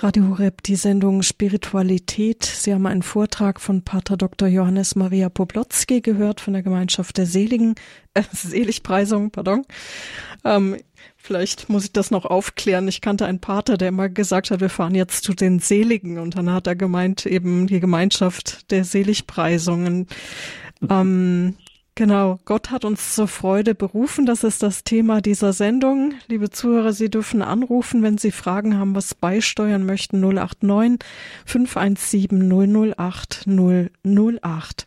Radio 0.00 0.28
Horeb, 0.28 0.62
die 0.62 0.76
Sendung 0.76 1.22
Spiritualität. 1.22 2.44
Sie 2.44 2.74
haben 2.74 2.84
einen 2.84 3.02
Vortrag 3.02 3.58
von 3.62 3.80
Pater 3.80 4.18
Dr. 4.18 4.46
Johannes 4.46 4.94
Maria 4.94 5.30
Poblotzki 5.30 6.02
gehört 6.02 6.42
von 6.42 6.52
der 6.52 6.62
Gemeinschaft 6.62 7.16
der 7.16 7.24
Seligen, 7.24 7.76
äh, 8.12 8.22
Seligpreisung, 8.30 9.30
pardon. 9.30 9.64
Ähm, 10.44 10.76
vielleicht 11.16 11.70
muss 11.70 11.84
ich 11.84 11.92
das 11.92 12.10
noch 12.10 12.26
aufklären. 12.26 12.88
Ich 12.88 13.00
kannte 13.00 13.24
einen 13.24 13.40
Pater, 13.40 13.78
der 13.78 13.88
immer 13.88 14.10
gesagt 14.10 14.50
hat, 14.50 14.60
wir 14.60 14.68
fahren 14.68 14.94
jetzt 14.94 15.24
zu 15.24 15.32
den 15.32 15.60
Seligen 15.60 16.18
und 16.18 16.36
dann 16.36 16.52
hat 16.52 16.66
er 16.66 16.76
gemeint 16.76 17.24
eben 17.24 17.66
die 17.66 17.80
Gemeinschaft 17.80 18.70
der 18.70 18.84
Seligpreisungen. 18.84 20.08
Ähm, 20.90 21.56
Genau, 21.98 22.38
Gott 22.44 22.70
hat 22.70 22.84
uns 22.84 23.14
zur 23.14 23.26
Freude 23.26 23.74
berufen. 23.74 24.26
Das 24.26 24.44
ist 24.44 24.62
das 24.62 24.84
Thema 24.84 25.22
dieser 25.22 25.54
Sendung. 25.54 26.12
Liebe 26.28 26.50
Zuhörer, 26.50 26.92
Sie 26.92 27.08
dürfen 27.08 27.40
anrufen, 27.40 28.02
wenn 28.02 28.18
Sie 28.18 28.32
Fragen 28.32 28.78
haben, 28.78 28.94
was 28.94 29.14
beisteuern 29.14 29.86
möchten. 29.86 30.20
089 30.20 30.98
517 31.46 32.92
008 32.94 33.46
008. 33.46 34.84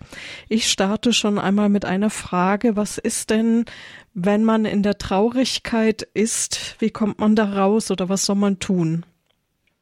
Ich 0.49 0.69
starte 0.69 1.11
schon 1.11 1.39
einmal 1.39 1.69
mit 1.69 1.83
einer 1.83 2.11
Frage. 2.11 2.75
Was 2.75 2.99
ist 2.99 3.31
denn, 3.31 3.65
wenn 4.13 4.43
man 4.43 4.65
in 4.65 4.83
der 4.83 4.99
Traurigkeit 4.99 6.03
ist? 6.13 6.75
Wie 6.77 6.91
kommt 6.91 7.17
man 7.17 7.35
da 7.35 7.45
raus 7.45 7.89
oder 7.89 8.07
was 8.09 8.27
soll 8.27 8.35
man 8.35 8.59
tun? 8.59 9.03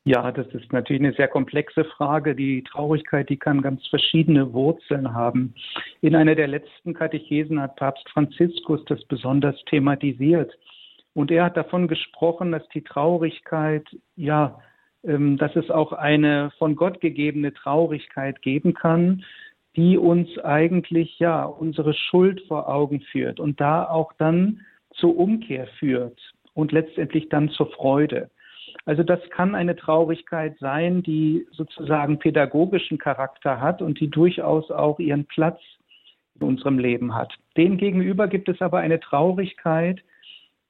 Ja, 0.08 0.32
das 0.32 0.48
ist 0.54 0.72
natürlich 0.72 1.02
eine 1.02 1.12
sehr 1.16 1.28
komplexe 1.28 1.84
Frage. 1.84 2.34
Die 2.34 2.64
Traurigkeit, 2.64 3.28
die 3.28 3.36
kann 3.36 3.62
ganz 3.62 3.86
verschiedene 3.88 4.54
Wurzeln 4.54 5.14
haben. 5.14 5.54
In 6.00 6.16
einer 6.16 6.34
der 6.34 6.48
letzten 6.48 6.94
Katechesen 6.94 7.60
hat 7.60 7.76
Papst 7.76 8.08
Franziskus 8.12 8.86
das 8.86 9.04
besonders 9.04 9.62
thematisiert. 9.66 10.58
Und 11.14 11.30
er 11.30 11.44
hat 11.44 11.58
davon 11.58 11.90
gesprochen, 11.90 12.54
dass 12.54 12.66
die 12.70 12.86
Traurigkeit, 12.86 13.86
ja, 14.16 14.62
ähm, 15.04 15.36
dass 15.38 15.54
es 15.58 15.70
auch 15.70 15.92
eine 15.92 16.52
von 16.58 16.78
Gott 16.78 17.02
gegebene 17.02 17.54
Traurigkeit 17.54 18.42
geben 18.42 18.74
kann, 18.74 19.26
die 19.76 19.98
uns 19.98 20.40
eigentlich, 20.40 21.20
ja, 21.20 21.44
unsere 21.44 21.94
Schuld 21.94 22.40
vor 22.48 22.70
Augen 22.70 23.02
führt 23.12 23.42
und 23.42 23.60
da 23.60 23.84
auch 23.84 24.14
dann 24.14 24.62
zur 24.94 25.18
Umkehr 25.18 25.68
führt 25.80 26.18
und 26.54 26.72
letztendlich 26.72 27.28
dann 27.28 27.50
zur 27.50 27.70
Freude. 27.72 28.30
Also 28.88 29.04
das 29.04 29.20
kann 29.32 29.54
eine 29.54 29.76
Traurigkeit 29.76 30.58
sein, 30.60 31.04
die 31.04 31.46
sozusagen 31.52 32.20
pädagogischen 32.20 32.98
Charakter 32.98 33.60
hat 33.60 33.82
und 33.82 34.00
die 34.00 34.10
durchaus 34.10 34.72
auch 34.72 34.98
ihren 34.98 35.26
Platz 35.26 35.60
in 36.40 36.48
unserem 36.48 36.80
Leben 36.80 37.14
hat. 37.14 37.34
Demgegenüber 37.58 38.30
gibt 38.30 38.48
es 38.48 38.62
aber 38.62 38.80
eine 38.80 39.02
Traurigkeit, 39.02 40.00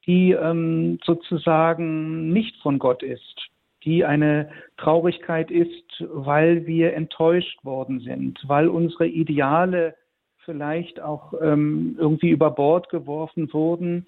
die 0.07 0.32
ähm, 0.32 0.97
sozusagen 1.05 2.34
nicht 2.34 2.55
von 2.63 2.80
Gott 2.80 3.03
ist, 3.03 3.49
die 3.84 4.03
eine 4.03 4.49
Traurigkeit 4.78 5.51
ist, 5.51 6.03
weil 6.09 6.65
wir 6.65 6.95
enttäuscht 6.95 7.63
worden 7.63 7.99
sind, 7.99 8.39
weil 8.47 8.68
unsere 8.68 9.05
Ideale 9.05 9.93
vielleicht 10.43 10.99
auch 10.99 11.36
ähm, 11.39 11.95
irgendwie 11.99 12.32
über 12.32 12.49
Bord 12.49 12.89
geworfen 12.89 13.53
wurden. 13.53 14.07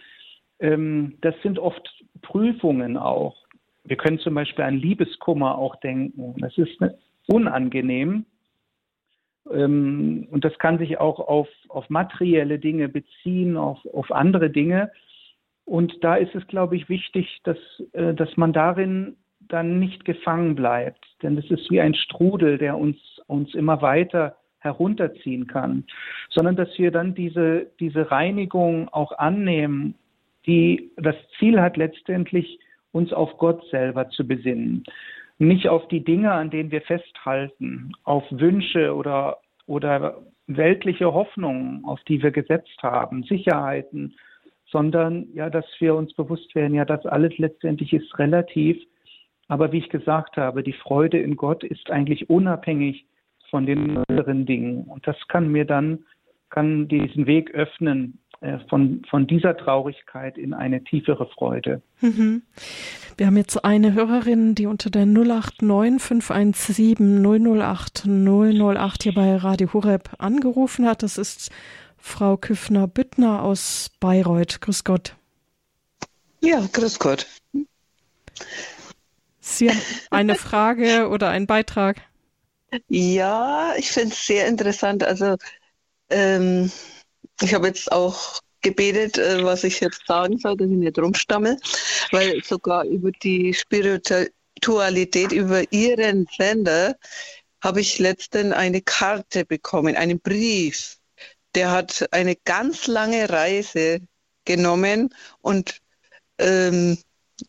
Ähm, 0.59 1.19
das 1.21 1.35
sind 1.43 1.59
oft 1.59 1.87
Prüfungen 2.23 2.97
auch. 2.97 3.35
Wir 3.83 3.97
können 3.97 4.19
zum 4.19 4.35
Beispiel 4.35 4.65
an 4.65 4.77
Liebeskummer 4.77 5.57
auch 5.57 5.75
denken. 5.77 6.35
Das 6.39 6.57
ist 6.57 6.77
unangenehm. 7.27 8.25
Ähm, 9.51 10.27
und 10.31 10.45
das 10.45 10.57
kann 10.59 10.77
sich 10.77 10.99
auch 10.99 11.19
auf, 11.19 11.47
auf 11.69 11.89
materielle 11.89 12.59
Dinge 12.59 12.89
beziehen, 12.89 13.57
auf, 13.57 13.79
auf 13.93 14.11
andere 14.11 14.49
Dinge. 14.49 14.91
Und 15.65 16.03
da 16.03 16.15
ist 16.15 16.35
es, 16.35 16.45
glaube 16.47 16.75
ich, 16.75 16.89
wichtig, 16.89 17.39
dass, 17.43 17.57
äh, 17.93 18.13
dass 18.13 18.35
man 18.37 18.53
darin 18.53 19.17
dann 19.39 19.79
nicht 19.79 20.05
gefangen 20.05 20.55
bleibt. 20.55 21.05
Denn 21.21 21.37
es 21.37 21.49
ist 21.49 21.69
wie 21.71 21.81
ein 21.81 21.95
Strudel, 21.95 22.57
der 22.57 22.77
uns, 22.77 22.97
uns 23.27 23.53
immer 23.55 23.81
weiter 23.81 24.35
herunterziehen 24.59 25.47
kann, 25.47 25.85
sondern 26.29 26.55
dass 26.55 26.69
wir 26.77 26.91
dann 26.91 27.15
diese, 27.15 27.67
diese 27.79 28.11
Reinigung 28.11 28.89
auch 28.89 29.13
annehmen, 29.13 29.95
die 30.45 30.91
das 30.97 31.15
Ziel 31.37 31.61
hat, 31.61 31.77
letztendlich 31.77 32.59
uns 32.91 33.13
auf 33.13 33.37
Gott 33.37 33.63
selber 33.69 34.09
zu 34.09 34.27
besinnen. 34.27 34.83
Nicht 35.37 35.69
auf 35.69 35.87
die 35.87 36.03
Dinge, 36.03 36.31
an 36.31 36.49
denen 36.49 36.71
wir 36.71 36.81
festhalten, 36.81 37.93
auf 38.03 38.23
Wünsche 38.29 38.93
oder, 38.93 39.37
oder 39.67 40.21
weltliche 40.47 41.13
Hoffnungen, 41.13 41.85
auf 41.85 42.01
die 42.07 42.21
wir 42.21 42.31
gesetzt 42.31 42.81
haben, 42.81 43.23
Sicherheiten, 43.23 44.15
sondern 44.71 45.27
ja, 45.33 45.49
dass 45.49 45.65
wir 45.79 45.95
uns 45.95 46.13
bewusst 46.13 46.53
werden, 46.55 46.73
ja, 46.73 46.85
das 46.85 47.05
alles 47.05 47.37
letztendlich 47.37 47.93
ist 47.93 48.17
relativ. 48.19 48.77
Aber 49.47 49.71
wie 49.71 49.79
ich 49.79 49.89
gesagt 49.89 50.37
habe, 50.37 50.61
die 50.61 50.73
Freude 50.73 51.19
in 51.19 51.35
Gott 51.35 51.63
ist 51.63 51.89
eigentlich 51.89 52.29
unabhängig 52.29 53.05
von 53.49 53.65
den 53.65 53.97
anderen 54.09 54.45
Dingen. 54.45 54.83
Und 54.83 55.07
das 55.07 55.15
kann 55.27 55.51
mir 55.51 55.65
dann, 55.65 56.05
kann 56.49 56.87
diesen 56.87 57.25
Weg 57.25 57.51
öffnen, 57.51 58.19
von, 58.69 59.01
von 59.09 59.27
dieser 59.27 59.57
Traurigkeit 59.57 60.37
in 60.37 60.53
eine 60.53 60.83
tiefere 60.83 61.27
Freude. 61.27 61.81
Mhm. 61.99 62.43
Wir 63.17 63.27
haben 63.27 63.35
jetzt 63.35 63.65
eine 63.65 63.93
Hörerin, 63.93 64.55
die 64.55 64.65
unter 64.65 64.89
der 64.89 65.05
089 65.05 66.01
517 66.01 67.21
008 67.21 68.05
008 68.07 69.03
hier 69.03 69.13
bei 69.13 69.35
Radio 69.35 69.73
Horeb 69.73 70.11
angerufen 70.19 70.85
hat. 70.87 71.03
Das 71.03 71.17
ist 71.17 71.51
Frau 71.97 72.37
Küffner-Büttner 72.37 73.43
aus 73.43 73.91
Bayreuth. 73.99 74.61
Grüß 74.61 74.85
Gott. 74.85 75.15
Ja, 76.41 76.65
grüß 76.71 76.97
Gott. 76.99 77.27
Sie 79.41 79.69
haben 79.69 79.81
eine 80.11 80.35
Frage 80.35 81.09
oder 81.11 81.27
einen 81.29 81.47
Beitrag? 81.47 81.97
Ja, 82.87 83.73
ich 83.77 83.91
finde 83.91 84.13
es 84.13 84.25
sehr 84.25 84.47
interessant. 84.47 85.03
Also 85.03 85.35
ähm, 86.09 86.71
ich 87.41 87.53
habe 87.53 87.67
jetzt 87.67 87.91
auch 87.91 88.39
gebetet, 88.61 89.17
äh, 89.17 89.43
was 89.43 89.63
ich 89.63 89.79
jetzt 89.79 90.05
sagen 90.07 90.37
soll, 90.37 90.57
dass 90.57 90.69
ich 90.69 90.75
nicht 90.75 90.99
rumstammel, 90.99 91.57
weil 92.11 92.43
sogar 92.43 92.83
über 92.85 93.11
die 93.11 93.53
Spiritualität, 93.53 95.31
über 95.31 95.71
Ihren 95.71 96.27
Sender, 96.35 96.95
habe 97.61 97.81
ich 97.81 97.99
letztens 97.99 98.53
eine 98.53 98.81
Karte 98.81 99.45
bekommen, 99.45 99.95
einen 99.95 100.19
Brief. 100.19 100.97
Der 101.55 101.71
hat 101.71 102.07
eine 102.11 102.35
ganz 102.35 102.87
lange 102.87 103.29
Reise 103.29 104.01
genommen 104.45 105.13
und 105.41 105.81
ähm, 106.37 106.97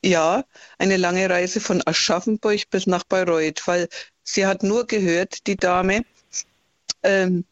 ja, 0.02 0.44
eine 0.78 0.96
lange 0.96 1.28
Reise 1.28 1.60
von 1.60 1.82
Aschaffenburg 1.86 2.70
bis 2.70 2.86
nach 2.86 3.04
Bayreuth, 3.04 3.66
weil 3.66 3.88
sie 4.22 4.46
hat 4.46 4.62
nur 4.62 4.86
gehört, 4.86 5.46
die 5.46 5.56
Dame, 5.56 6.02
ähm, 7.02 7.44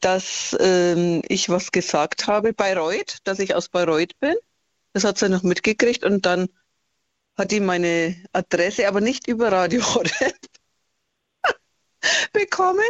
dass 0.00 0.56
ähm, 0.60 1.22
ich 1.28 1.48
was 1.48 1.72
gesagt 1.72 2.26
habe, 2.26 2.52
Bayreuth, 2.52 3.18
dass 3.24 3.38
ich 3.38 3.54
aus 3.54 3.68
Bayreuth 3.68 4.18
bin. 4.20 4.34
Das 4.92 5.04
hat 5.04 5.18
sie 5.18 5.28
noch 5.28 5.42
mitgekriegt 5.42 6.04
und 6.04 6.26
dann 6.26 6.48
hat 7.36 7.50
die 7.50 7.60
meine 7.60 8.16
Adresse, 8.32 8.88
aber 8.88 9.00
nicht 9.00 9.26
über 9.26 9.50
Radio 9.50 9.82
bekommen. 12.32 12.80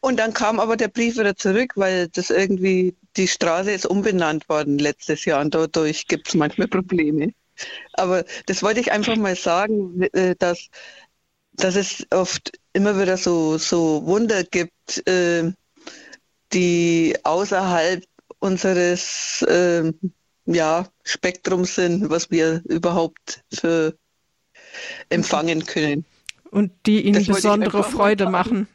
Und 0.00 0.18
dann 0.18 0.32
kam 0.32 0.60
aber 0.60 0.76
der 0.76 0.88
Brief 0.88 1.18
wieder 1.18 1.36
zurück, 1.36 1.72
weil 1.76 2.08
das 2.08 2.30
irgendwie, 2.30 2.96
die 3.16 3.28
Straße 3.28 3.70
ist 3.72 3.86
umbenannt 3.86 4.48
worden 4.48 4.78
letztes 4.78 5.24
Jahr 5.24 5.40
und 5.40 5.54
dadurch 5.54 6.06
gibt 6.06 6.28
es 6.28 6.34
manchmal 6.34 6.68
Probleme. 6.68 7.32
Aber 7.94 8.24
das 8.46 8.62
wollte 8.62 8.80
ich 8.80 8.92
einfach 8.92 9.16
mal 9.16 9.36
sagen, 9.36 10.02
äh, 10.12 10.34
dass, 10.38 10.68
dass 11.52 11.76
es 11.76 12.06
oft 12.10 12.52
immer 12.72 12.98
wieder 12.98 13.16
so, 13.16 13.58
so 13.58 14.04
Wunder 14.06 14.44
gibt, 14.44 15.06
äh, 15.06 15.52
die 16.52 17.16
außerhalb 17.22 18.04
unseres 18.38 19.42
äh, 19.42 19.92
ja, 20.46 20.86
Spektrums 21.04 21.74
sind, 21.74 22.10
was 22.10 22.30
wir 22.30 22.62
überhaupt 22.64 23.42
für 23.52 23.94
empfangen 25.08 25.64
können. 25.64 26.04
Und 26.50 26.72
die 26.86 27.02
Ihnen 27.02 27.24
besondere 27.24 27.84
Freude 27.84 28.28
machen. 28.28 28.66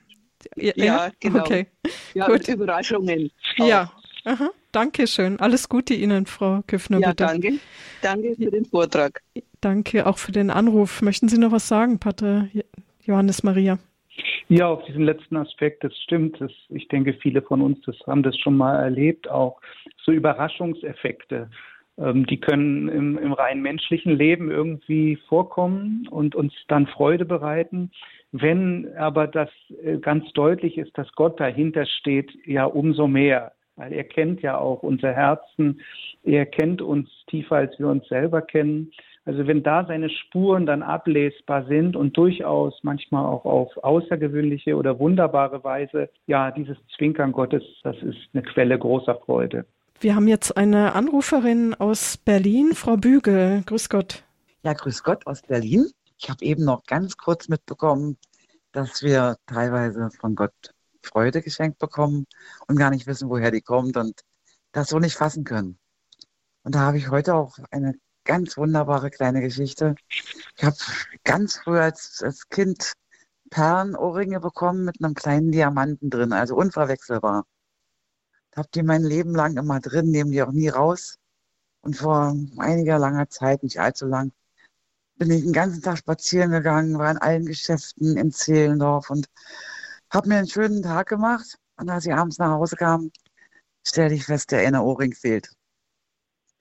Ja, 0.55 0.73
ja, 0.75 1.11
genau. 1.19 1.39
Okay. 1.39 1.67
Ja, 2.13 2.27
Gut. 2.27 2.47
Überraschungen. 2.47 3.31
Auch. 3.59 3.67
Ja, 3.67 3.91
Aha. 4.25 4.49
Danke 4.71 5.05
schön. 5.07 5.39
Alles 5.39 5.69
Gute 5.69 5.93
Ihnen, 5.93 6.25
Frau 6.25 6.63
Küffner. 6.65 6.99
Ja, 6.99 7.09
bitte. 7.09 7.25
danke. 7.25 7.53
Danke 8.01 8.35
für 8.35 8.51
den 8.51 8.65
Vortrag. 8.65 9.21
Danke 9.61 10.07
auch 10.07 10.17
für 10.17 10.31
den 10.31 10.49
Anruf. 10.49 11.01
Möchten 11.01 11.29
Sie 11.29 11.37
noch 11.37 11.51
was 11.51 11.67
sagen, 11.67 11.99
Pater 11.99 12.47
Johannes 13.03 13.43
Maria? 13.43 13.77
Ja, 14.47 14.67
auf 14.67 14.83
diesen 14.85 15.03
letzten 15.03 15.37
Aspekt, 15.37 15.83
das 15.83 15.95
stimmt. 16.03 16.39
Das, 16.39 16.51
ich 16.69 16.87
denke, 16.87 17.13
viele 17.13 17.41
von 17.41 17.61
uns 17.61 17.81
das 17.81 17.97
haben 18.07 18.23
das 18.23 18.37
schon 18.37 18.55
mal 18.55 18.75
erlebt, 18.75 19.29
auch 19.29 19.59
so 20.03 20.11
Überraschungseffekte. 20.11 21.49
Ähm, 21.97 22.25
die 22.25 22.39
können 22.39 22.89
im, 22.89 23.17
im 23.17 23.33
rein 23.33 23.61
menschlichen 23.61 24.15
Leben 24.15 24.51
irgendwie 24.51 25.17
vorkommen 25.27 26.07
und 26.09 26.35
uns 26.35 26.53
dann 26.67 26.87
Freude 26.87 27.25
bereiten. 27.25 27.91
Wenn 28.31 28.93
aber 28.97 29.27
das 29.27 29.49
äh, 29.83 29.97
ganz 29.97 30.31
deutlich 30.33 30.77
ist, 30.77 30.97
dass 30.97 31.11
Gott 31.13 31.39
dahinter 31.39 31.85
steht, 31.85 32.31
ja 32.45 32.65
umso 32.65 33.07
mehr. 33.07 33.53
Weil 33.77 33.93
er 33.93 34.05
kennt 34.05 34.41
ja 34.41 34.57
auch 34.57 34.83
unser 34.83 35.13
Herzen, 35.13 35.81
er 36.23 36.45
kennt 36.45 36.81
uns 36.81 37.09
tiefer, 37.27 37.57
als 37.57 37.77
wir 37.77 37.87
uns 37.87 38.07
selber 38.07 38.41
kennen. 38.41 38.91
Also 39.25 39.47
wenn 39.47 39.63
da 39.63 39.85
seine 39.85 40.09
Spuren 40.09 40.67
dann 40.67 40.83
ablesbar 40.83 41.65
sind 41.65 41.95
und 41.95 42.15
durchaus 42.15 42.75
manchmal 42.83 43.25
auch 43.25 43.43
auf 43.43 43.75
außergewöhnliche 43.83 44.75
oder 44.75 44.99
wunderbare 44.99 45.63
Weise, 45.63 46.09
ja, 46.27 46.51
dieses 46.51 46.77
Zwinkern 46.95 47.31
Gottes, 47.31 47.63
das 47.83 47.97
ist 48.03 48.17
eine 48.33 48.43
Quelle 48.43 48.77
großer 48.77 49.15
Freude. 49.25 49.65
Wir 49.99 50.15
haben 50.15 50.27
jetzt 50.27 50.55
eine 50.55 50.93
Anruferin 50.93 51.73
aus 51.73 52.17
Berlin, 52.17 52.73
Frau 52.73 52.97
Bügel. 52.97 53.63
Grüß 53.65 53.89
Gott. 53.89 54.23
Ja, 54.61 54.73
grüß 54.73 55.03
Gott 55.03 55.25
aus 55.25 55.41
Berlin. 55.41 55.87
Ich 56.19 56.29
habe 56.29 56.45
eben 56.45 56.63
noch 56.63 56.83
ganz 56.85 57.17
kurz 57.17 57.49
mitbekommen, 57.49 58.17
dass 58.73 59.01
wir 59.01 59.37
teilweise 59.47 60.09
von 60.19 60.35
Gott 60.35 60.53
Freude 61.01 61.41
geschenkt 61.41 61.79
bekommen 61.79 62.25
und 62.67 62.77
gar 62.77 62.91
nicht 62.91 63.07
wissen, 63.07 63.29
woher 63.29 63.51
die 63.51 63.61
kommt 63.61 63.97
und 63.97 64.21
das 64.71 64.89
so 64.89 64.99
nicht 64.99 65.15
fassen 65.15 65.43
können. 65.43 65.79
Und 66.63 66.75
da 66.75 66.79
habe 66.79 66.97
ich 66.97 67.09
heute 67.09 67.35
auch 67.35 67.57
eine 67.71 67.93
ganz 68.25 68.57
wunderbare 68.57 69.09
kleine 69.09 69.41
Geschichte. 69.41 69.95
Ich 70.57 70.63
habe 70.63 70.75
ganz 71.23 71.57
früh 71.57 71.79
als, 71.79 72.21
als 72.23 72.49
Kind 72.49 72.93
Perlenohrringe 73.49 74.39
bekommen 74.39 74.83
mit 74.83 75.01
einem 75.01 75.13
kleinen 75.13 75.51
Diamanten 75.51 76.09
drin, 76.09 76.33
also 76.33 76.55
unverwechselbar. 76.55 77.45
Habe 78.55 78.69
die 78.73 78.83
mein 78.83 79.03
Leben 79.03 79.35
lang 79.35 79.57
immer 79.57 79.79
drin, 79.79 80.11
nehmen 80.11 80.31
die 80.31 80.41
auch 80.41 80.51
nie 80.51 80.69
raus. 80.69 81.17
Und 81.81 81.97
vor 81.97 82.35
einiger 82.57 82.97
langer 82.97 83.29
Zeit, 83.29 83.63
nicht 83.63 83.79
allzu 83.79 84.07
lang, 84.07 84.31
bin 85.17 85.29
ich 85.31 85.43
den 85.43 85.53
ganzen 85.53 85.81
Tag 85.81 85.97
spazieren 85.99 86.51
gegangen, 86.51 86.97
war 86.97 87.11
in 87.11 87.17
allen 87.17 87.45
Geschäften 87.45 88.17
in 88.17 88.31
Zehlendorf 88.31 89.09
und 89.09 89.27
habe 90.09 90.29
mir 90.29 90.37
einen 90.37 90.47
schönen 90.47 90.81
Tag 90.81 91.07
gemacht. 91.07 91.57
Und 91.77 91.89
als 91.89 92.05
ich 92.05 92.13
abends 92.13 92.37
nach 92.37 92.51
Hause 92.51 92.75
kam, 92.75 93.11
stellte 93.85 94.15
ich 94.15 94.25
fest, 94.25 94.51
der 94.51 94.67
eine 94.67 94.81
Ohrring 94.81 95.13
fehlt. 95.13 95.51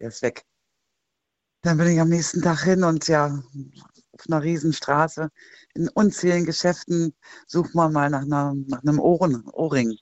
Der 0.01 0.09
ist 0.09 0.23
weg. 0.23 0.45
Dann 1.65 1.79
bin 1.79 1.87
ich 1.87 1.99
am 1.99 2.11
nächsten 2.11 2.43
Tag 2.43 2.63
hin 2.63 2.85
und 2.85 3.09
ja, 3.09 3.43
auf 4.13 4.27
einer 4.29 4.43
Riesenstraße 4.43 5.31
in 5.73 5.89
unzähligen 5.89 6.45
Geschäften 6.45 7.15
sucht 7.47 7.75
man 7.75 7.91
mal 7.91 8.11
nach, 8.11 8.21
einer, 8.21 8.55
nach 8.67 8.83
einem 8.83 8.99
Ohren, 8.99 9.49
Ohrring. 9.51 9.97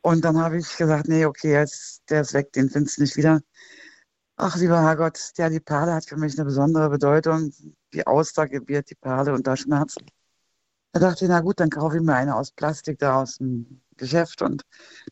Und 0.00 0.24
dann 0.24 0.36
habe 0.38 0.58
ich 0.58 0.76
gesagt, 0.76 1.06
nee, 1.06 1.24
okay, 1.24 1.52
jetzt, 1.52 2.02
der 2.10 2.22
ist 2.22 2.34
weg, 2.34 2.52
den 2.54 2.68
findest 2.68 2.98
du 2.98 3.02
nicht 3.02 3.16
wieder. 3.16 3.42
Ach, 4.36 4.56
lieber 4.56 4.80
Herrgott, 4.82 5.20
ja, 5.36 5.48
die 5.48 5.60
Perle 5.60 5.94
hat 5.94 6.06
für 6.06 6.16
mich 6.16 6.36
eine 6.36 6.46
besondere 6.46 6.90
Bedeutung. 6.90 7.52
Die 7.94 8.04
Auster 8.04 8.48
gebiert 8.48 8.90
die 8.90 8.96
Perle 8.96 9.34
und 9.34 9.46
da 9.46 9.56
Schmerz. 9.56 9.94
Da 10.90 10.98
dachte 10.98 11.26
ich, 11.26 11.30
na 11.30 11.42
gut, 11.42 11.60
dann 11.60 11.70
kaufe 11.70 11.98
ich 11.98 12.02
mir 12.02 12.16
eine 12.16 12.34
aus 12.34 12.50
Plastik 12.50 12.98
da 12.98 13.22
aus 13.22 13.38
dem 13.38 13.82
Geschäft 13.96 14.42
und 14.42 14.62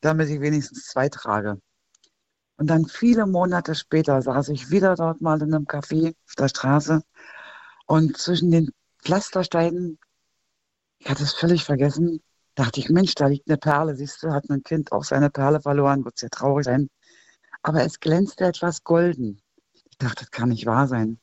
damit 0.00 0.30
ich 0.30 0.40
wenigstens 0.40 0.86
zwei 0.86 1.08
trage. 1.08 1.60
Und 2.60 2.68
dann 2.68 2.86
viele 2.86 3.26
Monate 3.26 3.74
später 3.74 4.22
saß 4.22 4.50
ich 4.50 4.70
wieder 4.70 4.94
dort 4.94 5.20
mal 5.20 5.42
in 5.42 5.52
einem 5.52 5.64
Café 5.64 6.14
auf 6.28 6.34
der 6.36 6.48
Straße 6.48 7.02
und 7.86 8.16
zwischen 8.16 8.52
den 8.52 8.70
Pflastersteinen, 9.02 9.98
ich 10.98 11.08
hatte 11.10 11.24
es 11.24 11.32
völlig 11.32 11.64
vergessen, 11.64 12.22
dachte 12.54 12.78
ich, 12.78 12.90
Mensch, 12.90 13.16
da 13.16 13.26
liegt 13.26 13.48
eine 13.48 13.56
Perle. 13.56 13.96
Siehst 13.96 14.22
du, 14.22 14.30
hat 14.30 14.48
ein 14.50 14.62
Kind 14.62 14.92
auch 14.92 15.02
seine 15.02 15.30
Perle 15.30 15.60
verloren, 15.60 16.04
wird 16.04 16.18
sehr 16.18 16.30
traurig 16.30 16.66
sein 16.66 16.88
aber 17.62 17.84
es 17.84 18.00
glänzte 18.00 18.46
etwas 18.46 18.84
golden. 18.84 19.40
Ich 19.90 19.98
dachte, 19.98 20.24
das 20.24 20.30
kann 20.30 20.48
nicht 20.48 20.66
wahr 20.66 20.88
sein. 20.88 21.20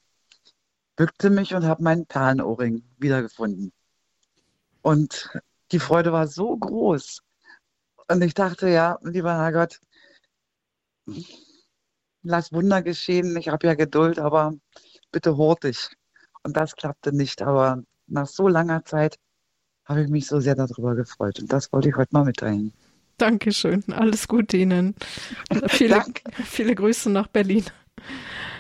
Bückte 0.95 1.29
mich 1.29 1.53
und 1.53 1.65
habe 1.65 1.83
meinen 1.83 2.05
Perlenohrring 2.05 2.83
wiedergefunden. 2.97 3.71
Und 4.81 5.29
die 5.71 5.79
Freude 5.79 6.11
war 6.11 6.27
so 6.27 6.55
groß. 6.55 7.21
Und 8.09 8.23
ich 8.23 8.33
dachte, 8.33 8.69
ja, 8.69 8.97
lieber 9.01 9.33
Herrgott, 9.33 9.79
lass 12.23 12.51
Wunder 12.51 12.81
geschehen. 12.81 13.35
Ich 13.37 13.49
habe 13.49 13.67
ja 13.67 13.73
Geduld, 13.73 14.19
aber 14.19 14.53
bitte 15.11 15.37
hurtig. 15.37 15.89
Und 16.43 16.57
das 16.57 16.75
klappte 16.75 17.15
nicht. 17.15 17.41
Aber 17.41 17.83
nach 18.07 18.27
so 18.27 18.47
langer 18.47 18.83
Zeit 18.85 19.17
habe 19.85 20.03
ich 20.03 20.09
mich 20.09 20.27
so 20.27 20.39
sehr 20.39 20.55
darüber 20.55 20.95
gefreut. 20.95 21.39
Und 21.39 21.51
das 21.51 21.71
wollte 21.71 21.89
ich 21.89 21.95
heute 21.95 22.13
mal 22.13 22.25
mitteilen. 22.25 22.73
Dankeschön. 23.17 23.83
Alles 23.91 24.27
Gute 24.27 24.57
Ihnen. 24.57 24.95
Viele, 25.67 26.03
viele 26.45 26.75
Grüße 26.75 27.09
nach 27.09 27.27
Berlin. 27.27 27.65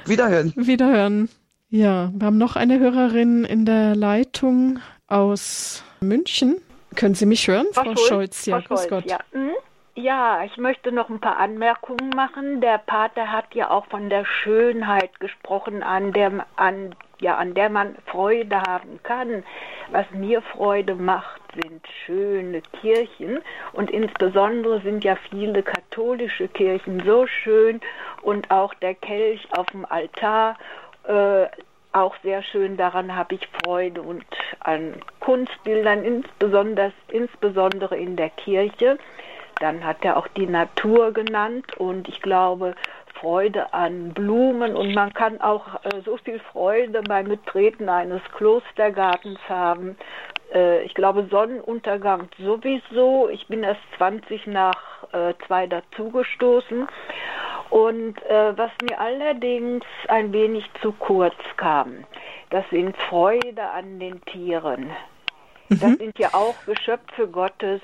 Wiederhören. 0.05 0.53
Wiederhören. 0.55 1.29
Ja, 1.69 2.11
wir 2.15 2.25
haben 2.25 2.37
noch 2.37 2.55
eine 2.55 2.79
Hörerin 2.79 3.43
in 3.43 3.65
der 3.65 3.95
Leitung 3.95 4.79
aus 5.05 5.83
München. 5.99 6.57
Können 6.95 7.13
Sie 7.13 7.25
mich 7.25 7.47
hören, 7.47 7.67
Frau, 7.73 7.83
Frau 7.83 7.95
Scholz? 7.97 8.45
Ja, 8.45 8.61
Frau 8.61 8.77
Scholz, 8.77 8.89
Gott. 8.89 9.05
Ja. 9.05 9.19
Mhm. 9.33 9.51
Ja, 9.97 10.43
ich 10.43 10.57
möchte 10.57 10.91
noch 10.91 11.09
ein 11.09 11.19
paar 11.19 11.37
Anmerkungen 11.37 12.11
machen. 12.11 12.61
Der 12.61 12.77
Pater 12.77 13.31
hat 13.31 13.55
ja 13.55 13.71
auch 13.71 13.87
von 13.87 14.09
der 14.09 14.25
Schönheit 14.25 15.19
gesprochen, 15.19 15.81
an 15.81 16.13
der, 16.13 16.45
an, 16.55 16.95
ja, 17.19 17.35
an 17.35 17.55
der 17.55 17.69
man 17.69 17.95
Freude 18.05 18.61
haben 18.61 18.99
kann. 19.01 19.43
Was 19.89 20.05
mir 20.11 20.43
Freude 20.43 20.93
macht, 20.93 21.41
sind 21.55 21.81
schöne 22.05 22.61
Kirchen 22.79 23.39
und 23.73 23.89
insbesondere 23.89 24.81
sind 24.81 25.03
ja 25.03 25.15
viele 25.31 25.63
katholische 25.63 26.47
Kirchen 26.47 27.01
so 27.03 27.25
schön 27.25 27.81
und 28.21 28.51
auch 28.51 28.75
der 28.75 28.93
Kelch 28.93 29.47
auf 29.57 29.65
dem 29.67 29.83
Altar 29.85 30.57
äh, 31.07 31.47
auch 31.91 32.15
sehr 32.21 32.43
schön. 32.43 32.77
Daran 32.77 33.15
habe 33.15 33.33
ich 33.33 33.49
Freude 33.63 34.03
und 34.03 34.25
an 34.59 34.93
Kunstbildern, 35.21 36.03
insbesondere, 36.03 36.91
insbesondere 37.07 37.97
in 37.97 38.15
der 38.15 38.29
Kirche. 38.29 38.99
Dann 39.59 39.83
hat 39.83 40.03
er 40.03 40.17
auch 40.17 40.27
die 40.27 40.47
Natur 40.47 41.11
genannt 41.11 41.77
und 41.77 42.07
ich 42.07 42.21
glaube, 42.21 42.75
Freude 43.19 43.73
an 43.73 44.13
Blumen 44.13 44.75
und 44.75 44.93
man 44.93 45.13
kann 45.13 45.41
auch 45.41 45.83
äh, 45.83 46.01
so 46.05 46.17
viel 46.17 46.39
Freude 46.51 47.01
beim 47.01 47.27
Betreten 47.27 47.89
eines 47.89 48.21
Klostergartens 48.35 49.39
haben. 49.49 49.97
Äh, 50.53 50.83
ich 50.83 50.93
glaube 50.93 51.27
Sonnenuntergang 51.29 52.29
sowieso. 52.37 53.29
Ich 53.29 53.47
bin 53.47 53.63
erst 53.63 53.81
20 53.97 54.47
nach 54.47 54.75
äh, 55.13 55.33
zwei 55.47 55.67
dazugestoßen. 55.67 56.87
Und 57.69 58.21
äh, 58.23 58.57
was 58.57 58.71
mir 58.81 58.99
allerdings 58.99 59.83
ein 60.07 60.31
wenig 60.31 60.65
zu 60.81 60.93
kurz 60.93 61.35
kam, 61.57 62.05
das 62.49 62.63
sind 62.69 62.95
Freude 63.09 63.69
an 63.73 63.99
den 63.99 64.23
Tieren. 64.25 64.89
Das 65.69 65.81
mhm. 65.81 65.97
sind 65.97 66.19
ja 66.19 66.29
auch 66.33 66.55
Geschöpfe 66.65 67.27
Gottes, 67.27 67.81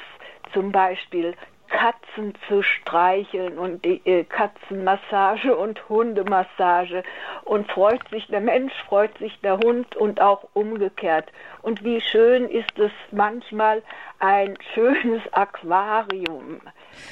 zum 0.53 0.71
Beispiel 0.71 1.35
Katzen 1.73 2.33
zu 2.47 2.61
streicheln 2.61 3.57
und 3.57 3.83
die 3.83 3.99
äh, 4.05 4.23
Katzenmassage 4.23 5.57
und 5.57 5.89
Hundemassage 5.89 7.03
und 7.43 7.69
freut 7.69 8.07
sich 8.09 8.27
der 8.27 8.41
Mensch, 8.41 8.71
freut 8.87 9.17
sich 9.17 9.39
der 9.41 9.57
Hund 9.57 9.95
und 9.95 10.21
auch 10.21 10.47
umgekehrt. 10.53 11.31
Und 11.63 11.83
wie 11.83 11.99
schön 11.99 12.47
ist 12.47 12.77
es 12.77 12.91
manchmal 13.11 13.81
ein 14.19 14.55
schönes 14.73 15.21
Aquarium 15.33 16.61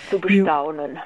zu 0.09 0.21
bestaunen. 0.21 0.99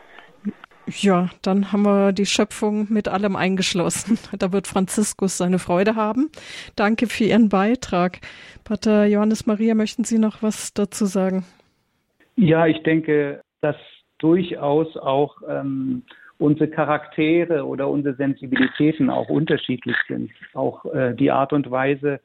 Ja, 0.88 1.30
dann 1.42 1.72
haben 1.72 1.84
wir 1.84 2.12
die 2.12 2.28
Schöpfung 2.28 2.88
mit 2.90 3.08
allem 3.08 3.36
eingeschlossen. 3.36 4.20
Da 4.38 4.52
wird 4.52 4.68
Franziskus 4.68 5.38
seine 5.38 5.60
Freude 5.60 5.96
haben. 5.96 6.30
Danke 6.76 7.08
für 7.08 7.24
Ihren 7.24 7.48
Beitrag. 7.48 8.20
Pater 8.66 9.06
Johannes 9.06 9.46
Maria, 9.46 9.76
möchten 9.76 10.04
Sie 10.04 10.20
noch 10.20 10.44
was 10.44 10.74
dazu 10.74 11.06
sagen? 11.06 11.46
Ja, 12.36 12.68
ich 12.68 12.84
denke, 12.84 13.42
dass 13.66 13.76
durchaus 14.20 14.96
auch 14.96 15.42
ähm, 15.50 16.04
unsere 16.38 16.70
Charaktere 16.70 17.66
oder 17.66 17.90
unsere 17.90 18.16
Sensibilitäten 18.16 19.10
auch 19.10 19.28
unterschiedlich 19.28 19.96
sind. 20.08 20.30
Auch 20.54 20.86
äh, 20.94 21.16
die 21.16 21.32
Art 21.32 21.52
und 21.52 21.72
Weise 21.72 22.20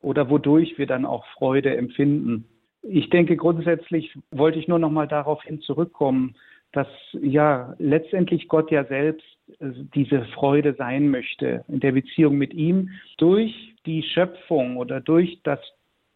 oder 0.00 0.28
wodurch 0.28 0.76
wir 0.78 0.86
dann 0.86 1.06
auch 1.06 1.24
Freude 1.38 1.76
empfinden. 1.76 2.46
Ich 2.82 3.10
denke, 3.10 3.36
grundsätzlich 3.36 4.12
wollte 4.32 4.58
ich 4.58 4.66
nur 4.66 4.80
noch 4.80 4.90
mal 4.90 5.06
darauf 5.06 5.40
hin 5.44 5.60
zurückkommen, 5.60 6.34
dass 6.72 6.88
ja 7.12 7.76
letztendlich 7.78 8.48
Gott 8.48 8.72
ja 8.72 8.84
selbst 8.84 9.24
äh, 9.60 9.70
diese 9.94 10.24
Freude 10.34 10.74
sein 10.74 11.10
möchte 11.10 11.64
in 11.68 11.78
der 11.78 11.92
Beziehung 11.92 12.36
mit 12.36 12.52
ihm 12.54 12.90
durch 13.18 13.54
die 13.86 14.02
Schöpfung 14.02 14.78
oder 14.78 15.00
durch 15.00 15.38
das, 15.44 15.60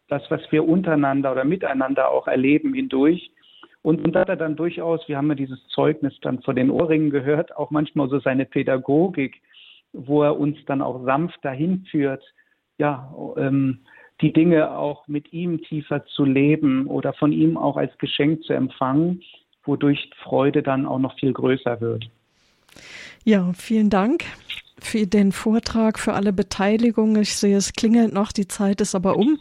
das 0.09 0.29
was 0.29 0.41
wir 0.51 0.67
untereinander 0.67 1.31
oder 1.31 1.45
miteinander 1.45 2.09
auch 2.11 2.27
erleben 2.27 2.73
hindurch. 2.73 3.31
Und, 3.87 4.03
und 4.03 4.17
hat 4.17 4.27
er 4.27 4.35
dann 4.35 4.57
durchaus, 4.57 5.07
wir 5.07 5.15
haben 5.15 5.29
ja 5.29 5.35
dieses 5.35 5.65
Zeugnis 5.69 6.13
dann 6.21 6.41
vor 6.41 6.53
den 6.53 6.69
Ohrringen 6.69 7.09
gehört, 7.09 7.55
auch 7.55 7.71
manchmal 7.71 8.09
so 8.09 8.19
seine 8.19 8.43
Pädagogik, 8.43 9.41
wo 9.93 10.23
er 10.23 10.37
uns 10.37 10.57
dann 10.65 10.81
auch 10.81 11.05
sanft 11.05 11.39
dahin 11.45 11.85
führt, 11.89 12.21
ja, 12.77 13.15
ähm, 13.37 13.79
die 14.19 14.33
Dinge 14.33 14.77
auch 14.77 15.07
mit 15.07 15.31
ihm 15.31 15.61
tiefer 15.61 16.05
zu 16.05 16.25
leben 16.25 16.87
oder 16.87 17.13
von 17.13 17.31
ihm 17.31 17.55
auch 17.55 17.77
als 17.77 17.97
Geschenk 17.97 18.43
zu 18.43 18.51
empfangen 18.51 19.21
wodurch 19.63 20.09
Freude 20.21 20.63
dann 20.63 20.85
auch 20.85 20.99
noch 20.99 21.17
viel 21.17 21.31
größer 21.31 21.79
wird. 21.79 22.09
Ja, 23.23 23.53
vielen 23.53 23.89
Dank 23.89 24.25
für 24.81 25.07
den 25.07 25.31
Vortrag, 25.31 25.99
für 25.99 26.13
alle 26.13 26.33
Beteiligungen. 26.33 27.21
Ich 27.21 27.35
sehe, 27.35 27.57
es 27.57 27.73
klingelt 27.73 28.13
noch, 28.13 28.31
die 28.31 28.47
Zeit 28.47 28.81
ist 28.81 28.95
aber 28.95 29.17
um. 29.17 29.39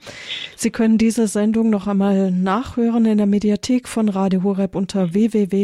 Sie 0.57 0.71
können 0.71 0.99
diese 0.99 1.27
Sendung 1.27 1.71
noch 1.71 1.87
einmal 1.87 2.31
nachhören 2.31 3.05
in 3.07 3.19
der 3.19 3.27
Mediathek 3.27 3.89
von 3.89 4.09
Radio 4.09 4.43
Horeb 4.43 4.75
unter 4.75 5.15
www.horeb.org, 5.15 5.59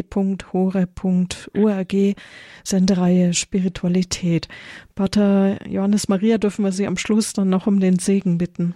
Sendereihe 2.65 3.35
Spiritualität. 3.35 4.49
Pater 4.95 5.59
Johannes 5.67 6.09
Maria, 6.09 6.39
dürfen 6.39 6.65
wir 6.65 6.73
Sie 6.73 6.87
am 6.87 6.97
Schluss 6.97 7.33
dann 7.33 7.49
noch 7.49 7.67
um 7.67 7.81
den 7.81 7.99
Segen 7.99 8.39
bitten? 8.39 8.75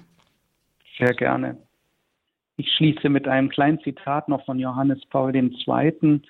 Sehr 0.99 1.15
gerne. 1.15 1.57
Ich 2.57 2.73
schließe 2.73 3.11
mit 3.11 3.29
einem 3.29 3.51
kleinen 3.51 3.81
Zitat 3.81 4.29
noch 4.29 4.45
von 4.47 4.59
Johannes 4.59 5.05
Paul 5.11 5.37
II., 5.37 6.23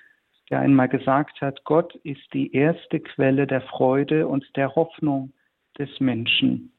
der 0.50 0.60
einmal 0.60 0.88
gesagt 0.88 1.40
hat, 1.40 1.64
Gott 1.64 1.94
ist 1.96 2.32
die 2.32 2.52
erste 2.52 3.00
Quelle 3.00 3.46
der 3.46 3.62
Freude 3.62 4.28
und 4.28 4.44
der 4.56 4.74
Hoffnung 4.74 5.32
des 5.78 5.88
Menschen. 6.00 6.72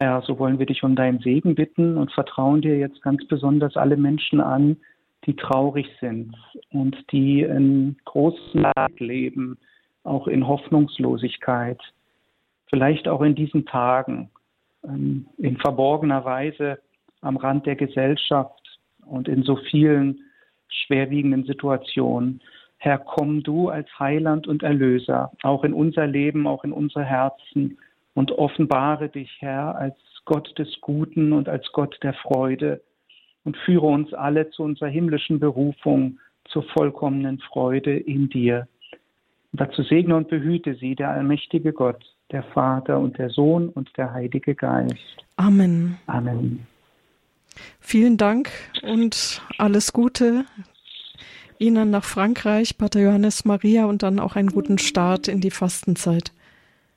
Herr, 0.00 0.22
so 0.22 0.38
wollen 0.38 0.58
wir 0.58 0.66
dich 0.66 0.84
um 0.84 0.94
deinen 0.94 1.18
Segen 1.18 1.54
bitten 1.54 1.96
und 1.96 2.12
vertrauen 2.12 2.60
dir 2.60 2.78
jetzt 2.78 3.02
ganz 3.02 3.26
besonders 3.26 3.76
alle 3.76 3.96
Menschen 3.96 4.40
an, 4.40 4.76
die 5.24 5.34
traurig 5.34 5.88
sind 6.00 6.36
und 6.70 6.96
die 7.10 7.42
in 7.42 7.96
großem 8.04 8.62
Leid 8.62 9.00
leben, 9.00 9.58
auch 10.04 10.28
in 10.28 10.46
Hoffnungslosigkeit, 10.46 11.80
vielleicht 12.68 13.08
auch 13.08 13.22
in 13.22 13.34
diesen 13.34 13.66
Tagen, 13.66 14.30
ähm, 14.84 15.26
in 15.38 15.56
verborgener 15.56 16.24
Weise 16.24 16.78
am 17.20 17.36
Rand 17.36 17.66
der 17.66 17.74
Gesellschaft 17.74 18.78
und 19.04 19.26
in 19.26 19.42
so 19.42 19.56
vielen 19.56 20.20
schwerwiegenden 20.68 21.44
Situationen. 21.44 22.40
Herr, 22.78 22.98
komm 22.98 23.42
du 23.42 23.68
als 23.68 23.88
Heiland 23.98 24.46
und 24.46 24.62
Erlöser, 24.62 25.32
auch 25.42 25.64
in 25.64 25.72
unser 25.72 26.06
Leben, 26.06 26.46
auch 26.46 26.64
in 26.64 26.72
unsere 26.72 27.04
Herzen 27.04 27.78
und 28.14 28.32
offenbare 28.32 29.08
dich, 29.08 29.30
Herr, 29.40 29.76
als 29.76 29.96
Gott 30.24 30.56
des 30.58 30.80
Guten 30.80 31.32
und 31.32 31.48
als 31.48 31.70
Gott 31.72 31.98
der 32.02 32.14
Freude 32.14 32.80
und 33.44 33.56
führe 33.56 33.86
uns 33.86 34.12
alle 34.14 34.50
zu 34.50 34.62
unserer 34.62 34.88
himmlischen 34.88 35.40
Berufung, 35.40 36.18
zur 36.44 36.62
vollkommenen 36.62 37.38
Freude 37.40 37.96
in 37.96 38.28
dir. 38.28 38.68
Und 39.52 39.60
dazu 39.60 39.82
segne 39.82 40.16
und 40.16 40.28
behüte 40.28 40.74
sie 40.74 40.94
der 40.94 41.10
allmächtige 41.10 41.72
Gott, 41.72 42.04
der 42.30 42.42
Vater 42.42 42.98
und 42.98 43.18
der 43.18 43.30
Sohn 43.30 43.68
und 43.70 43.90
der 43.96 44.12
Heilige 44.12 44.54
Geist. 44.54 44.96
Amen. 45.36 45.98
Amen. 46.06 46.66
Vielen 47.80 48.16
Dank 48.16 48.50
und 48.82 49.42
alles 49.58 49.92
Gute 49.92 50.44
Ihnen 51.58 51.90
nach 51.90 52.04
Frankreich, 52.04 52.78
Pater 52.78 53.00
Johannes 53.00 53.44
Maria, 53.44 53.86
und 53.86 54.02
dann 54.02 54.18
auch 54.18 54.36
einen 54.36 54.50
guten 54.50 54.78
Start 54.78 55.28
in 55.28 55.40
die 55.40 55.50
Fastenzeit. 55.50 56.32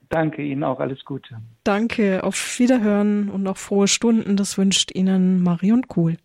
Danke 0.09 0.41
Ihnen 0.41 0.63
auch, 0.63 0.79
alles 0.79 1.05
Gute. 1.05 1.39
Danke, 1.63 2.23
auf 2.23 2.59
Wiederhören 2.59 3.29
und 3.29 3.43
noch 3.43 3.57
frohe 3.57 3.87
Stunden. 3.87 4.35
Das 4.35 4.57
wünscht 4.57 4.91
Ihnen 4.93 5.41
Marion 5.41 5.87
Kuhl. 5.87 6.17